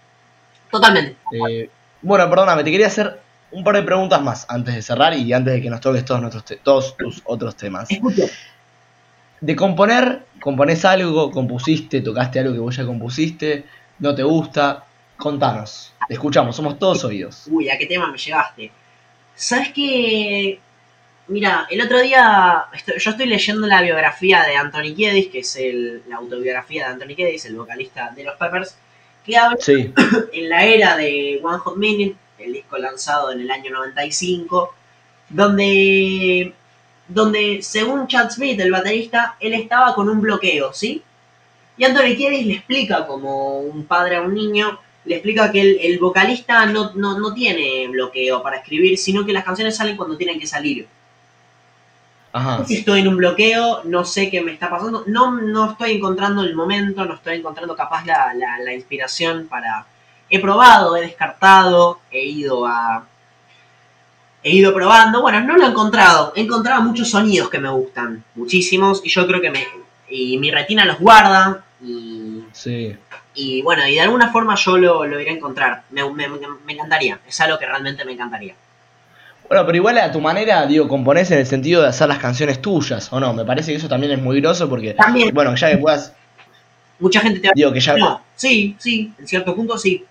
Totalmente. 0.70 1.16
Eh, 1.32 1.70
bueno, 2.02 2.28
perdóname, 2.28 2.64
te 2.64 2.70
quería 2.70 2.88
hacer 2.88 3.20
un 3.54 3.64
par 3.64 3.76
de 3.76 3.82
preguntas 3.82 4.20
más 4.22 4.46
antes 4.48 4.74
de 4.74 4.82
cerrar 4.82 5.14
y 5.14 5.32
antes 5.32 5.54
de 5.54 5.62
que 5.62 5.70
nos 5.70 5.80
toques 5.80 6.04
todos, 6.04 6.20
nuestros 6.20 6.44
te- 6.44 6.56
todos 6.56 6.96
tus 6.96 7.22
otros 7.24 7.56
temas. 7.56 7.88
De 9.40 9.56
componer, 9.56 10.22
componés 10.40 10.84
algo, 10.84 11.30
compusiste, 11.30 12.00
tocaste 12.00 12.38
algo 12.40 12.52
que 12.52 12.58
vos 12.60 12.76
ya 12.76 12.84
compusiste, 12.86 13.64
no 13.98 14.14
te 14.14 14.22
gusta, 14.22 14.84
contanos. 15.16 15.92
Te 16.08 16.14
escuchamos, 16.14 16.56
somos 16.56 16.78
todos 16.78 17.04
oídos. 17.04 17.44
Uy, 17.50 17.68
¿a 17.68 17.76
qué 17.78 17.86
tema 17.86 18.10
me 18.10 18.18
llevaste? 18.18 18.70
¿Sabes 19.34 19.70
qué? 19.74 20.58
Mira, 21.28 21.66
el 21.70 21.80
otro 21.80 22.00
día 22.02 22.64
estoy- 22.74 22.98
yo 22.98 23.10
estoy 23.10 23.26
leyendo 23.26 23.66
la 23.66 23.82
biografía 23.82 24.42
de 24.44 24.56
Anthony 24.56 24.94
Kiedis, 24.94 25.28
que 25.28 25.38
es 25.40 25.56
el- 25.56 26.02
la 26.08 26.16
autobiografía 26.16 26.86
de 26.86 26.92
Anthony 26.94 27.14
Kiedis, 27.16 27.44
el 27.46 27.56
vocalista 27.56 28.10
de 28.14 28.24
los 28.24 28.36
Peppers, 28.36 28.76
que 29.24 29.36
habla 29.36 29.56
Sí, 29.60 29.92
en 30.32 30.48
la 30.48 30.64
era 30.64 30.96
de 30.96 31.40
One 31.42 31.58
Hot 31.58 31.76
Minute, 31.76 32.16
el 32.44 32.52
disco 32.52 32.78
lanzado 32.78 33.32
en 33.32 33.40
el 33.40 33.50
año 33.50 33.70
95, 33.70 34.74
donde, 35.28 36.54
donde 37.08 37.62
según 37.62 38.06
Chad 38.06 38.30
Smith, 38.30 38.60
el 38.60 38.70
baterista, 38.70 39.36
él 39.40 39.54
estaba 39.54 39.94
con 39.94 40.08
un 40.08 40.20
bloqueo, 40.20 40.72
¿sí? 40.72 41.02
Y 41.76 41.84
Anthony 41.84 42.16
Kiedis 42.16 42.46
le 42.46 42.54
explica, 42.54 43.06
como 43.06 43.60
un 43.60 43.84
padre 43.84 44.16
a 44.16 44.22
un 44.22 44.34
niño, 44.34 44.78
le 45.04 45.16
explica 45.16 45.50
que 45.50 45.60
el, 45.60 45.78
el 45.80 45.98
vocalista 45.98 46.66
no, 46.66 46.92
no, 46.94 47.18
no 47.18 47.34
tiene 47.34 47.88
bloqueo 47.88 48.42
para 48.42 48.58
escribir, 48.58 48.96
sino 48.96 49.26
que 49.26 49.32
las 49.32 49.44
canciones 49.44 49.76
salen 49.76 49.96
cuando 49.96 50.16
tienen 50.16 50.38
que 50.38 50.46
salir. 50.46 50.86
Ajá. 52.32 52.64
si 52.64 52.78
estoy 52.78 52.98
en 53.00 53.06
un 53.06 53.16
bloqueo, 53.16 53.84
no 53.84 54.04
sé 54.04 54.28
qué 54.28 54.40
me 54.40 54.50
está 54.50 54.68
pasando, 54.68 55.04
no, 55.06 55.40
no 55.40 55.70
estoy 55.70 55.92
encontrando 55.92 56.42
el 56.42 56.56
momento, 56.56 57.04
no 57.04 57.14
estoy 57.14 57.36
encontrando 57.36 57.76
capaz 57.76 58.04
la, 58.04 58.34
la, 58.34 58.58
la 58.58 58.74
inspiración 58.74 59.46
para... 59.46 59.86
He 60.34 60.40
probado, 60.40 60.96
he 60.96 61.02
descartado, 61.02 62.00
he 62.10 62.24
ido 62.24 62.66
a... 62.66 63.06
He 64.42 64.50
ido 64.50 64.74
probando, 64.74 65.22
bueno, 65.22 65.40
no 65.42 65.56
lo 65.56 65.64
he 65.64 65.68
encontrado, 65.68 66.32
he 66.34 66.40
encontrado 66.40 66.82
muchos 66.82 67.08
sonidos 67.08 67.48
que 67.48 67.60
me 67.60 67.70
gustan, 67.70 68.24
muchísimos, 68.34 69.00
y 69.04 69.10
yo 69.10 69.28
creo 69.28 69.40
que 69.40 69.50
me... 69.50 69.64
Y 70.08 70.36
mi 70.38 70.50
retina 70.50 70.84
los 70.84 70.98
guarda, 70.98 71.62
y, 71.80 72.42
Sí. 72.50 72.96
y 73.36 73.62
bueno, 73.62 73.86
y 73.86 73.94
de 73.94 74.00
alguna 74.00 74.32
forma 74.32 74.56
yo 74.56 74.76
lo, 74.76 75.06
lo 75.06 75.20
iré 75.20 75.30
a 75.30 75.34
encontrar, 75.34 75.84
me, 75.90 76.02
me, 76.10 76.28
me 76.28 76.72
encantaría, 76.72 77.20
es 77.28 77.40
algo 77.40 77.56
que 77.56 77.66
realmente 77.66 78.04
me 78.04 78.12
encantaría. 78.12 78.56
Bueno, 79.48 79.64
pero 79.64 79.76
igual 79.76 79.98
a 79.98 80.10
tu 80.10 80.20
manera, 80.20 80.66
digo, 80.66 80.88
componés 80.88 81.30
en 81.30 81.38
el 81.38 81.46
sentido 81.46 81.80
de 81.82 81.88
hacer 81.88 82.08
las 82.08 82.18
canciones 82.18 82.60
tuyas, 82.60 83.12
¿o 83.12 83.20
no? 83.20 83.32
Me 83.34 83.44
parece 83.44 83.70
que 83.70 83.78
eso 83.78 83.88
también 83.88 84.10
es 84.10 84.20
muy 84.20 84.40
groso 84.40 84.68
porque, 84.68 84.94
También, 84.94 85.32
bueno, 85.32 85.54
ya 85.54 85.70
que 85.70 85.78
puedas, 85.78 86.12
mucha 86.98 87.20
gente 87.20 87.38
te 87.38 87.50
digo, 87.54 87.72
que 87.72 87.78
ya, 87.78 87.96
No, 87.96 88.20
sí, 88.34 88.74
sí, 88.80 89.12
en 89.16 89.28
cierto 89.28 89.54
punto 89.54 89.78
sí. 89.78 90.04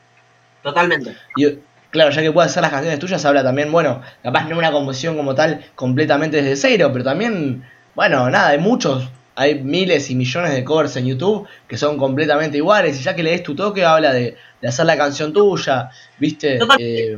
Totalmente. 0.63 1.15
digo, 1.35 1.51
claro, 1.91 2.09
ya 2.09 2.21
que 2.21 2.31
puedas 2.31 2.51
hacer 2.51 2.63
las 2.63 2.71
canciones 2.71 2.99
tuyas, 2.99 3.23
habla 3.25 3.43
también, 3.43 3.71
bueno, 3.71 4.01
capaz 4.23 4.47
no 4.47 4.57
una 4.57 4.71
composición 4.71 5.15
como 5.15 5.35
tal 5.35 5.63
completamente 5.75 6.41
desde 6.41 6.55
cero, 6.55 6.89
pero 6.91 7.03
también, 7.05 7.63
bueno, 7.93 8.29
nada, 8.29 8.49
hay 8.49 8.59
muchos, 8.59 9.09
hay 9.35 9.61
miles 9.61 10.09
y 10.09 10.15
millones 10.15 10.53
de 10.53 10.63
covers 10.63 10.95
en 10.95 11.05
YouTube 11.05 11.47
que 11.67 11.77
son 11.77 11.97
completamente 11.97 12.57
iguales, 12.57 12.99
y 12.99 13.03
ya 13.03 13.15
que 13.15 13.23
lees 13.23 13.43
tu 13.43 13.55
toque, 13.55 13.85
habla 13.85 14.13
de, 14.13 14.35
de 14.61 14.67
hacer 14.67 14.85
la 14.85 14.97
canción 14.97 15.33
tuya, 15.33 15.89
¿viste? 16.17 16.59
Eh, 16.79 17.15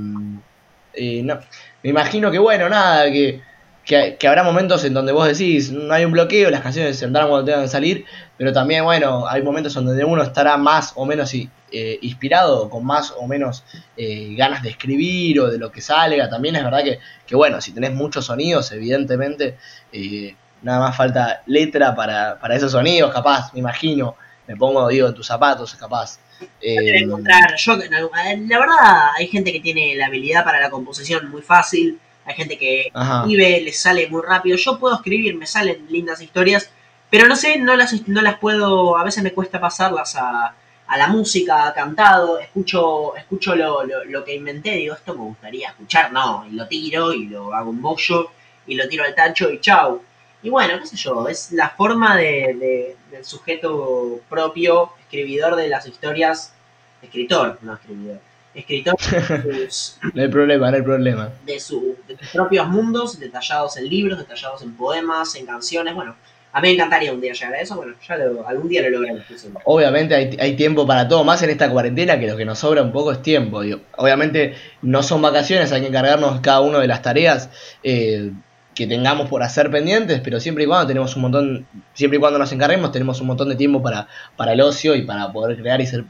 eh, 0.94 1.22
no, 1.24 1.40
me 1.84 1.90
imagino 1.90 2.32
que, 2.32 2.40
bueno, 2.40 2.68
nada, 2.68 3.12
que, 3.12 3.42
que, 3.86 4.18
que 4.20 4.28
habrá 4.28 4.44
momentos 4.44 4.84
en 4.84 4.94
donde 4.94 5.12
vos 5.12 5.28
decís, 5.28 5.72
no 5.72 5.94
hay 5.94 6.06
un 6.06 6.12
bloqueo, 6.12 6.50
las 6.50 6.62
canciones 6.62 6.98
saldrán 6.98 7.30
cuando 7.30 7.46
tengan 7.46 7.64
que 7.64 7.70
salir, 7.70 8.06
pero 8.38 8.52
también, 8.52 8.84
bueno, 8.84 9.28
hay 9.28 9.42
momentos 9.42 9.76
en 9.78 9.86
donde 9.86 10.04
uno 10.04 10.24
estará 10.24 10.58
más 10.58 10.94
o 10.96 11.06
menos 11.06 11.34
eh, 11.34 12.00
inspirado, 12.02 12.70
con 12.70 12.86
más 12.86 13.14
o 13.18 13.28
menos 13.28 13.64
eh, 13.96 14.34
ganas 14.36 14.64
de 14.64 14.70
escribir 14.70 15.40
o 15.40 15.52
de 15.52 15.58
lo 15.58 15.72
que 15.72 15.82
salga. 15.82 16.30
También 16.30 16.56
es 16.56 16.64
verdad 16.64 16.84
que, 16.84 17.00
que 17.26 17.36
bueno, 17.36 17.62
si 17.62 17.72
tenés 17.72 17.94
muchos 17.94 18.26
sonidos, 18.26 18.72
evidentemente, 18.72 19.58
eh, 19.92 20.36
nada 20.62 20.80
más 20.80 20.98
falta 20.98 21.44
letra 21.46 21.96
para, 21.96 22.40
para 22.40 22.56
esos 22.56 22.72
sonidos, 22.72 23.14
capaz, 23.14 23.54
me 23.54 23.60
imagino. 23.60 24.16
Me 24.48 24.56
pongo, 24.56 24.88
digo, 24.90 25.08
en 25.08 25.14
tus 25.16 25.26
zapatos, 25.26 25.74
capaz. 25.76 26.20
Eh, 26.62 27.00
encontrar, 27.00 27.56
yo, 27.58 27.78
la 27.78 28.60
verdad, 28.60 29.10
hay 29.18 29.28
gente 29.28 29.52
que 29.52 29.60
tiene 29.60 29.96
la 29.96 30.08
habilidad 30.08 30.44
para 30.44 30.60
la 30.60 30.70
composición 30.70 31.30
muy 31.32 31.42
fácil, 31.42 32.00
hay 32.26 32.36
gente 32.36 32.58
que 32.58 32.90
ajá. 32.94 33.20
escribe, 33.22 33.62
le 33.62 33.74
sale 33.74 34.08
muy 34.10 34.22
rápido. 34.22 34.58
Yo 34.58 34.80
puedo 34.80 34.96
escribir, 34.96 35.36
me 35.36 35.46
salen 35.48 35.86
lindas 35.90 36.22
historias, 36.22 36.70
pero 37.10 37.28
no 37.28 37.36
sé, 37.36 37.58
no 37.60 37.76
las, 37.76 38.08
no 38.08 38.22
las 38.22 38.38
puedo, 38.40 38.98
a 38.98 39.04
veces 39.04 39.24
me 39.24 39.32
cuesta 39.32 39.60
pasarlas 39.60 40.16
a, 40.16 40.56
a 40.88 40.98
la 40.98 41.08
música, 41.08 41.72
cantado, 41.76 42.40
escucho, 42.40 43.16
escucho 43.16 43.56
lo, 43.56 43.84
lo, 43.86 44.04
lo 44.06 44.24
que 44.26 44.36
inventé, 44.36 44.72
digo, 44.72 44.96
esto 44.96 45.14
me 45.14 45.22
gustaría 45.24 45.70
escuchar, 45.70 46.12
no, 46.12 46.46
y 46.50 46.54
lo 46.54 46.68
tiro 46.68 47.14
y 47.14 47.28
lo 47.28 47.54
hago 47.54 47.70
un 47.70 47.82
bollo 47.82 48.32
y 48.68 48.76
lo 48.76 48.88
tiro 48.88 49.04
al 49.04 49.16
tacho 49.16 49.52
y 49.52 49.60
chau. 49.60 50.02
Y 50.44 50.50
bueno, 50.50 50.80
qué 50.80 50.86
sé 50.86 50.96
yo, 50.98 51.28
es 51.28 51.52
la 51.54 51.70
forma 51.70 52.16
de, 52.18 52.56
de- 52.60 52.98
del 53.12 53.26
sujeto 53.26 54.20
propio, 54.30 54.92
escribidor 55.02 55.56
de 55.56 55.70
las 55.70 55.88
historias, 55.88 56.54
escritor, 57.02 57.58
no 57.62 57.74
escribidor, 57.76 58.20
escritor 58.56 58.96
de 59.44 59.70
sus, 59.70 59.98
No 60.14 60.22
hay 60.22 60.28
problema, 60.30 60.70
no 60.72 60.78
hay 60.78 60.84
problema. 60.84 61.30
de, 61.46 61.60
su- 61.60 61.96
de 62.08 62.18
sus 62.18 62.28
propios 62.30 62.68
mundos, 62.68 63.20
detallados 63.20 63.78
en 63.78 63.90
libros, 63.90 64.18
detallados 64.20 64.62
en 64.62 64.76
poemas, 64.76 65.36
en 65.36 65.46
canciones. 65.46 65.94
Bueno, 65.94 66.16
a 66.54 66.62
mí 66.62 66.70
me 66.70 66.74
encantaría 66.76 67.12
un 67.12 67.20
día 67.20 67.34
llegar 67.34 67.54
a 67.54 67.60
eso. 67.60 67.76
Bueno, 67.76 67.94
ya 68.08 68.16
lo- 68.18 68.48
algún 68.48 68.70
día 68.70 68.88
lo 68.90 69.06
seguro. 69.38 69.60
Obviamente 69.66 70.16
hay, 70.16 70.38
hay 70.40 70.56
tiempo 70.56 70.88
para 70.88 71.08
todo, 71.08 71.24
más 71.26 71.42
en 71.44 71.50
esta 71.50 71.70
cuarentena 71.70 72.18
que 72.20 72.28
lo 72.28 72.38
que 72.38 72.46
nos 72.46 72.60
sobra 72.60 72.82
un 72.82 72.92
poco 72.94 73.12
es 73.12 73.22
tiempo. 73.22 73.62
digo. 73.62 73.82
Obviamente 73.98 74.56
no 74.82 75.04
son 75.04 75.22
vacaciones, 75.22 75.72
hay 75.74 75.82
que 75.82 75.88
encargarnos 75.88 76.40
cada 76.40 76.62
uno 76.62 76.80
de 76.80 76.88
las 76.88 77.02
tareas 77.02 77.50
eh, 77.84 78.32
que 78.74 78.88
tengamos 78.88 79.30
por 79.30 79.42
hacer 79.44 79.70
pendientes, 79.72 80.22
pero 80.24 80.40
siempre 80.40 80.64
y 80.64 80.68
cuando 80.68 80.88
tenemos 80.88 81.16
un 81.18 81.22
montón, 81.24 81.66
siempre 81.94 82.18
y 82.18 82.20
cuando 82.22 82.40
nos 82.40 82.52
encarguemos, 82.54 82.92
tenemos 82.92 83.20
un 83.22 83.28
montón 83.28 83.50
de 83.50 83.56
tiempo 83.56 83.82
para, 83.82 84.08
para 84.38 84.54
el 84.54 84.62
ocio 84.62 84.96
y 84.96 85.02
para 85.04 85.32
poder 85.32 85.58
crear 85.58 85.80
y 85.82 85.88
ser, 85.88 86.04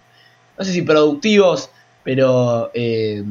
no 0.57 0.63
sé 0.65 0.71
si 0.73 0.81
productivos, 0.83 1.69
pero 2.05 2.71
eh, 2.75 3.23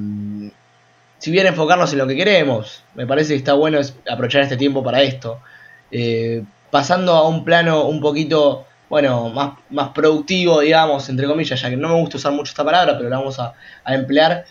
si 1.18 1.30
bien 1.30 1.46
enfocarnos 1.46 1.92
en 1.92 1.98
lo 1.98 2.06
que 2.06 2.16
queremos, 2.16 2.82
me 2.94 3.06
parece 3.06 3.30
que 3.32 3.38
está 3.38 3.54
bueno 3.54 3.78
aprovechar 4.10 4.42
este 4.42 4.56
tiempo 4.56 4.82
para 4.82 5.02
esto. 5.02 5.40
Eh, 5.90 6.44
pasando 6.70 7.12
a 7.14 7.26
un 7.28 7.44
plano 7.44 7.84
un 7.86 8.00
poquito, 8.00 8.66
bueno, 8.88 9.30
más, 9.30 9.54
más 9.70 9.90
productivo, 9.90 10.60
digamos, 10.60 11.08
entre 11.08 11.26
comillas, 11.26 11.60
ya 11.60 11.70
que 11.70 11.76
no 11.76 11.88
me 11.88 11.94
gusta 12.00 12.16
usar 12.18 12.32
mucho 12.32 12.50
esta 12.50 12.64
palabra, 12.64 12.96
pero 12.98 13.08
la 13.08 13.18
vamos 13.18 13.38
a, 13.38 13.54
emplear. 13.86 14.44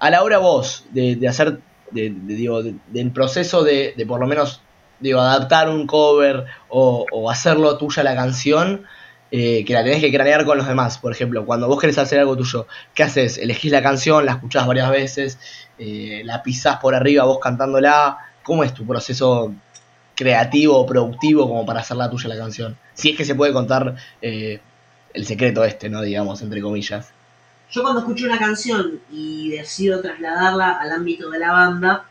A 0.00 0.10
la 0.10 0.22
hora 0.22 0.38
vos 0.38 0.86
de, 0.90 1.16
de 1.16 1.28
hacer, 1.28 1.60
de, 1.90 2.10
de- 2.10 2.34
digo, 2.34 2.62
de- 2.62 2.74
del 2.88 3.10
proceso 3.12 3.62
de, 3.64 3.94
de 3.96 4.06
por 4.06 4.20
lo 4.20 4.26
menos, 4.26 4.60
digo, 5.00 5.20
adaptar 5.20 5.68
un 5.68 5.86
cover 5.86 6.46
o, 6.68 7.04
o 7.12 7.30
hacerlo 7.30 7.76
tuya 7.78 8.02
la 8.02 8.14
canción, 8.16 8.84
eh, 9.30 9.64
que 9.64 9.74
la 9.74 9.84
tenés 9.84 10.00
que 10.00 10.12
cranear 10.12 10.44
con 10.44 10.56
los 10.56 10.66
demás. 10.66 10.98
Por 10.98 11.12
ejemplo, 11.12 11.44
cuando 11.44 11.68
vos 11.68 11.80
querés 11.80 11.98
hacer 11.98 12.18
algo 12.20 12.36
tuyo, 12.36 12.66
¿qué 12.94 13.02
haces? 13.02 13.38
Elegís 13.38 13.72
la 13.72 13.82
canción, 13.82 14.24
la 14.24 14.32
escuchás 14.32 14.66
varias 14.66 14.90
veces, 14.90 15.38
eh, 15.78 16.22
la 16.24 16.42
pisás 16.42 16.78
por 16.78 16.94
arriba 16.94 17.24
vos 17.24 17.38
cantándola. 17.40 18.18
¿Cómo 18.42 18.64
es 18.64 18.72
tu 18.72 18.86
proceso 18.86 19.52
creativo 20.14 20.78
o 20.78 20.86
productivo 20.86 21.46
como 21.46 21.66
para 21.66 21.80
hacerla 21.80 22.10
tuya 22.10 22.28
la 22.28 22.38
canción? 22.38 22.76
Si 22.94 23.10
es 23.10 23.16
que 23.16 23.24
se 23.24 23.34
puede 23.34 23.52
contar 23.52 23.96
eh, 24.22 24.60
el 25.12 25.26
secreto 25.26 25.64
este, 25.64 25.88
¿no? 25.88 26.00
Digamos, 26.00 26.40
entre 26.42 26.62
comillas. 26.62 27.12
Yo 27.70 27.82
cuando 27.82 28.00
escucho 28.00 28.24
una 28.24 28.38
canción 28.38 29.00
y 29.10 29.50
decido 29.50 30.00
trasladarla 30.00 30.72
al 30.80 30.90
ámbito 30.90 31.28
de 31.28 31.38
la 31.38 31.52
banda, 31.52 32.04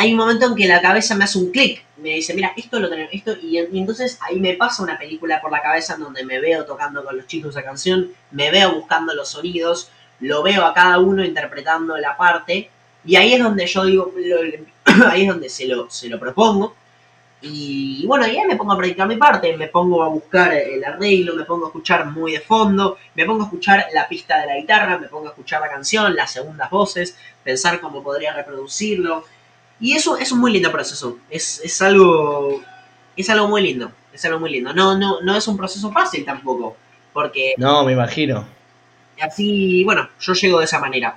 hay 0.00 0.12
un 0.12 0.18
momento 0.18 0.46
en 0.46 0.54
que 0.54 0.68
la 0.68 0.80
cabeza 0.80 1.16
me 1.16 1.24
hace 1.24 1.38
un 1.38 1.50
clic. 1.50 1.84
Me 1.96 2.10
dice, 2.10 2.32
mira, 2.32 2.52
esto 2.56 2.78
lo 2.78 2.88
tenemos, 2.88 3.12
esto. 3.12 3.34
Y, 3.42 3.58
entonces 3.58 4.18
ahí 4.22 4.38
me 4.38 4.54
pasa 4.54 4.82
una 4.84 4.96
película 4.96 5.40
por 5.40 5.50
la 5.50 5.60
cabeza 5.60 5.94
en 5.94 6.00
donde 6.00 6.24
me 6.24 6.40
veo 6.40 6.64
tocando 6.64 7.04
con 7.04 7.16
los 7.16 7.26
chicos 7.26 7.50
esa 7.50 7.64
canción, 7.64 8.10
me 8.30 8.50
veo 8.52 8.74
buscando 8.76 9.12
los 9.14 9.30
sonidos, 9.30 9.90
lo 10.20 10.42
veo 10.44 10.64
a 10.64 10.72
cada 10.72 10.98
uno 11.00 11.24
interpretando 11.24 11.96
la 11.96 12.16
parte. 12.16 12.70
Y 13.04 13.16
ahí 13.16 13.32
es 13.34 13.42
donde 13.42 13.66
yo 13.66 13.84
digo, 13.84 14.12
lo- 14.16 15.06
ahí 15.10 15.22
es 15.22 15.28
donde 15.28 15.48
se 15.48 15.66
lo, 15.66 15.90
se 15.90 16.08
lo 16.08 16.20
propongo. 16.20 16.76
Y 17.40 18.04
bueno, 18.06 18.26
y 18.26 18.36
ahí 18.36 18.46
me 18.48 18.56
pongo 18.56 18.72
a 18.72 18.76
practicar 18.76 19.06
mi 19.06 19.16
parte, 19.16 19.56
me 19.56 19.68
pongo 19.68 20.02
a 20.02 20.08
buscar 20.08 20.52
el 20.54 20.84
arreglo, 20.84 21.34
me 21.36 21.44
pongo 21.44 21.66
a 21.66 21.68
escuchar 21.68 22.06
muy 22.06 22.32
de 22.32 22.40
fondo, 22.40 22.98
me 23.14 23.24
pongo 23.26 23.42
a 23.42 23.46
escuchar 23.46 23.86
la 23.94 24.08
pista 24.08 24.40
de 24.40 24.46
la 24.46 24.56
guitarra, 24.56 24.98
me 24.98 25.06
pongo 25.06 25.26
a 25.28 25.30
escuchar 25.30 25.60
la 25.60 25.68
canción, 25.68 26.16
las 26.16 26.32
segundas 26.32 26.68
voces, 26.68 27.16
pensar 27.44 27.80
cómo 27.80 28.02
podría 28.02 28.32
reproducirlo. 28.32 29.24
Y 29.80 29.92
eso 29.96 30.16
es 30.16 30.32
un 30.32 30.40
muy 30.40 30.52
lindo 30.52 30.72
proceso, 30.72 31.18
es, 31.30 31.60
es 31.64 31.80
algo 31.82 32.60
es 33.16 33.30
algo 33.30 33.48
muy 33.48 33.62
lindo, 33.62 33.90
es 34.12 34.24
algo 34.24 34.38
muy 34.40 34.50
lindo. 34.50 34.72
No, 34.72 34.96
no, 34.98 35.20
no 35.20 35.36
es 35.36 35.46
un 35.48 35.56
proceso 35.56 35.90
fácil 35.92 36.24
tampoco, 36.24 36.76
porque 37.12 37.54
No, 37.58 37.84
me 37.84 37.92
imagino. 37.92 38.44
así, 39.20 39.82
bueno, 39.84 40.08
yo 40.20 40.32
llego 40.34 40.58
de 40.58 40.64
esa 40.64 40.78
manera. 40.78 41.16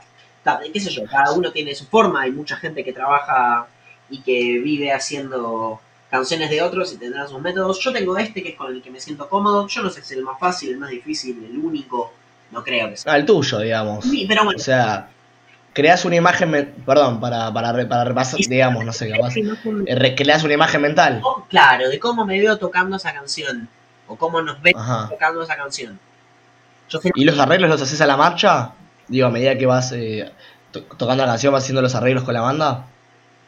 ¿Qué 0.74 0.80
sé 0.80 0.90
yo? 0.90 1.04
Cada 1.06 1.34
uno 1.34 1.52
tiene 1.52 1.76
su 1.76 1.86
forma, 1.86 2.22
hay 2.22 2.32
mucha 2.32 2.56
gente 2.58 2.84
que 2.84 2.94
trabaja 2.94 3.68
y 4.10 4.22
que 4.22 4.58
vive 4.60 4.92
haciendo 4.92 5.80
canciones 6.10 6.50
de 6.50 6.62
otros 6.64 6.92
y 6.94 6.98
tendrá 6.98 7.28
sus 7.28 7.40
métodos. 7.40 7.80
Yo 7.80 7.94
tengo 7.94 8.18
este 8.18 8.42
que 8.42 8.50
es 8.50 8.56
con 8.56 8.74
el 8.74 8.82
que 8.82 8.90
me 8.90 9.00
siento 9.00 9.30
cómodo. 9.30 9.68
Yo 9.68 9.84
no 9.84 9.90
sé 9.92 10.02
si 10.02 10.14
es 10.14 10.18
el 10.18 10.24
más 10.24 10.40
fácil, 10.40 10.72
el 10.72 10.78
más 10.78 10.90
difícil, 10.90 11.46
el 11.46 11.58
único. 11.58 12.12
No 12.50 12.64
creo 12.64 12.90
que 12.90 12.98
sea. 12.98 13.14
Ah, 13.14 13.18
el 13.18 13.26
tuyo, 13.26 13.60
digamos. 13.60 14.04
Sí, 14.04 14.26
pero 14.28 14.42
O 14.42 14.46
bueno. 14.46 14.60
sea, 14.60 15.10
creas 15.74 16.06
una 16.06 16.16
imagen, 16.16 16.74
perdón, 16.86 17.20
para, 17.20 17.52
para, 17.54 17.72
para 17.88 18.04
repasar, 18.04 18.40
digamos, 18.48 18.84
no 18.86 18.94
sé, 18.94 19.10
capaz. 19.10 19.36
Eh, 19.38 19.96
re- 19.96 20.16
creas 20.16 20.44
una 20.44 20.54
imagen 20.54 20.82
mental. 20.82 21.22
Oh, 21.24 21.46
Claro, 21.50 21.90
de 21.90 22.00
cómo 22.00 22.26
me 22.26 22.40
veo 22.40 22.58
tocando 22.58 22.98
esa 22.98 23.14
canción. 23.14 23.68
O 24.08 24.16
cómo 24.18 24.42
nos 24.42 24.62
ven 24.62 24.76
Ajá. 24.78 25.08
tocando 25.10 25.42
esa 25.44 25.56
canción. 25.56 25.98
Yo 26.90 27.00
¿Y 27.16 27.24
los 27.24 27.40
arreglos 27.40 27.70
los 27.70 27.82
haces 27.82 28.02
a 28.02 28.06
la 28.06 28.18
marcha? 28.18 28.72
Digo, 29.08 29.28
a 29.28 29.32
medida 29.32 29.58
que 29.58 29.66
vas 29.66 29.92
eh, 29.94 30.30
to- 30.72 30.84
tocando 30.84 31.24
la 31.26 31.32
canción, 31.32 31.54
vas 31.54 31.64
haciendo 31.64 31.82
los 31.82 31.96
arreglos 31.96 32.24
con 32.24 32.34
la 32.34 32.42
banda. 32.42 32.86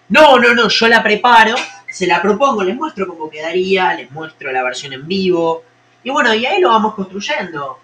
No, 0.10 0.38
no, 0.40 0.54
no, 0.54 0.68
yo 0.70 0.88
la 0.88 1.04
preparo, 1.04 1.56
se 1.90 2.08
la 2.08 2.22
propongo, 2.22 2.64
les 2.64 2.76
muestro 2.76 3.08
cómo 3.08 3.30
quedaría, 3.30 3.94
les 3.96 4.10
muestro 4.12 4.52
la 4.52 4.64
versión 4.64 4.94
en 4.94 5.06
vivo. 5.08 5.64
Y 6.04 6.10
bueno, 6.12 6.34
y 6.34 6.46
ahí 6.46 6.62
lo 6.62 6.70
vamos 6.70 6.94
construyendo. 6.96 7.80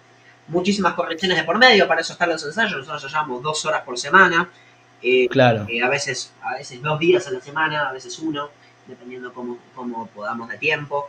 Muchísimas 0.50 0.94
correcciones 0.94 1.36
de 1.38 1.44
por 1.44 1.58
medio, 1.58 1.86
para 1.88 2.00
eso 2.00 2.12
están 2.12 2.28
los 2.28 2.44
ensayos, 2.44 2.76
nosotros 2.78 3.02
ensayamos 3.04 3.42
dos 3.42 3.64
horas 3.64 3.82
por 3.82 3.98
semana. 3.98 4.48
eh, 5.02 5.28
Claro. 5.28 5.64
eh, 5.68 5.82
a 5.82 5.88
veces 5.88 6.30
a 6.42 6.56
veces 6.56 6.82
dos 6.82 6.98
días 6.98 7.26
a 7.26 7.30
la 7.30 7.40
semana, 7.40 7.88
a 7.88 7.92
veces 7.92 8.18
uno, 8.18 8.50
dependiendo 8.86 9.32
cómo, 9.32 9.56
cómo 9.74 10.06
podamos 10.08 10.48
de 10.50 10.58
tiempo. 10.58 11.08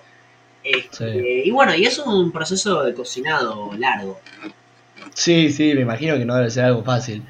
Este, 0.63 1.11
Sí. 1.13 1.41
Y 1.45 1.51
bueno, 1.51 1.75
y 1.75 1.85
es 1.85 1.97
un 1.99 2.31
proceso 2.31 2.83
de 2.83 2.93
cocinado 2.93 3.71
largo. 3.77 4.19
Sí, 5.13 5.49
sí, 5.51 5.73
me 5.73 5.81
imagino 5.81 6.15
que 6.17 6.23
no 6.25 6.35
debe 6.35 6.49
ser 6.51 6.65
algo 6.65 6.83
fácil. 6.83 7.23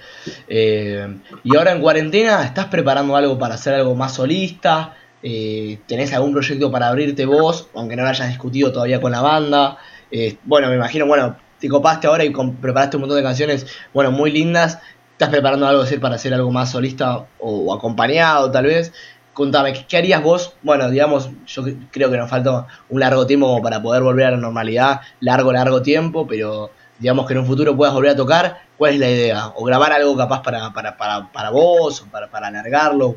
Eh, 0.47 1.17
y 1.43 1.55
ahora 1.57 1.71
en 1.71 1.81
cuarentena, 1.81 2.43
¿estás 2.43 2.65
preparando 2.67 3.15
algo 3.15 3.39
para 3.39 3.55
hacer 3.55 3.73
algo 3.73 3.95
más 3.95 4.13
solista? 4.15 4.95
Eh, 5.23 5.79
¿Tenés 5.87 6.13
algún 6.13 6.33
proyecto 6.33 6.69
para 6.71 6.89
abrirte 6.89 7.25
vos, 7.25 7.69
aunque 7.73 7.95
no 7.95 8.03
lo 8.03 8.09
hayas 8.09 8.27
discutido 8.27 8.71
todavía 8.71 8.99
con 9.01 9.11
la 9.13 9.21
banda? 9.21 9.77
Eh, 10.11 10.37
bueno, 10.43 10.67
me 10.69 10.75
imagino, 10.75 11.05
bueno, 11.07 11.37
te 11.61 11.69
copaste 11.69 12.07
ahora 12.07 12.25
y 12.25 12.31
preparaste 12.31 12.97
un 12.97 13.01
montón 13.01 13.17
de 13.17 13.23
canciones, 13.23 13.67
bueno, 13.93 14.11
muy 14.11 14.31
lindas. 14.31 14.79
¿Estás 15.13 15.29
preparando 15.29 15.67
algo 15.67 15.83
así 15.83 15.97
para 15.97 16.15
hacer 16.15 16.33
algo 16.33 16.51
más 16.51 16.71
solista 16.71 17.27
o, 17.39 17.73
acompañado 17.73 18.51
tal 18.51 18.65
vez? 18.65 18.91
Contame, 19.33 19.73
¿qué, 19.87 19.97
harías 19.97 20.21
vos? 20.23 20.55
Bueno, 20.61 20.89
digamos, 20.89 21.29
yo 21.45 21.63
cre- 21.63 21.87
creo 21.91 22.11
que 22.11 22.17
nos 22.17 22.29
falta 22.29 22.67
un 22.89 22.99
largo 22.99 23.25
tiempo 23.27 23.61
para 23.61 23.81
poder 23.81 24.03
volver 24.03 24.25
a 24.25 24.31
la 24.31 24.37
normalidad, 24.37 25.01
largo, 25.21 25.53
largo 25.53 25.81
tiempo, 25.81 26.27
pero 26.27 26.71
digamos 26.99 27.25
que 27.27 27.33
en 27.33 27.39
un 27.39 27.45
futuro 27.45 27.75
puedas 27.77 27.93
volver 27.93 28.11
a 28.11 28.15
tocar, 28.15 28.57
¿cuál 28.77 28.93
es 28.95 28.99
la 28.99 29.09
idea? 29.09 29.47
¿O 29.55 29.63
grabar 29.63 29.93
algo 29.93 30.17
capaz 30.17 30.41
para, 30.41 30.73
para, 30.73 30.97
para, 30.97 31.31
para 31.31 31.49
vos, 31.51 32.01
o 32.01 32.07
para, 32.07 32.29
para 32.29 32.47
alargarlo? 32.47 33.15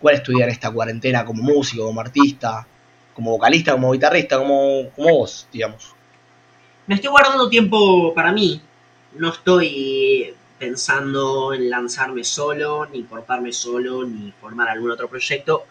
¿Cuál 0.00 0.14
es 0.16 0.22
esta 0.48 0.70
cuarentena 0.70 1.24
como 1.24 1.42
músico, 1.42 1.84
como 1.86 2.00
artista, 2.00 2.66
como 3.14 3.32
vocalista, 3.32 3.72
como 3.72 3.92
guitarrista, 3.92 4.38
como, 4.38 4.90
como 4.94 5.10
vos, 5.18 5.48
digamos? 5.52 5.97
Me 6.88 6.94
estoy 6.94 7.10
guardando 7.10 7.50
tiempo 7.50 8.14
para 8.14 8.32
mí. 8.32 8.62
No 9.12 9.28
estoy 9.28 10.34
pensando 10.58 11.52
en 11.52 11.68
lanzarme 11.68 12.24
solo, 12.24 12.86
ni 12.86 13.02
cortarme 13.02 13.52
solo, 13.52 14.04
ni 14.04 14.32
formar 14.32 14.70
algún 14.70 14.90
otro 14.90 15.06
proyecto. 15.06 15.64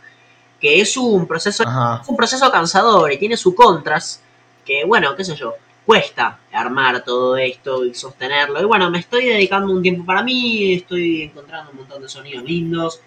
Que 0.62 0.80
es 0.80 0.96
un 0.96 1.26
proceso, 1.28 1.64
es 1.64 2.08
un 2.08 2.16
proceso 2.16 2.52
cansador 2.52 3.12
y 3.12 3.18
tiene 3.18 3.36
sus 3.36 3.56
contras. 3.56 4.22
Que 4.64 4.86
bueno, 4.86 5.16
qué 5.16 5.24
sé 5.24 5.36
yo, 5.36 5.56
cuesta 5.88 6.38
armar 6.52 7.04
todo 7.04 7.36
esto 7.36 7.84
y 7.84 7.96
sostenerlo. 7.96 8.62
Y 8.62 8.66
bueno, 8.66 8.92
me 8.92 9.00
estoy 9.00 9.26
dedicando 9.26 9.74
un 9.74 9.82
tiempo 9.82 10.06
para 10.06 10.22
mí, 10.22 10.76
estoy 10.76 11.24
encontrando 11.24 11.72
un 11.72 11.78
montón 11.78 12.04
de 12.04 12.10
sonidos 12.10 12.44
lindos. 12.44 13.02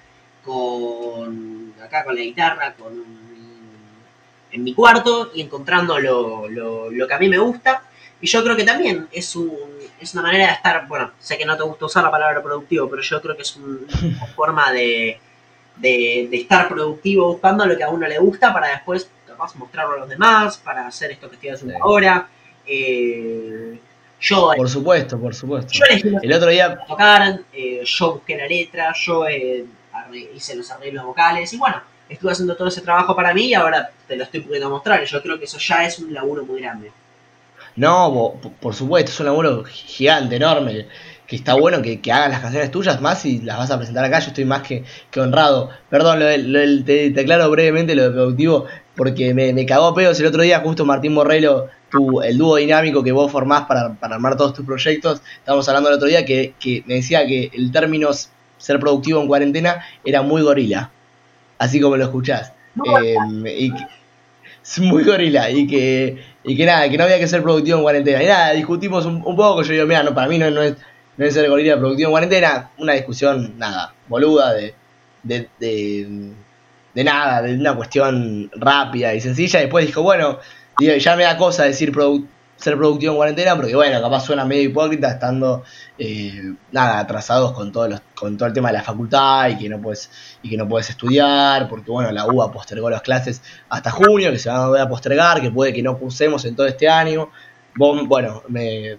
con 0.44 1.74
acá 1.80 2.04
con 2.04 2.16
la 2.16 2.22
guitarra, 2.22 2.74
con 2.74 2.92
en 4.52 4.64
mi 4.64 4.74
cuarto 4.74 5.30
y 5.32 5.42
encontrando 5.42 6.00
lo, 6.00 6.48
lo, 6.48 6.90
lo 6.90 7.06
que 7.06 7.14
a 7.14 7.18
mí 7.18 7.28
me 7.28 7.38
gusta. 7.38 7.84
Y 8.20 8.26
yo 8.26 8.42
creo 8.44 8.56
que 8.56 8.64
también 8.64 9.08
es, 9.12 9.34
un, 9.36 9.50
es 10.00 10.12
una 10.14 10.22
manera 10.22 10.46
de 10.48 10.52
estar, 10.52 10.86
bueno, 10.88 11.12
sé 11.18 11.38
que 11.38 11.44
no 11.46 11.56
te 11.56 11.62
gusta 11.62 11.86
usar 11.86 12.04
la 12.04 12.10
palabra 12.10 12.42
productivo, 12.42 12.88
pero 12.88 13.02
yo 13.02 13.20
creo 13.22 13.34
que 13.36 13.42
es 13.42 13.56
un- 13.56 13.86
una 14.02 14.26
forma 14.36 14.72
de, 14.72 15.18
de, 15.76 16.28
de 16.30 16.36
estar 16.36 16.68
productivo 16.68 17.28
buscando 17.32 17.64
lo 17.66 17.76
que 17.76 17.84
a 17.84 17.88
uno 17.88 18.06
le 18.06 18.18
gusta 18.18 18.52
para 18.52 18.68
después 18.68 19.08
capaz 19.26 19.54
mostrarlo 19.56 19.94
a 19.94 19.98
los 20.00 20.08
demás, 20.08 20.58
para 20.58 20.86
hacer 20.86 21.12
esto 21.12 21.28
que 21.30 21.36
estoy 21.36 21.50
haciendo 21.50 21.74
Sí. 21.76 21.80
ahora. 21.82 22.28
Eh, 22.66 23.78
yo, 24.20 24.52
Por 24.54 24.68
supuesto, 24.68 25.18
por 25.18 25.34
supuesto. 25.34 25.72
yo 25.72 25.84
elegí 25.88 26.10
los 26.10 26.22
El 26.22 26.32
otro 26.34 26.50
día, 26.50 26.76
que 26.78 26.86
tocaran, 26.86 27.44
eh, 27.54 27.82
yo 27.84 28.12
busqué 28.14 28.36
la 28.36 28.46
letra, 28.46 28.92
yo 28.94 29.26
eh, 29.26 29.64
hice 30.34 30.54
los 30.56 30.70
arreglos 30.70 31.04
vocales 31.06 31.50
y 31.54 31.56
bueno, 31.56 31.80
estuve 32.08 32.32
haciendo 32.32 32.54
todo 32.54 32.68
ese 32.68 32.82
trabajo 32.82 33.16
para 33.16 33.32
mí 33.32 33.46
y 33.46 33.54
ahora 33.54 33.90
te 34.06 34.16
lo 34.16 34.24
estoy 34.24 34.40
pudiendo 34.40 34.68
mostrar. 34.68 35.02
Y 35.02 35.06
yo 35.06 35.22
creo 35.22 35.38
que 35.38 35.46
eso 35.46 35.58
ya 35.58 35.86
es 35.86 35.98
un 36.00 36.12
laburo 36.12 36.44
muy 36.44 36.60
grande. 36.60 36.92
No, 37.80 38.34
por, 38.60 38.74
supuesto, 38.74 39.10
es 39.10 39.20
un 39.20 39.26
laburo 39.26 39.64
gigante, 39.64 40.36
enorme. 40.36 40.86
Que 41.26 41.36
está 41.36 41.54
bueno 41.54 41.80
que, 41.80 42.00
que 42.00 42.10
hagas 42.12 42.30
las 42.30 42.40
canciones 42.40 42.70
tuyas 42.72 43.00
más 43.00 43.24
y 43.24 43.38
las 43.40 43.56
vas 43.58 43.70
a 43.70 43.76
presentar 43.78 44.04
acá. 44.04 44.18
Yo 44.18 44.28
estoy 44.28 44.44
más 44.44 44.62
que, 44.62 44.84
que 45.10 45.20
honrado. 45.20 45.70
Perdón, 45.88 46.18
lo 46.18 46.26
lo 46.36 46.84
te, 46.84 47.10
te 47.10 47.20
aclaro 47.20 47.48
brevemente 47.50 47.94
lo 47.94 48.02
de 48.04 48.10
productivo 48.10 48.66
porque 48.96 49.32
me, 49.32 49.52
me 49.52 49.64
cagó 49.64 49.86
a 49.86 49.94
pedos 49.94 50.18
el 50.20 50.26
otro 50.26 50.42
día. 50.42 50.58
Justo 50.60 50.84
Martín 50.84 51.14
Borrello, 51.14 51.68
tu, 51.90 52.20
el 52.22 52.36
dúo 52.36 52.56
dinámico 52.56 53.02
que 53.04 53.12
vos 53.12 53.30
formás 53.30 53.62
para, 53.66 53.94
para 53.94 54.16
armar 54.16 54.36
todos 54.36 54.54
tus 54.54 54.66
proyectos. 54.66 55.22
Estábamos 55.38 55.68
hablando 55.68 55.88
el 55.90 55.94
otro 55.96 56.08
día 56.08 56.24
que, 56.24 56.54
que 56.58 56.82
me 56.86 56.94
decía 56.94 57.24
que 57.26 57.50
el 57.54 57.70
término 57.70 58.10
ser 58.58 58.80
productivo 58.80 59.20
en 59.20 59.28
cuarentena 59.28 59.84
era 60.04 60.22
muy 60.22 60.42
gorila. 60.42 60.90
Así 61.58 61.80
como 61.80 61.96
lo 61.96 62.04
escuchás. 62.04 62.52
Eh, 63.04 63.14
y 63.56 63.70
que- 63.72 63.99
es 64.62 64.78
muy 64.78 65.04
gorila 65.04 65.50
y 65.50 65.66
que, 65.66 66.22
y 66.44 66.56
que 66.56 66.66
nada, 66.66 66.88
que 66.88 66.96
no 66.98 67.04
había 67.04 67.18
que 67.18 67.26
ser 67.28 67.42
productivo 67.42 67.78
en 67.78 67.82
cuarentena. 67.82 68.22
Y 68.22 68.26
nada, 68.26 68.52
discutimos 68.52 69.06
un, 69.06 69.16
un 69.24 69.36
poco, 69.36 69.62
yo 69.62 69.72
digo, 69.72 69.86
mira, 69.86 70.02
no, 70.02 70.14
para 70.14 70.28
mí 70.28 70.38
no, 70.38 70.50
no 70.50 70.62
es, 70.62 70.74
no 71.16 71.24
es 71.24 71.34
ser 71.34 71.48
gorila 71.48 71.78
productivo 71.78 72.08
en 72.08 72.12
cuarentena, 72.12 72.70
una 72.78 72.92
discusión, 72.94 73.54
nada, 73.58 73.94
boluda, 74.08 74.52
de, 74.54 74.74
de, 75.22 75.48
de, 76.94 77.04
nada, 77.04 77.42
de 77.42 77.54
una 77.54 77.74
cuestión 77.74 78.50
rápida 78.56 79.14
y 79.14 79.20
sencilla. 79.20 79.60
Y 79.60 79.62
después 79.62 79.86
dijo, 79.86 80.02
bueno, 80.02 80.38
ya 80.78 81.16
me 81.16 81.24
da 81.24 81.36
cosa 81.36 81.64
decir 81.64 81.92
produ- 81.92 82.26
ser 82.60 82.76
productivo 82.76 83.12
en 83.12 83.16
cuarentena, 83.16 83.56
porque 83.56 83.74
bueno, 83.74 84.00
capaz 84.00 84.20
suena 84.20 84.44
medio 84.44 84.62
hipócrita 84.64 85.10
estando 85.10 85.64
eh, 85.98 86.54
nada, 86.72 86.98
atrasados 86.98 87.52
con 87.52 87.72
todos 87.72 87.88
los, 87.88 88.02
con 88.14 88.36
todo 88.36 88.48
el 88.48 88.54
tema 88.54 88.68
de 88.68 88.74
la 88.74 88.82
facultad 88.82 89.48
y 89.48 89.56
que 89.56 89.68
no 89.68 89.80
puedes, 89.80 90.10
y 90.42 90.50
que 90.50 90.56
no 90.56 90.68
puedes 90.68 90.90
estudiar, 90.90 91.68
porque 91.68 91.90
bueno, 91.90 92.12
la 92.12 92.26
UBA 92.26 92.52
postergó 92.52 92.90
las 92.90 93.02
clases 93.02 93.42
hasta 93.68 93.90
junio, 93.90 94.30
que 94.30 94.38
se 94.38 94.50
van 94.50 94.58
a 94.60 94.66
volver 94.66 94.82
a 94.82 94.88
postergar, 94.88 95.40
que 95.40 95.50
puede 95.50 95.72
que 95.72 95.82
no 95.82 95.98
cursemos 95.98 96.44
en 96.44 96.54
todo 96.54 96.66
este 96.66 96.88
año. 96.88 97.30
Bueno, 97.76 98.42
me, 98.48 98.98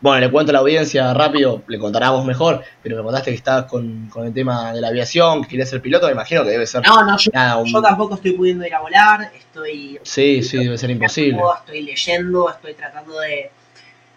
bueno, 0.00 0.20
le 0.20 0.30
cuento 0.30 0.50
a 0.50 0.54
la 0.54 0.58
audiencia 0.60 1.12
rápido, 1.12 1.62
le 1.66 1.78
contará 1.78 2.10
vos 2.10 2.24
mejor, 2.24 2.62
pero 2.82 2.96
me 2.96 3.02
contaste 3.02 3.30
que 3.30 3.36
estabas 3.36 3.64
con, 3.66 4.08
con 4.08 4.26
el 4.26 4.32
tema 4.32 4.72
de 4.72 4.80
la 4.80 4.88
aviación, 4.88 5.42
que 5.42 5.48
querías 5.48 5.68
ser 5.70 5.82
piloto, 5.82 6.06
me 6.06 6.12
imagino 6.12 6.44
que 6.44 6.50
debe 6.50 6.66
ser 6.66 6.86
No, 6.86 7.04
no, 7.04 7.16
yo, 7.18 7.30
nada, 7.34 7.56
un- 7.56 7.66
yo 7.66 7.82
tampoco 7.82 8.14
estoy 8.14 8.32
pudiendo 8.32 8.64
ir 8.66 8.74
a 8.74 8.80
volar, 8.80 9.30
estoy 9.36 9.98
Sí, 10.02 10.42
sí, 10.42 10.58
debe 10.58 10.78
ser 10.78 10.90
imposible. 10.90 11.40
estoy 11.58 11.82
leyendo, 11.82 12.48
estoy 12.50 12.74
tratando 12.74 13.18
de... 13.20 13.50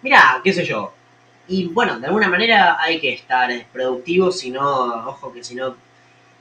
Mira, 0.04 0.40
qué 0.44 0.54
sé 0.54 0.66
yo. 0.66 0.94
Y 1.48 1.66
bueno, 1.68 2.00
de 2.00 2.06
alguna 2.08 2.30
manera 2.30 2.78
hay 2.80 3.00
que 3.00 3.14
estar 3.14 3.50
productivo, 3.74 4.32
si 4.32 4.52
no, 4.52 5.08
ojo 5.10 5.34
que 5.34 5.44
si 5.44 5.56
no, 5.56 5.76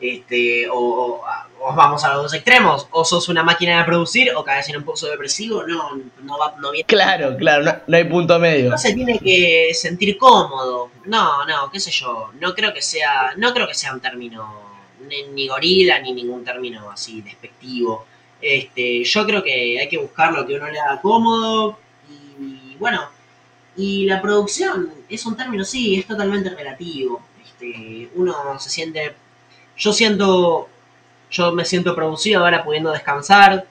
este, 0.00 0.68
o, 0.68 0.76
o- 0.78 1.22
o 1.62 1.74
vamos 1.74 2.02
a 2.04 2.14
los 2.14 2.22
dos 2.22 2.34
extremos, 2.34 2.86
o 2.90 3.04
sos 3.04 3.28
una 3.28 3.42
máquina 3.42 3.78
de 3.78 3.84
producir 3.84 4.32
o 4.34 4.42
caes 4.42 4.66
en 4.70 4.78
un 4.78 4.82
pozo 4.82 5.08
depresivo, 5.08 5.62
no, 5.66 5.90
no 6.22 6.38
va, 6.38 6.54
no 6.58 6.70
viene. 6.70 6.86
Claro, 6.86 7.36
claro, 7.36 7.64
no, 7.64 7.74
no 7.86 7.96
hay 7.98 8.04
punto 8.04 8.38
medio. 8.38 8.70
No 8.70 8.78
se 8.78 8.94
tiene 8.94 9.18
que 9.18 9.70
sentir 9.74 10.16
cómodo. 10.16 10.90
No, 11.04 11.44
no, 11.44 11.70
qué 11.70 11.78
sé 11.78 11.90
yo. 11.90 12.30
No 12.40 12.54
creo 12.54 12.72
que 12.72 12.80
sea, 12.80 13.32
no 13.36 13.52
creo 13.52 13.66
que 13.68 13.74
sea 13.74 13.92
un 13.92 14.00
término 14.00 14.70
ni, 15.06 15.22
ni 15.34 15.48
gorila 15.48 15.98
ni 16.00 16.12
ningún 16.14 16.42
término 16.44 16.90
así 16.90 17.20
despectivo. 17.20 18.06
Este, 18.40 19.04
yo 19.04 19.26
creo 19.26 19.42
que 19.42 19.78
hay 19.80 19.88
que 19.90 19.98
buscar 19.98 20.32
lo 20.32 20.46
que 20.46 20.54
uno 20.54 20.66
le 20.70 20.80
haga 20.80 20.98
cómodo 21.02 21.78
y, 22.08 22.74
bueno, 22.76 23.02
y 23.76 24.06
la 24.06 24.22
producción 24.22 24.90
es 25.10 25.26
un 25.26 25.36
término 25.36 25.62
sí, 25.64 25.98
es 26.00 26.06
totalmente 26.06 26.48
relativo. 26.50 27.20
Este, 27.44 28.08
uno 28.14 28.58
se 28.58 28.70
siente, 28.70 29.14
yo 29.80 29.92
siento, 29.92 30.68
yo 31.30 31.52
me 31.52 31.64
siento 31.64 31.94
producido 31.96 32.40
ahora 32.44 32.62
pudiendo 32.64 32.92
descansar, 32.92 33.66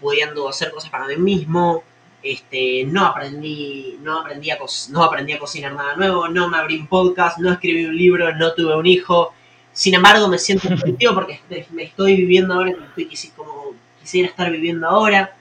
pudiendo 0.00 0.48
hacer 0.48 0.70
cosas 0.70 0.90
para 0.90 1.06
mí 1.06 1.16
mismo, 1.16 1.82
este, 2.22 2.84
no 2.86 3.04
aprendí, 3.06 3.98
no 4.02 4.20
aprendí 4.20 4.50
a 4.50 4.58
co- 4.58 4.66
no 4.90 5.02
aprendí 5.04 5.32
a 5.34 5.38
cocinar 5.38 5.72
nada 5.74 5.96
nuevo, 5.96 6.28
no 6.28 6.48
me 6.48 6.58
abrí 6.58 6.78
un 6.78 6.86
podcast, 6.86 7.38
no 7.38 7.52
escribí 7.52 7.84
un 7.86 7.96
libro, 7.96 8.34
no 8.36 8.54
tuve 8.54 8.74
un 8.76 8.86
hijo. 8.86 9.32
Sin 9.72 9.94
embargo, 9.94 10.28
me 10.28 10.38
siento 10.38 10.68
productivo 10.76 11.14
porque 11.14 11.40
me- 11.72 11.82
estoy 11.84 12.16
viviendo 12.16 12.54
ahora 12.54 12.72
como, 12.72 12.86
estoy 12.86 13.30
como 13.36 13.74
quisiera 14.00 14.28
estar 14.28 14.50
viviendo 14.50 14.88
ahora. 14.88 15.34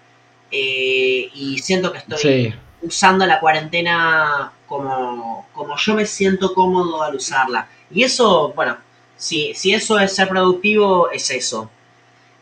eh, 0.51 1.29
y 1.33 1.57
siento 1.59 1.91
que 1.91 1.97
estoy 1.99 2.17
Sí, 2.17 2.53
usando 2.81 3.25
la 3.25 3.39
cuarentena 3.39 4.51
como, 4.67 5.47
como 5.53 5.75
yo 5.77 5.93
me 5.95 6.05
siento 6.05 6.53
cómodo 6.53 7.01
al 7.03 7.15
usarla. 7.15 7.67
Y 7.91 8.03
eso, 8.03 8.53
bueno, 8.55 8.77
si, 9.17 9.53
si 9.55 9.73
eso 9.73 9.99
es 9.99 10.13
ser 10.15 10.29
productivo, 10.29 11.09
es 11.11 11.29
eso. 11.31 11.69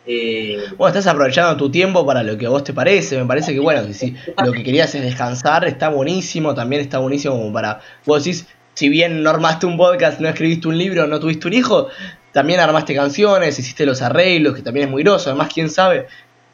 Eh, 0.08 0.58
Bueno, 0.78 0.90
estás 0.96 1.08
aprovechando 1.12 1.58
tu 1.58 1.72
tiempo 1.72 2.06
para 2.06 2.22
lo 2.22 2.38
que 2.38 2.46
a 2.46 2.50
vos 2.50 2.64
te 2.64 2.74
parece. 2.74 3.18
Me 3.18 3.26
parece 3.26 3.54
que, 3.54 3.60
bueno, 3.60 3.92
si 3.94 4.16
lo 4.44 4.52
que 4.52 4.64
querías 4.64 4.94
es 4.94 5.02
descansar, 5.02 5.66
está 5.66 5.90
buenísimo. 5.90 6.54
También 6.54 6.82
está 6.82 7.00
buenísimo 7.00 7.36
como 7.36 7.52
para. 7.52 7.82
Vos 8.06 8.24
decís, 8.24 8.48
si 8.76 8.90
bien 8.90 9.24
no 9.24 9.30
armaste 9.30 9.66
un 9.66 9.78
podcast, 9.78 10.20
no 10.20 10.28
escribiste 10.30 10.68
un 10.68 10.78
libro, 10.78 11.08
no 11.08 11.20
tuviste 11.20 11.48
un 11.48 11.54
hijo, 11.54 11.88
también 12.34 12.60
armaste 12.60 12.94
canciones, 12.94 13.58
hiciste 13.58 13.86
los 13.86 14.02
arreglos, 14.02 14.56
que 14.56 14.62
también 14.62 14.88
es 14.88 14.92
muy 14.92 15.02
groso. 15.04 15.30
Además, 15.30 15.50
quién 15.54 15.70
sabe, 15.70 16.08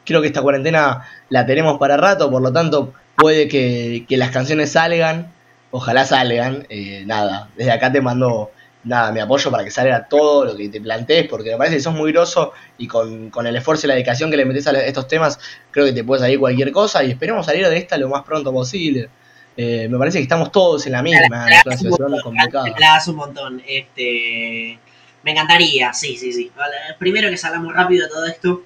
creo 0.06 0.20
que 0.22 0.28
esta 0.28 0.40
cuarentena 0.40 1.02
la 1.28 1.44
tenemos 1.44 1.78
para 1.78 1.96
rato, 1.96 2.30
por 2.30 2.40
lo 2.40 2.52
tanto, 2.52 2.94
puede 3.16 3.48
que, 3.48 4.06
que 4.08 4.16
las 4.16 4.30
canciones 4.30 4.72
salgan. 4.72 5.32
Ojalá 5.72 6.04
salgan. 6.06 6.66
Eh, 6.70 7.02
nada, 7.06 7.50
desde 7.56 7.72
acá 7.72 7.92
te 7.92 8.00
mando. 8.00 8.50
Nada, 8.84 9.12
mi 9.12 9.20
apoyo 9.20 9.50
para 9.50 9.62
que 9.62 9.70
salga 9.70 10.06
todo 10.08 10.44
lo 10.44 10.56
que 10.56 10.68
te 10.68 10.80
plantees, 10.80 11.28
porque 11.28 11.50
me 11.52 11.56
parece 11.56 11.76
que 11.76 11.82
sos 11.82 11.94
muy 11.94 12.10
groso 12.10 12.52
y 12.78 12.88
con, 12.88 13.30
con 13.30 13.46
el 13.46 13.54
esfuerzo 13.54 13.86
y 13.86 13.88
la 13.88 13.94
dedicación 13.94 14.30
que 14.30 14.36
le 14.36 14.44
metes 14.44 14.66
a 14.66 14.72
estos 14.72 15.06
temas, 15.06 15.38
creo 15.70 15.86
que 15.86 15.92
te 15.92 16.02
puede 16.02 16.22
salir 16.22 16.40
cualquier 16.40 16.72
cosa 16.72 17.04
y 17.04 17.10
esperemos 17.10 17.46
salir 17.46 17.68
de 17.68 17.76
esta 17.76 17.96
lo 17.96 18.08
más 18.08 18.24
pronto 18.24 18.52
posible. 18.52 19.08
Eh, 19.56 19.86
me 19.88 19.98
parece 19.98 20.18
que 20.18 20.22
estamos 20.22 20.50
todos 20.50 20.86
en 20.86 20.92
la 20.92 21.02
misma, 21.02 21.46
es 21.48 21.66
una 21.66 21.76
situación 21.76 22.20
complicada. 22.22 22.64
Me 22.64 22.80
la 22.80 23.02
un 23.06 23.16
montón. 23.16 23.62
Este, 23.66 24.78
me 25.22 25.30
encantaría, 25.30 25.92
sí, 25.92 26.16
sí, 26.16 26.32
sí. 26.32 26.50
Primero 26.98 27.28
que 27.28 27.36
salgamos 27.36 27.74
rápido 27.74 28.06
de 28.06 28.12
todo 28.12 28.26
esto. 28.26 28.62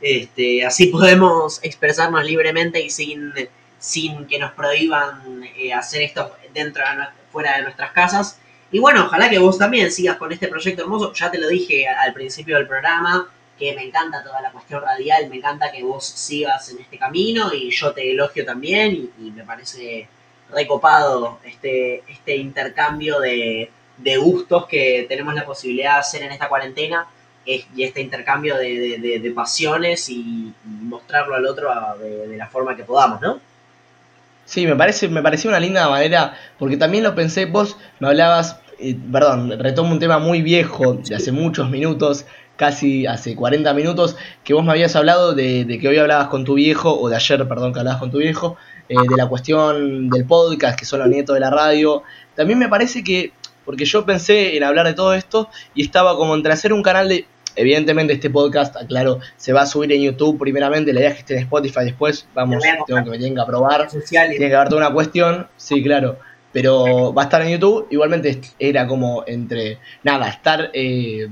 Este, 0.00 0.64
así 0.64 0.86
podemos 0.86 1.58
expresarnos 1.62 2.24
libremente 2.24 2.80
y 2.80 2.88
sin, 2.88 3.32
sin 3.78 4.26
que 4.26 4.38
nos 4.38 4.52
prohíban 4.52 5.42
eh, 5.58 5.72
hacer 5.72 6.02
esto 6.02 6.32
dentro 6.54 6.84
fuera 7.32 7.56
de 7.56 7.62
nuestras 7.64 7.90
casas. 7.92 8.38
Y 8.70 8.78
bueno, 8.78 9.06
ojalá 9.06 9.30
que 9.30 9.38
vos 9.38 9.56
también 9.58 9.90
sigas 9.90 10.16
con 10.16 10.30
este 10.32 10.48
proyecto 10.48 10.82
hermoso. 10.82 11.12
Ya 11.14 11.30
te 11.30 11.38
lo 11.38 11.48
dije 11.48 11.88
al 11.88 12.12
principio 12.12 12.56
del 12.56 12.66
programa, 12.66 13.28
que 13.58 13.74
me 13.74 13.82
encanta 13.82 14.22
toda 14.22 14.40
la 14.40 14.52
cuestión 14.52 14.82
radial, 14.82 15.28
me 15.28 15.36
encanta 15.36 15.72
que 15.72 15.82
vos 15.82 16.06
sigas 16.06 16.70
en 16.70 16.78
este 16.78 16.98
camino 16.98 17.52
y 17.52 17.70
yo 17.70 17.92
te 17.92 18.12
elogio 18.12 18.44
también 18.44 19.10
y, 19.18 19.30
me 19.30 19.42
parece 19.44 20.06
recopado 20.50 21.40
este, 21.44 22.04
este 22.08 22.36
intercambio 22.36 23.20
de, 23.20 23.70
gustos 24.20 24.66
que 24.66 25.06
tenemos 25.08 25.34
la 25.34 25.44
posibilidad 25.44 25.94
de 25.94 26.00
hacer 26.00 26.22
en 26.22 26.32
esta 26.32 26.48
cuarentena 26.48 27.06
es- 27.44 27.66
y 27.74 27.82
este 27.82 28.00
intercambio 28.00 28.56
de, 28.56 29.32
pasiones 29.34 30.08
y, 30.08 30.52
mostrarlo 30.64 31.34
al 31.34 31.46
otro 31.46 31.70
de 31.98 32.36
la 32.36 32.46
forma 32.46 32.76
que 32.76 32.84
podamos, 32.84 33.20
¿no? 33.20 33.40
Sí, 34.48 34.66
me 34.66 34.76
parece, 34.76 35.08
me 35.08 35.20
pareció 35.20 35.50
una 35.50 35.60
linda 35.60 35.90
manera, 35.90 36.32
porque 36.58 36.78
también 36.78 37.04
lo 37.04 37.14
pensé, 37.14 37.44
vos 37.44 37.76
me 38.00 38.08
hablabas, 38.08 38.58
eh, 38.78 38.96
perdón, 39.12 39.52
retomo 39.58 39.92
un 39.92 39.98
tema 39.98 40.18
muy 40.20 40.40
viejo, 40.40 40.94
de 40.94 41.14
hace 41.14 41.32
muchos 41.32 41.68
minutos, 41.68 42.24
casi 42.56 43.06
hace 43.06 43.36
40 43.36 43.74
minutos, 43.74 44.16
que 44.44 44.54
vos 44.54 44.64
me 44.64 44.70
habías 44.70 44.96
hablado 44.96 45.34
de, 45.34 45.66
de 45.66 45.78
que 45.78 45.88
hoy 45.88 45.98
hablabas 45.98 46.28
con 46.28 46.46
tu 46.46 46.54
viejo, 46.54 46.98
o 46.98 47.10
de 47.10 47.16
ayer, 47.16 47.46
perdón, 47.46 47.74
que 47.74 47.80
hablabas 47.80 48.00
con 48.00 48.10
tu 48.10 48.20
viejo, 48.20 48.56
eh, 48.88 48.94
de 48.94 49.16
la 49.18 49.26
cuestión 49.26 50.08
del 50.08 50.24
podcast, 50.24 50.78
que 50.78 50.86
son 50.86 51.00
los 51.00 51.08
nietos 51.08 51.34
de 51.34 51.40
la 51.40 51.50
radio. 51.50 52.02
También 52.34 52.58
me 52.58 52.70
parece 52.70 53.04
que, 53.04 53.32
porque 53.66 53.84
yo 53.84 54.06
pensé 54.06 54.56
en 54.56 54.64
hablar 54.64 54.86
de 54.86 54.94
todo 54.94 55.12
esto, 55.12 55.50
y 55.74 55.82
estaba 55.82 56.16
como 56.16 56.34
entre 56.34 56.54
hacer 56.54 56.72
un 56.72 56.82
canal 56.82 57.10
de... 57.10 57.26
Evidentemente 57.58 58.12
este 58.12 58.30
podcast, 58.30 58.76
aclaro, 58.76 59.18
se 59.36 59.52
va 59.52 59.62
a 59.62 59.66
subir 59.66 59.92
en 59.92 60.02
YouTube 60.02 60.38
primeramente, 60.38 60.92
la 60.92 61.00
idea 61.00 61.10
es 61.10 61.14
que 61.16 61.20
esté 61.20 61.34
en 61.34 61.40
Spotify 61.40 61.84
después, 61.84 62.26
vamos, 62.34 62.62
tengo 62.86 63.04
que 63.04 63.10
me 63.10 63.18
tienen 63.18 63.34
que 63.34 63.40
aprobar, 63.40 63.88
tiene 64.08 64.38
que 64.38 64.54
haber 64.54 64.68
toda 64.68 64.86
una 64.86 64.94
cuestión, 64.94 65.48
sí, 65.56 65.82
claro. 65.82 66.18
Pero 66.52 67.12
va 67.12 67.22
a 67.22 67.24
estar 67.26 67.42
en 67.42 67.50
YouTube. 67.50 67.86
Igualmente 67.90 68.40
era 68.58 68.86
como 68.86 69.22
entre, 69.26 69.78
nada, 70.02 70.28
estar 70.28 70.70
eh, 70.72 71.28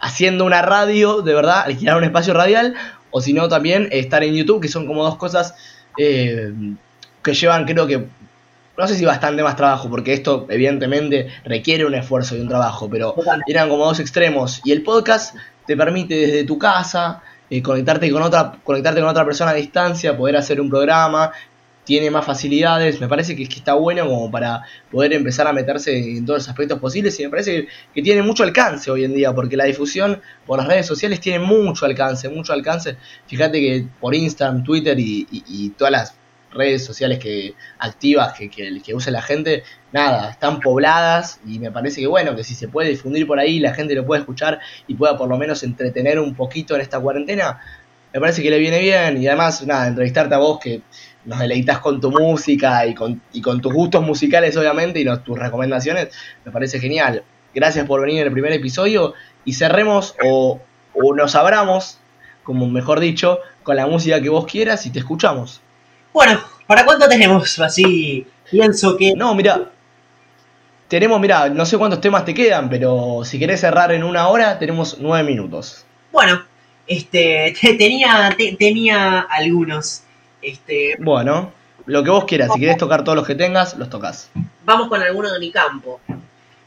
haciendo 0.00 0.44
una 0.44 0.62
radio, 0.62 1.20
de 1.20 1.34
verdad, 1.34 1.64
alquilar 1.66 1.98
un 1.98 2.04
espacio 2.04 2.32
radial, 2.32 2.74
o 3.10 3.20
si 3.20 3.32
no 3.32 3.48
también 3.48 3.88
estar 3.92 4.24
en 4.24 4.34
YouTube, 4.34 4.62
que 4.62 4.68
son 4.68 4.86
como 4.86 5.04
dos 5.04 5.16
cosas 5.16 5.54
eh, 5.98 6.52
que 7.22 7.34
llevan 7.34 7.64
creo 7.64 7.86
que, 7.86 8.06
no 8.76 8.86
sé 8.88 8.94
si 8.96 9.04
bastante 9.04 9.42
más 9.42 9.56
trabajo, 9.56 9.88
porque 9.88 10.12
esto 10.12 10.46
evidentemente 10.50 11.28
requiere 11.44 11.84
un 11.84 11.94
esfuerzo 11.94 12.36
y 12.36 12.40
un 12.40 12.48
trabajo, 12.48 12.88
pero 12.90 13.14
eran 13.46 13.68
como 13.68 13.84
dos 13.86 14.00
extremos. 14.00 14.60
Y 14.64 14.72
el 14.72 14.82
podcast 14.82 15.34
te 15.66 15.76
permite 15.76 16.14
desde 16.14 16.44
tu 16.44 16.58
casa 16.58 17.22
eh, 17.50 17.62
conectarte, 17.62 18.10
con 18.10 18.22
otra, 18.22 18.52
conectarte 18.64 19.00
con 19.00 19.08
otra 19.08 19.24
persona 19.24 19.52
a 19.52 19.54
distancia, 19.54 20.16
poder 20.16 20.36
hacer 20.36 20.60
un 20.60 20.68
programa, 20.68 21.32
tiene 21.84 22.10
más 22.10 22.24
facilidades, 22.24 23.00
me 23.00 23.06
parece 23.06 23.36
que, 23.36 23.48
que 23.48 23.54
está 23.60 23.74
bueno 23.74 24.08
como 24.08 24.28
para 24.28 24.62
poder 24.90 25.12
empezar 25.12 25.46
a 25.46 25.52
meterse 25.52 25.96
en 25.96 26.26
todos 26.26 26.40
los 26.40 26.48
aspectos 26.48 26.80
posibles 26.80 27.18
y 27.20 27.22
me 27.22 27.30
parece 27.30 27.52
que, 27.62 27.68
que 27.94 28.02
tiene 28.02 28.22
mucho 28.22 28.42
alcance 28.42 28.90
hoy 28.90 29.04
en 29.04 29.14
día, 29.14 29.32
porque 29.32 29.56
la 29.56 29.64
difusión 29.66 30.20
por 30.44 30.58
las 30.58 30.66
redes 30.66 30.84
sociales 30.86 31.20
tiene 31.20 31.38
mucho 31.38 31.86
alcance, 31.86 32.28
mucho 32.28 32.52
alcance. 32.52 32.96
Fíjate 33.28 33.60
que 33.60 33.86
por 34.00 34.16
Instagram, 34.16 34.64
Twitter 34.64 34.98
y, 34.98 35.28
y- 35.30 35.44
y 35.46 35.68
todas 35.70 35.92
las 35.92 36.14
redes 36.56 36.84
sociales 36.84 37.18
que 37.18 37.54
activas 37.78 38.34
que, 38.34 38.48
que, 38.50 38.80
que 38.82 38.94
usa 38.94 39.12
la 39.12 39.22
gente, 39.22 39.62
nada, 39.92 40.30
están 40.30 40.60
pobladas 40.60 41.40
y 41.46 41.58
me 41.58 41.70
parece 41.70 42.00
que 42.00 42.06
bueno, 42.06 42.34
que 42.34 42.44
si 42.44 42.54
se 42.54 42.68
puede 42.68 42.90
difundir 42.90 43.26
por 43.26 43.38
ahí, 43.38 43.58
la 43.60 43.74
gente 43.74 43.94
lo 43.94 44.06
puede 44.06 44.20
escuchar 44.20 44.60
y 44.86 44.94
pueda 44.94 45.16
por 45.16 45.28
lo 45.28 45.38
menos 45.38 45.62
entretener 45.62 46.18
un 46.18 46.34
poquito 46.34 46.74
en 46.74 46.80
esta 46.80 47.00
cuarentena, 47.00 47.60
me 48.12 48.20
parece 48.20 48.42
que 48.42 48.50
le 48.50 48.58
viene 48.58 48.78
bien 48.78 49.22
y 49.22 49.26
además, 49.26 49.66
nada, 49.66 49.88
entrevistarte 49.88 50.34
a 50.34 50.38
vos 50.38 50.58
que 50.58 50.80
nos 51.26 51.38
deleitas 51.38 51.80
con 51.80 52.00
tu 52.00 52.10
música 52.10 52.86
y 52.86 52.94
con, 52.94 53.20
y 53.32 53.42
con 53.42 53.60
tus 53.60 53.72
gustos 53.72 54.02
musicales 54.02 54.56
obviamente 54.56 55.00
y 55.00 55.04
tus 55.24 55.38
recomendaciones, 55.38 56.08
me 56.44 56.52
parece 56.52 56.80
genial. 56.80 57.24
Gracias 57.54 57.86
por 57.86 58.00
venir 58.00 58.20
en 58.20 58.28
el 58.28 58.32
primer 58.32 58.52
episodio 58.52 59.14
y 59.44 59.54
cerremos 59.54 60.14
o, 60.24 60.60
o 60.94 61.14
nos 61.14 61.34
abramos, 61.34 61.98
como 62.42 62.66
mejor 62.68 63.00
dicho, 63.00 63.38
con 63.62 63.76
la 63.76 63.86
música 63.86 64.20
que 64.20 64.28
vos 64.28 64.46
quieras 64.46 64.86
y 64.86 64.90
te 64.90 65.00
escuchamos. 65.00 65.60
Bueno, 66.16 66.40
¿para 66.66 66.82
cuánto 66.86 67.06
tenemos? 67.10 67.58
Así 67.58 68.26
pienso 68.50 68.96
que. 68.96 69.12
No, 69.14 69.34
mira, 69.34 69.70
tenemos, 70.88 71.20
mira, 71.20 71.50
no 71.50 71.66
sé 71.66 71.76
cuántos 71.76 72.00
temas 72.00 72.24
te 72.24 72.32
quedan, 72.32 72.70
pero 72.70 73.20
si 73.22 73.38
querés 73.38 73.60
cerrar 73.60 73.92
en 73.92 74.02
una 74.02 74.28
hora, 74.28 74.58
tenemos 74.58 74.96
nueve 74.98 75.24
minutos. 75.30 75.84
Bueno, 76.10 76.42
este, 76.86 77.54
te- 77.60 77.74
tenía, 77.74 78.34
te- 78.34 78.56
tenía 78.58 79.26
algunos. 79.28 80.04
Este, 80.40 80.96
Bueno, 81.00 81.52
lo 81.84 82.02
que 82.02 82.08
vos 82.08 82.24
quieras, 82.24 82.50
si 82.54 82.60
querés 82.60 82.78
tocar 82.78 83.04
todos 83.04 83.16
los 83.16 83.26
que 83.26 83.34
tengas, 83.34 83.76
los 83.76 83.90
tocas. 83.90 84.30
vamos 84.64 84.88
con 84.88 85.02
alguno 85.02 85.30
de 85.30 85.38
mi 85.38 85.50
campo. 85.52 86.00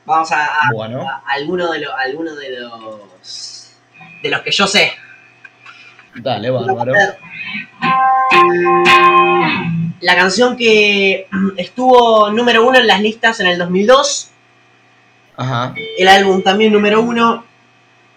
Vamos 0.06 0.32
a, 0.32 0.46
a- 0.46 0.72
Bueno, 0.72 1.10
a 1.10 1.24
alguno 1.26 1.72
de 1.72 1.80
los, 1.80 1.92
alguno 1.98 2.36
de 2.36 2.52
los, 2.60 3.72
de 4.22 4.30
los 4.30 4.42
que 4.42 4.52
yo 4.52 4.68
sé. 4.68 4.92
Dale, 6.16 6.50
bárbaro. 6.50 6.94
La 10.02 10.16
canción 10.16 10.56
que 10.56 11.28
estuvo 11.58 12.30
número 12.32 12.66
uno 12.68 12.78
en 12.80 12.88
las 12.88 13.02
listas 13.02 13.40
en 13.40 13.48
el 13.48 13.58
2002. 13.58 14.30
Ajá, 15.38 15.74
El 15.98 16.08
álbum 16.10 16.42
también 16.44 16.74
número 16.74 17.02
uno 17.02 17.46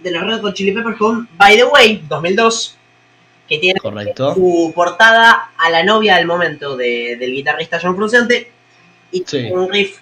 de 0.01 0.11
los 0.11 0.23
Red 0.25 0.41
Hot 0.41 0.55
Chili 0.55 0.73
Peppers 0.73 0.97
con 0.99 1.29
By 1.37 1.57
the 1.57 1.65
Way, 1.65 2.05
2002. 2.09 2.77
Que 3.49 3.59
tiene 3.59 3.79
correcto. 3.81 4.35
su 4.35 4.73
portada 4.75 5.51
a 5.59 5.71
la 5.71 5.85
novia 5.85 6.17
del 6.17 6.27
momento 6.27 6.77
de- 6.77 7.17
del 7.19 7.33
guitarrista 7.33 7.79
John 7.81 7.95
Frusciante. 7.97 8.51
Y 9.13 9.23
Sí. 9.27 9.51
un 9.53 9.71
riff 9.71 9.99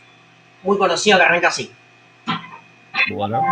muy 0.62 0.78
conocido 0.78 1.18
que 1.18 1.24
arranca 1.24 1.48
así. 1.48 1.70
Bueno. 3.12 3.42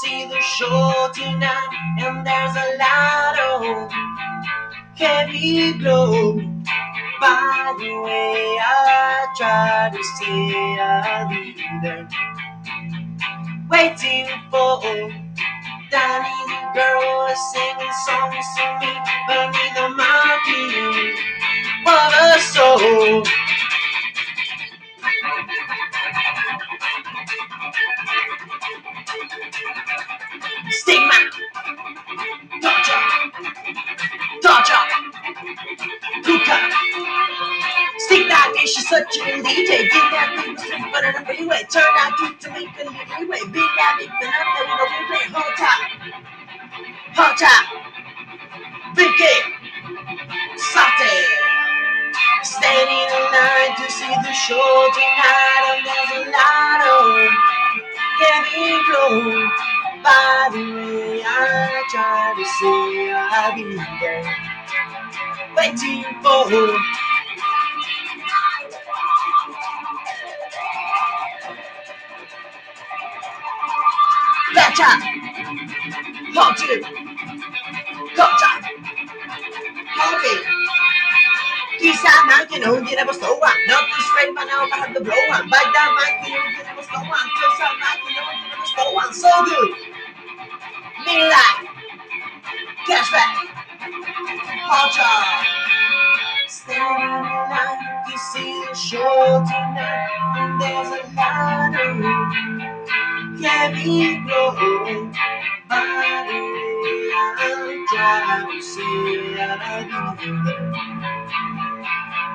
See 0.00 0.24
the 0.24 0.40
show 0.40 1.10
tonight, 1.14 1.68
and 2.00 2.26
there's 2.26 2.56
a 2.56 2.68
lot 2.78 3.36
of 3.38 3.92
heavy 4.96 5.74
glow. 5.74 6.36
By 7.20 7.74
the 7.78 7.92
way, 8.00 8.56
I 8.60 9.26
try 9.36 9.90
to 9.92 10.02
I'll 10.80 11.28
be 11.28 11.54
there, 11.82 12.08
waiting 13.68 14.26
for 14.50 14.80
the 14.80 15.12
girl 16.74 17.28
singing 17.52 17.94
songs 18.06 18.46
to 18.56 18.66
me, 18.80 18.92
burning 19.28 19.72
the 19.76 19.88
mountain. 19.90 21.14
What 21.84 22.12
a 22.36 22.40
soul! 22.40 23.39
Stigma. 30.90 31.14
Torture. 32.60 33.02
Torture. 34.42 34.84
Luca. 36.26 36.56
That 38.26 38.52
bitch, 38.56 38.74
she's 38.74 38.88
such 38.88 39.16
a 39.18 39.38
DJ. 39.38 39.86
Get 39.86 40.06
that 40.10 40.34
big 40.34 40.58
street, 40.58 40.82
but 40.90 41.04
on 41.06 41.14
the 41.14 41.22
freeway. 41.26 41.62
Turn 41.70 41.86
out 41.94 42.18
to 42.18 42.34
to 42.42 42.50
make 42.50 42.74
a 42.74 42.90
little 42.90 42.94
leeway. 43.22 43.38
Beat 43.54 43.70
that 43.78 44.02
big, 44.02 44.10
but 44.18 44.34
I'm 44.34 44.50
there, 44.50 44.66
we 44.66 44.74
go 44.78 44.86
replay. 44.90 45.26
Hold 45.30 45.54
top. 45.62 45.80
Hold 47.14 47.38
top. 47.38 47.64
Big. 48.98 49.14
Saute. 50.58 51.14
Standing 52.42 53.08
in 53.14 53.24
line 53.30 53.74
to 53.78 53.86
see 53.94 54.14
the 54.26 54.32
show 54.34 54.90
tonight, 54.94 55.64
and 55.70 55.86
there's 55.86 56.12
a 56.18 56.30
lot 56.34 56.80
of 56.82 57.30
heavy 58.18 58.74
glow. 58.86 59.79
By 60.02 60.48
the 60.52 60.58
way, 60.58 61.22
I 61.24 61.84
try 61.90 62.34
to 62.36 62.44
say 62.44 63.12
I'll 63.12 63.54
be 63.54 63.76
there 64.00 64.24
waiting 65.56 66.04
for 66.22 66.48
her. 66.50 66.78
Betcha! 74.54 74.90
Hold 76.34 76.60
you! 76.60 76.82
Gotcha! 78.16 78.50
Hold 79.96 80.22
me! 80.22 80.34
Kisama, 81.80 82.44
kinuhon 82.48 82.84
din 82.88 83.00
ako 83.04 83.12
slow 83.12 83.36
one. 83.40 83.60
Not 83.68 83.84
to 83.88 84.00
straight 84.12 84.32
man 84.36 84.48
ako 84.48 84.64
kahit 84.72 84.90
the 84.96 85.02
blow 85.04 85.22
one. 85.32 85.44
Bagdama, 85.48 86.04
kinuhon 86.24 86.50
din 86.56 86.66
ako 86.72 86.82
slow 86.88 87.04
one. 87.04 87.28
Kisama, 87.36 87.88
kinuhon 88.04 88.36
din 88.40 88.50
ako 88.56 88.64
slow 88.72 88.90
one. 88.96 89.12
So 89.12 89.30
good! 89.44 89.89
Midnight. 91.06 91.66
Cashback. 92.86 93.34
Culture. 94.68 95.20
Standing 96.48 97.22
the 97.22 97.36
line 97.50 97.80
to 98.06 98.14
see 98.32 98.52
the 98.68 98.74
show 98.74 99.44
tonight. 99.48 100.10
And 100.36 100.60
there's 100.60 100.88
a 100.88 101.02
lottery. 101.16 102.00
Can 103.40 103.72
we 103.74 104.20
go? 104.28 104.40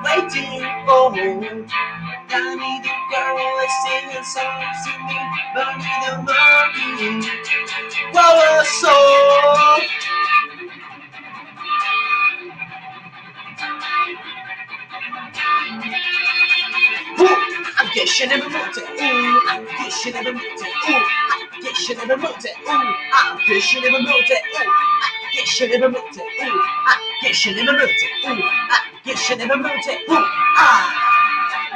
Waiting 0.04 0.62
for 0.86 1.10
me. 1.10 1.66
I 2.28 2.54
need 2.54 2.82
the 2.82 2.92
girl 3.10 3.38
is 3.64 3.74
singing 3.82 4.24
songs 4.24 4.78
to 4.84 4.92
me, 5.06 5.18
I 5.56 5.58
need 5.78 6.02
the 6.06 6.12
monkey 6.26 7.45
our 8.16 8.64
soul. 8.64 9.82
I 17.78 17.90
guess 17.94 18.20
you 18.20 18.26
never 18.28 18.48
moved 18.48 18.78
it. 18.78 18.84
Ooh, 18.84 19.40
I 19.48 19.66
guess 19.78 20.04
you 20.06 20.12
never 20.12 20.32
moved 20.32 20.44
it. 20.44 20.68
Ooh, 20.90 20.94
I 20.94 21.60
guess 21.62 21.88
you 21.88 21.96
never 21.96 22.16
moved 22.16 22.44
it. 22.44 22.56
Ooh, 22.68 22.70
I 22.70 23.44
guess 23.48 23.74
you 23.74 23.80
never 23.82 24.00
moved 24.02 24.30
it. 24.30 24.42
Ooh, 24.56 24.62
I 24.62 25.30
guess 25.34 25.60
you 25.60 25.68
never 25.68 25.88
moved 25.90 26.16
it. 26.16 26.22
Ooh, 26.42 26.60
I 26.60 26.98
guess 27.22 27.46
you 27.46 27.54
never 27.54 27.72
moved 27.78 27.92
it. 27.92 28.28
Ooh, 28.28 28.42
I 28.42 28.80
guess 29.04 29.30
you 29.30 29.36
never 29.36 29.56
moved 29.56 29.86
it. 29.88 30.00
Ooh, 30.10 30.14
ah. 30.14 31.02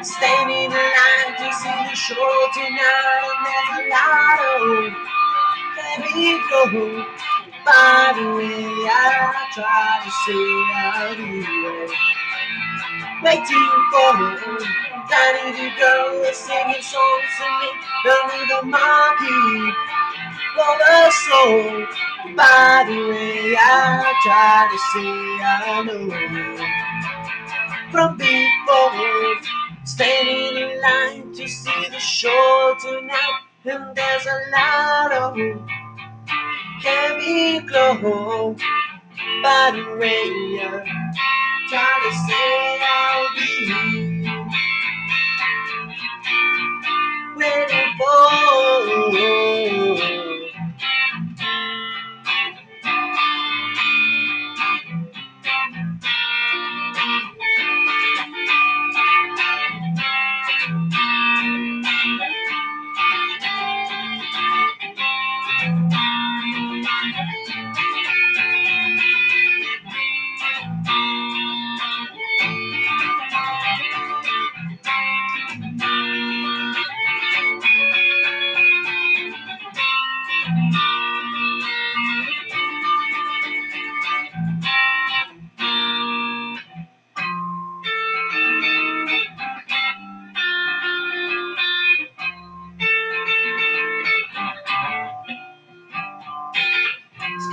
Standing 0.02 0.64
in 0.64 0.70
line, 0.72 1.34
the 1.38 1.94
shore 1.94 2.48
tonight, 2.54 3.34
never 3.44 3.90
lie 3.90 5.19
of 5.98 6.04
heavy 6.04 6.38
glow. 6.48 7.04
By 7.64 8.12
the 8.16 8.26
way, 8.36 8.64
I 8.88 9.46
try 9.54 10.00
to 10.04 10.10
say 10.24 10.46
I'll 10.80 11.16
be 11.16 11.44
waiting 13.22 13.70
for 13.92 14.80
tiny 15.10 15.50
little 15.50 15.78
girl 15.78 16.22
is 16.24 16.36
singing 16.36 16.82
songs 16.82 17.32
to 17.38 17.46
me. 17.60 17.68
The 18.04 18.16
little 18.30 18.64
monkey 18.70 19.74
for 20.54 20.72
the 20.78 21.10
soul. 21.10 21.86
By 22.36 22.84
the 22.86 22.98
way, 23.10 23.56
I 23.58 24.14
try 24.22 24.68
to 24.70 24.78
say 24.90 25.10
I 25.42 25.82
know 25.86 26.06
from 27.90 28.16
before. 28.16 29.60
Standing 29.84 30.56
in 30.56 30.80
line 30.80 31.32
to 31.34 31.48
see 31.48 31.88
the 31.90 31.98
show 31.98 32.76
tonight, 32.80 33.42
and 33.64 33.94
there's 33.94 34.26
a 34.26 34.40
lot 34.52 35.12
of 35.12 35.36
heavy 36.82 37.60
glow. 37.60 38.56
By 39.42 39.70
the 39.74 39.96
way, 39.98 40.60
I 40.62 40.64
try 41.68 42.00
to 42.04 42.12
say 42.26 42.80
I'll 42.82 43.28
be 43.36 43.50
waiting 47.36 47.90
for. 47.98 48.18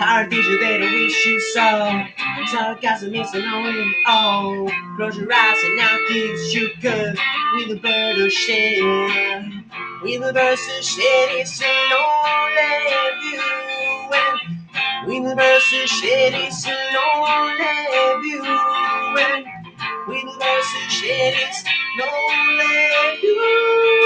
I 0.02 0.28
wish 0.30 1.26
you 1.26 1.40
saw. 1.54 2.06
Sarcasm 2.48 3.16
is 3.16 3.34
annoying. 3.34 3.94
Oh, 4.08 4.70
close 4.98 5.18
your 5.18 5.32
eyes 5.34 5.64
and 5.64 5.78
now 5.78 5.98
kiss 6.10 6.54
you 6.54 6.70
good 6.82 7.18
with 7.56 7.72
a 7.72 7.80
bird 7.82 8.20
of 8.20 8.32
share. 8.32 9.42
With 10.04 10.24
a 10.24 10.34
bird 10.34 10.54
of 10.54 10.84
share, 10.86 11.40
it's 11.40 11.62
a 11.62 11.74
lonely 11.92 13.22
view. 13.22 14.14
And 14.14 15.08
with 15.08 15.32
a 15.32 15.36
bird 15.36 15.58
of 15.58 15.90
share, 15.90 16.32
it's 16.34 16.68
a 16.68 16.78
lonely 16.96 18.22
view. 18.24 18.44
And 18.46 19.46
with 20.08 20.24
a 20.24 20.40
bird 20.40 20.60
of 20.60 20.92
share, 20.92 21.34
it's 21.36 21.64
lonely 22.00 23.22
view. 23.22 23.97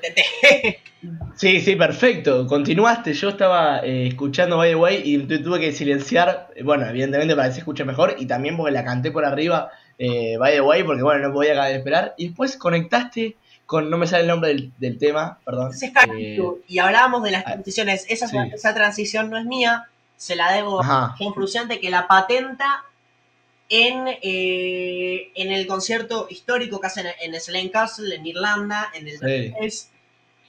Tenté. 0.00 0.78
Sí, 1.36 1.60
sí, 1.60 1.76
perfecto. 1.76 2.44
Continuaste. 2.48 3.12
Yo 3.14 3.28
estaba 3.28 3.78
eh, 3.84 4.08
escuchando 4.08 4.56
By 4.56 4.70
the 4.70 4.74
Way 4.74 5.02
y 5.04 5.18
tu- 5.18 5.40
tuve 5.44 5.60
que 5.60 5.70
silenciar. 5.70 6.48
Bueno, 6.64 6.86
evidentemente 6.88 7.36
para 7.36 7.46
que 7.46 7.54
se 7.54 7.60
escuche 7.60 7.84
mejor. 7.84 8.16
Y 8.18 8.26
también 8.26 8.56
porque 8.56 8.72
la 8.72 8.84
canté 8.84 9.12
por 9.12 9.24
arriba 9.24 9.70
eh, 9.96 10.36
By 10.38 10.54
the 10.54 10.60
Way, 10.60 10.82
porque 10.82 11.02
bueno, 11.04 11.28
no 11.28 11.32
podía 11.32 11.52
acabar 11.52 11.70
de 11.70 11.76
esperar. 11.78 12.14
Y 12.18 12.26
después 12.28 12.56
conectaste 12.56 13.36
con. 13.64 13.88
No 13.90 13.96
me 13.96 14.08
sale 14.08 14.22
el 14.22 14.28
nombre 14.28 14.48
del, 14.48 14.72
del 14.78 14.98
tema, 14.98 15.38
perdón. 15.44 15.70
Es 15.70 15.80
Eh. 15.84 16.38
Y 16.66 16.78
hablábamos 16.80 17.22
de 17.22 17.30
las 17.30 17.44
ah, 17.46 17.52
transiciones. 17.52 18.04
Esa, 18.08 18.26
sí. 18.26 18.36
esa 18.52 18.74
transición 18.74 19.30
no 19.30 19.38
es 19.38 19.44
mía. 19.44 19.84
Se 20.16 20.34
la 20.34 20.52
debo 20.52 20.82
a 20.82 21.14
Frusciante 21.32 21.78
que 21.78 21.90
la 21.90 22.08
patenta 22.08 22.82
en, 23.68 24.08
eh, 24.22 25.30
en 25.34 25.52
el 25.52 25.66
concierto 25.66 26.26
histórico 26.30 26.80
que 26.80 26.86
hacen 26.86 27.06
en 27.20 27.38
Slane 27.40 27.70
Castle, 27.70 28.14
en 28.14 28.26
Irlanda, 28.26 28.90
en 28.94 29.08
el 29.08 29.18
Sí. 29.18 29.52
es- 29.60 29.90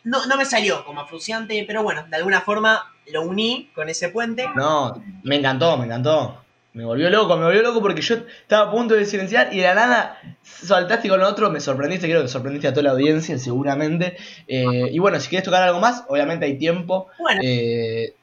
no, 0.03 0.25
no 0.27 0.37
me 0.37 0.45
salió 0.45 0.85
como 0.85 1.05
Frusciante, 1.05 1.63
pero 1.67 1.83
bueno, 1.83 2.05
de 2.09 2.15
alguna 2.15 2.41
forma 2.41 2.93
lo 3.11 3.23
uní 3.23 3.69
con 3.75 3.89
ese 3.89 4.09
puente. 4.09 4.45
No, 4.55 5.03
me 5.23 5.35
encantó, 5.35 5.77
me 5.77 5.85
encantó. 5.85 6.43
Me 6.71 6.85
volvió 6.85 7.09
loco, 7.09 7.35
me 7.35 7.45
volvió 7.45 7.63
loco 7.63 7.81
porque 7.81 8.01
yo 8.01 8.15
estaba 8.15 8.69
a 8.69 8.71
punto 8.71 8.93
de 8.93 9.03
silenciar 9.05 9.51
y 9.51 9.57
de 9.57 9.63
la 9.63 9.73
nada 9.75 10.21
saltaste 10.43 11.09
con 11.09 11.21
otro, 11.23 11.49
me 11.49 11.59
sorprendiste, 11.59 12.07
creo 12.07 12.21
que 12.21 12.27
sorprendiste 12.27 12.67
a 12.67 12.71
toda 12.73 12.83
la 12.83 12.91
audiencia 12.91 13.37
seguramente. 13.39 14.15
Eh, 14.47 14.87
y 14.91 14.99
bueno, 14.99 15.19
si 15.19 15.29
quieres 15.29 15.43
tocar 15.43 15.63
algo 15.63 15.79
más, 15.79 16.03
obviamente 16.07 16.45
hay 16.45 16.57
tiempo. 16.57 17.07
Bueno, 17.17 17.41
Eh, 17.43 18.13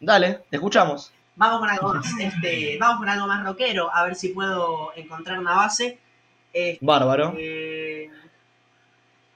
dale, 0.00 0.38
te 0.48 0.56
escuchamos. 0.56 1.12
Vamos 1.38 1.60
con 1.60 1.70
algo 1.70 1.94
más. 1.94 2.06
Este, 2.20 2.76
vamos 2.78 2.98
con 2.98 3.08
algo 3.08 3.26
más 3.26 3.42
rockero, 3.44 3.94
a 3.94 4.04
ver 4.04 4.14
si 4.14 4.28
puedo 4.28 4.92
encontrar 4.96 5.38
una 5.38 5.54
base. 5.54 5.98
Este, 6.52 6.84
Bárbaro. 6.84 7.34
Eh, 7.38 8.10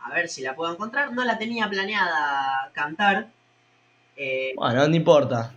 a 0.01 0.11
ver 0.15 0.29
si 0.29 0.43
la 0.43 0.55
puedo 0.55 0.73
encontrar. 0.73 1.13
No 1.13 1.25
la 1.25 1.39
tenía 1.39 1.69
planeada 1.69 2.71
cantar. 2.75 3.29
Eh, 4.17 4.53
Bueno, 4.57 4.87
no 4.87 4.95
importa. 4.97 5.55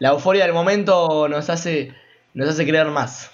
La 0.00 0.10
euforia 0.10 0.44
del 0.44 0.54
momento 0.54 1.28
nos 1.28 1.50
hace, 1.50 1.94
nos 2.34 2.48
hace 2.48 2.66
creer 2.66 2.86
más. 2.88 3.30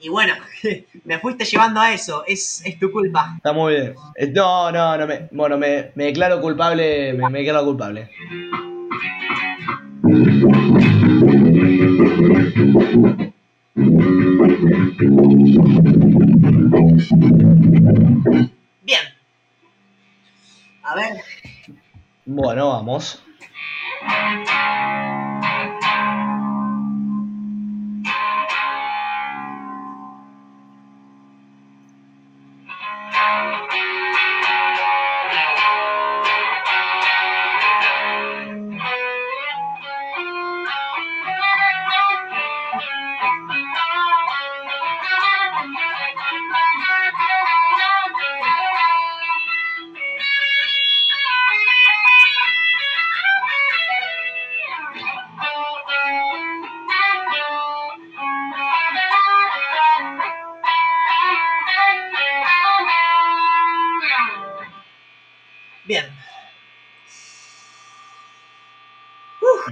y 0.00 0.08
bueno, 0.08 0.34
me 1.04 1.18
fuiste 1.18 1.44
llevando 1.44 1.80
a 1.80 1.92
eso. 1.92 2.24
Es, 2.26 2.62
es 2.64 2.78
tu 2.78 2.90
culpa. 2.90 3.34
Está 3.36 3.52
muy 3.52 3.74
bien. 3.74 3.94
No, 4.34 4.70
no, 4.72 4.96
no 4.96 5.06
me, 5.06 5.28
bueno, 5.30 5.58
me, 5.58 5.92
me 5.94 6.04
declaro 6.06 6.40
culpable, 6.40 7.12
me, 7.14 7.28
me 7.30 7.38
declaro 7.40 7.64
culpable. 7.64 8.10
Bien. 18.82 19.00
A 20.82 20.94
ver. 20.94 21.22
Bueno, 22.26 22.68
vamos. 22.68 23.22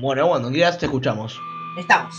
Bueno, 0.09 0.27
cuando 0.27 0.51
quieras 0.51 0.79
te 0.79 0.87
escuchamos. 0.87 1.39
Estamos. 1.77 2.17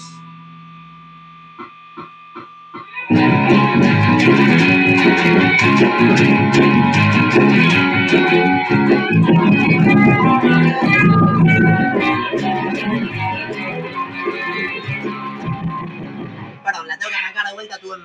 Perdón, 16.63 16.87
la 16.87 16.97
tengo 16.99 17.09
que 17.09 17.15
arrancar 17.15 17.47
de 17.47 17.53
vuelta. 17.55 17.79
Tuve 17.79 17.97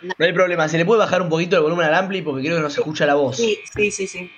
No 0.00 0.14
hay 0.24 0.32
problema, 0.32 0.68
se 0.68 0.78
le 0.78 0.84
puede 0.84 1.00
bajar 1.00 1.22
un 1.22 1.28
poquito 1.28 1.56
el 1.56 1.62
volumen 1.64 1.88
al 1.88 1.94
ampli 1.94 2.22
porque 2.22 2.42
creo 2.42 2.58
que 2.58 2.62
no 2.62 2.70
se 2.70 2.82
escucha 2.82 3.04
la 3.04 3.16
voz. 3.16 3.38
Sí, 3.38 3.58
sí, 3.74 3.90
sí, 3.90 4.06
sí. 4.06 4.30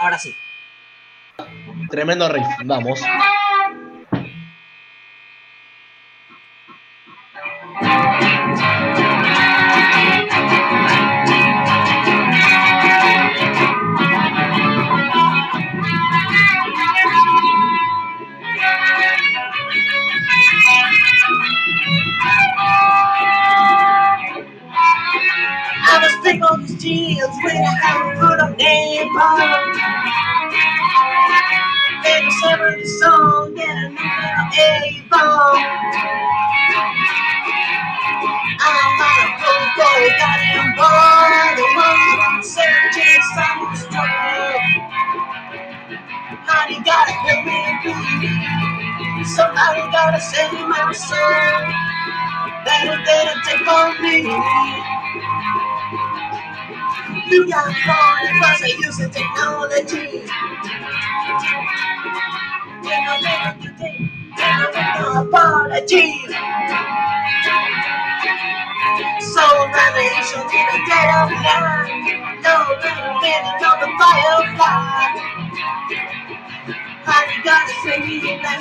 Ahora 0.00 0.18
sí. 0.18 0.34
Tremendo 1.90 2.26
riff, 2.30 2.46
vamos. 2.64 3.00
take 26.30 26.42
off 26.44 26.60
his 26.60 26.74
jeans 26.76 27.36
when 27.42 27.56
I 27.56 28.14
put 28.20 28.38
a 28.38 28.56
name 28.56 29.08
on. 29.16 29.74
And 32.06 32.26
a 32.26 32.30
seven 32.30 32.86
song 33.00 33.58
and 33.58 33.78
a 33.78 33.88
new 33.90 34.38
Avon. 34.62 35.58
I'm 38.62 38.90
not 39.00 39.18
a 39.26 39.28
full 39.40 39.64
boy, 39.74 40.02
got 40.22 40.40
him 40.54 40.68
born. 40.78 41.50
The 41.58 41.66
one 41.74 42.42
searching 42.44 43.22
some 43.34 43.62
strong. 43.76 44.62
Honey, 46.46 46.78
gotta 46.84 47.12
help 47.12 47.42
me 47.46 47.58
breathe. 47.82 49.26
Somebody 49.26 49.82
gotta 49.90 50.20
save 50.20 50.52
my 50.68 50.92
soul. 50.92 51.58
Better, 52.64 52.98
better 53.04 53.36
take 53.46 53.66
on 53.66 54.02
me. 54.02 54.90
You 57.30 57.48
got 57.48 57.66
phone 57.66 58.38
plus 58.38 58.62
I 58.62 58.76
use 58.78 58.98
the 58.98 59.08
technology. 59.08 60.26
No 64.98 65.22
apology. 65.22 66.26
Soul 69.20 69.68
revelation 69.74 70.42
in 70.42 70.66
the 70.70 70.78
dead 70.88 71.10
of 71.18 71.30
night. 71.30 72.40
No 72.42 72.56
reinventing 72.82 73.62
of 73.66 73.80
the 73.80 73.90
firefly. 73.98 75.32
Honey, 77.04 77.44
gotta 77.44 77.74
save 77.84 78.06
me 78.06 78.40
back. 78.42 78.60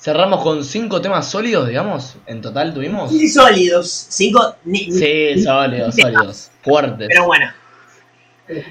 Cerramos 0.00 0.42
con 0.42 0.64
cinco 0.64 1.00
temas 1.02 1.28
sólidos, 1.30 1.68
digamos. 1.68 2.16
En 2.26 2.40
total 2.40 2.72
tuvimos. 2.72 3.10
sí, 3.10 3.28
sólidos. 3.28 4.06
Cinco. 4.08 4.56
ni- 4.64 4.86
ni- 4.86 4.92
Sí, 4.92 5.42
sólidos, 5.42 5.94
sólidos. 5.94 6.50
Fuertes. 6.62 7.08
Pero 7.08 7.26
bueno, 7.26 7.46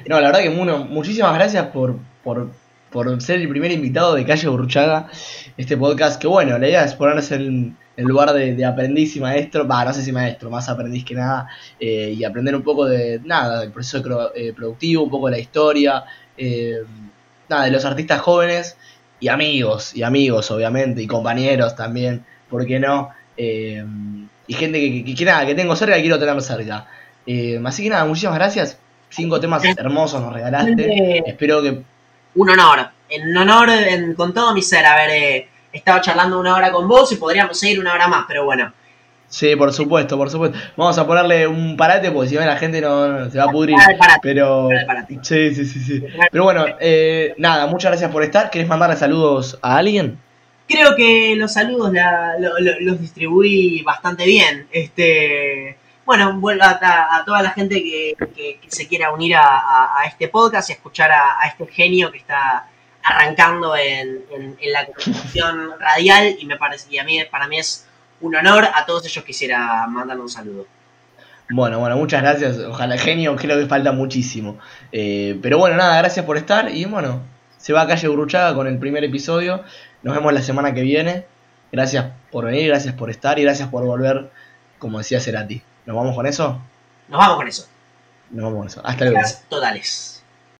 No, 0.07 0.19
la 0.19 0.27
verdad 0.27 0.41
que 0.41 0.49
Muno, 0.49 0.79
muchísimas 0.85 1.33
gracias 1.35 1.67
por, 1.67 1.95
por, 2.23 2.49
por 2.91 3.21
ser 3.21 3.39
el 3.41 3.47
primer 3.47 3.71
invitado 3.71 4.15
de 4.15 4.25
Calle 4.25 4.47
Burruchaga. 4.47 5.07
Este 5.55 5.77
podcast 5.77 6.19
que 6.19 6.27
bueno, 6.27 6.57
la 6.57 6.67
idea 6.67 6.83
es 6.83 6.95
ponerse 6.95 7.35
en 7.35 7.77
el 7.95 8.05
lugar 8.05 8.33
de, 8.33 8.55
de 8.55 8.65
aprendiz 8.65 9.15
y 9.15 9.19
maestro. 9.19 9.67
Va, 9.67 9.85
no 9.85 9.93
sé 9.93 10.01
si 10.03 10.11
maestro, 10.11 10.49
más 10.49 10.67
aprendiz 10.67 11.05
que 11.05 11.13
nada. 11.15 11.47
eh, 11.79 12.15
y 12.17 12.23
aprender 12.23 12.55
un 12.55 12.63
poco 12.63 12.85
de 12.85 13.21
nada, 13.23 13.61
del 13.61 13.71
proceso 13.71 14.01
eh, 14.35 14.51
productivo, 14.53 15.03
un 15.03 15.09
poco 15.11 15.27
de 15.27 15.31
la 15.33 15.39
historia. 15.39 16.03
eh, 16.37 16.79
nada, 17.47 17.65
de 17.65 17.71
los 17.71 17.85
artistas 17.85 18.19
jóvenes 18.21 18.77
y 19.19 19.27
amigos, 19.27 19.95
y 19.95 20.03
amigos 20.03 20.49
obviamente, 20.51 21.01
y 21.01 21.07
compañeros 21.07 21.75
también, 21.75 22.25
¿por 22.49 22.65
qué 22.65 22.79
no? 22.79 23.09
Eh, 23.37 23.83
y 24.47 24.53
gente 24.53 24.79
que, 24.79 25.03
que, 25.05 25.15
que 25.15 25.25
nada, 25.25 25.45
que 25.45 25.55
tengo 25.55 25.75
cerca 25.75 25.97
y 25.97 26.01
quiero 26.01 26.19
tener 26.19 26.41
cerca. 26.41 26.87
Eh, 27.25 27.61
así 27.63 27.83
que 27.83 27.89
nada, 27.89 28.05
muchísimas 28.05 28.35
gracias. 28.35 28.77
Cinco 29.09 29.39
temas 29.39 29.63
hermosos 29.77 30.21
nos 30.21 30.33
regalaste. 30.33 31.23
Espero 31.29 31.61
que. 31.61 31.81
un 32.35 32.49
honor. 32.49 32.89
En 33.09 33.35
honor, 33.35 33.69
en- 33.69 34.13
con 34.13 34.33
todo 34.33 34.53
mi 34.53 34.61
ser, 34.61 34.85
haber 34.85 35.09
eh, 35.09 35.49
estado 35.73 35.99
charlando 36.01 36.39
una 36.39 36.55
hora 36.55 36.71
con 36.71 36.87
vos 36.87 37.11
y 37.11 37.15
podríamos 37.15 37.59
seguir 37.59 37.79
una 37.79 37.93
hora 37.93 38.07
más, 38.07 38.25
pero 38.27 38.45
bueno. 38.45 38.71
Sí, 39.29 39.55
por 39.55 39.71
supuesto, 39.71 40.17
por 40.17 40.29
supuesto. 40.29 40.57
Vamos 40.75 40.97
a 40.97 41.05
ponerle 41.05 41.47
un 41.47 41.77
parate 41.77 42.09
porque 42.11 42.29
si 42.29 42.35
no 42.35 42.41
la 42.43 42.57
gente 42.57 42.81
no, 42.81 43.07
no- 43.07 43.29
se 43.29 43.37
va 43.37 43.43
a 43.45 43.49
pudrir. 43.51 43.75
Pero. 44.23 44.67
Sí, 45.23 45.53
sí, 45.53 45.65
sí, 45.65 45.79
sí. 45.79 46.03
Pero 46.31 46.43
bueno, 46.43 46.65
eh, 46.79 47.35
nada, 47.37 47.67
muchas 47.67 47.91
gracias 47.91 48.11
por 48.11 48.23
estar. 48.23 48.49
¿Querés 48.49 48.67
mandarle 48.67 48.95
saludos 48.95 49.59
a 49.61 49.77
alguien? 49.77 50.19
Creo 50.67 50.95
que 50.95 51.35
los 51.35 51.53
saludos 51.53 51.93
la- 51.93 52.35
lo- 52.39 52.59
lo- 52.59 52.79
los 52.81 52.99
distribuí 53.01 53.81
bastante 53.83 54.25
bien. 54.25 54.67
Este, 54.71 55.77
bueno, 56.05 56.39
vuelvo 56.39 56.63
a, 56.63 56.79
a 57.17 57.23
toda 57.25 57.41
la 57.43 57.51
gente 57.51 57.75
que, 57.83 58.15
que- 58.35 58.59
que 58.59 58.71
se 58.71 58.87
quiera 58.87 59.11
unir 59.11 59.35
a, 59.35 59.41
a- 59.43 59.99
a 60.01 60.05
este 60.07 60.27
podcast 60.27 60.69
y 60.69 60.73
escuchar 60.73 61.11
a, 61.11 61.39
a 61.39 61.47
este 61.47 61.67
genio 61.67 62.11
que 62.11 62.17
está 62.17 62.67
arrancando 63.03 63.75
en, 63.75 64.23
en- 64.31 64.57
en 64.59 64.73
la 64.73 64.85
comunicación 64.87 65.71
radial 65.79 66.35
y 66.39 66.45
me 66.45 66.57
parece 66.57 66.87
y 66.91 66.97
a 66.97 67.03
mí 67.03 67.19
para 67.31 67.47
mí 67.47 67.57
es 67.59 67.85
un 68.21 68.35
honor. 68.35 68.65
A 68.73 68.85
todos 68.85 69.05
ellos 69.05 69.23
quisiera 69.23 69.87
mandarle 69.87 70.23
un 70.23 70.29
saludo. 70.29 70.65
Bueno, 71.51 71.79
bueno, 71.79 71.97
muchas 71.97 72.21
gracias. 72.21 72.59
Ojalá 72.59 72.97
genio, 72.97 73.35
creo 73.35 73.57
que 73.57 73.65
falta 73.65 73.91
muchísimo. 73.91 74.59
Eh, 74.91 75.39
pero 75.41 75.57
bueno, 75.57 75.77
nada, 75.77 75.97
gracias 75.97 76.25
por 76.25 76.37
estar. 76.37 76.69
Y 76.69 76.85
bueno, 76.85 77.21
se 77.57 77.73
va 77.73 77.81
a 77.81 77.87
calle 77.87 78.07
Bruchaga 78.07 78.53
con 78.53 78.67
el 78.67 78.77
primer 78.77 79.03
episodio. 79.03 79.63
Nos 80.03 80.15
vemos 80.15 80.31
la 80.31 80.41
semana 80.41 80.73
que 80.73 80.81
viene. 80.81 81.25
Gracias 81.71 82.05
por 82.31 82.45
venir, 82.45 82.67
gracias 82.67 82.93
por 82.93 83.09
estar 83.09 83.37
y 83.39 83.43
gracias 83.43 83.69
por 83.69 83.83
volver, 83.83 84.31
como 84.79 84.97
decía 84.99 85.19
Cerati. 85.19 85.61
¿Nos 85.85 85.95
vamos 85.95 86.15
con 86.15 86.25
eso? 86.25 86.61
Nos 87.07 87.19
vamos 87.19 87.37
con 87.37 87.47
eso. 87.47 87.67
Nos 88.31 88.43
vamos 88.43 88.59
con 88.59 88.67
eso. 88.67 88.81
Hasta 88.83 89.05
luego. 89.05 89.19
Gracias 89.19 89.43
totales. 89.49 90.18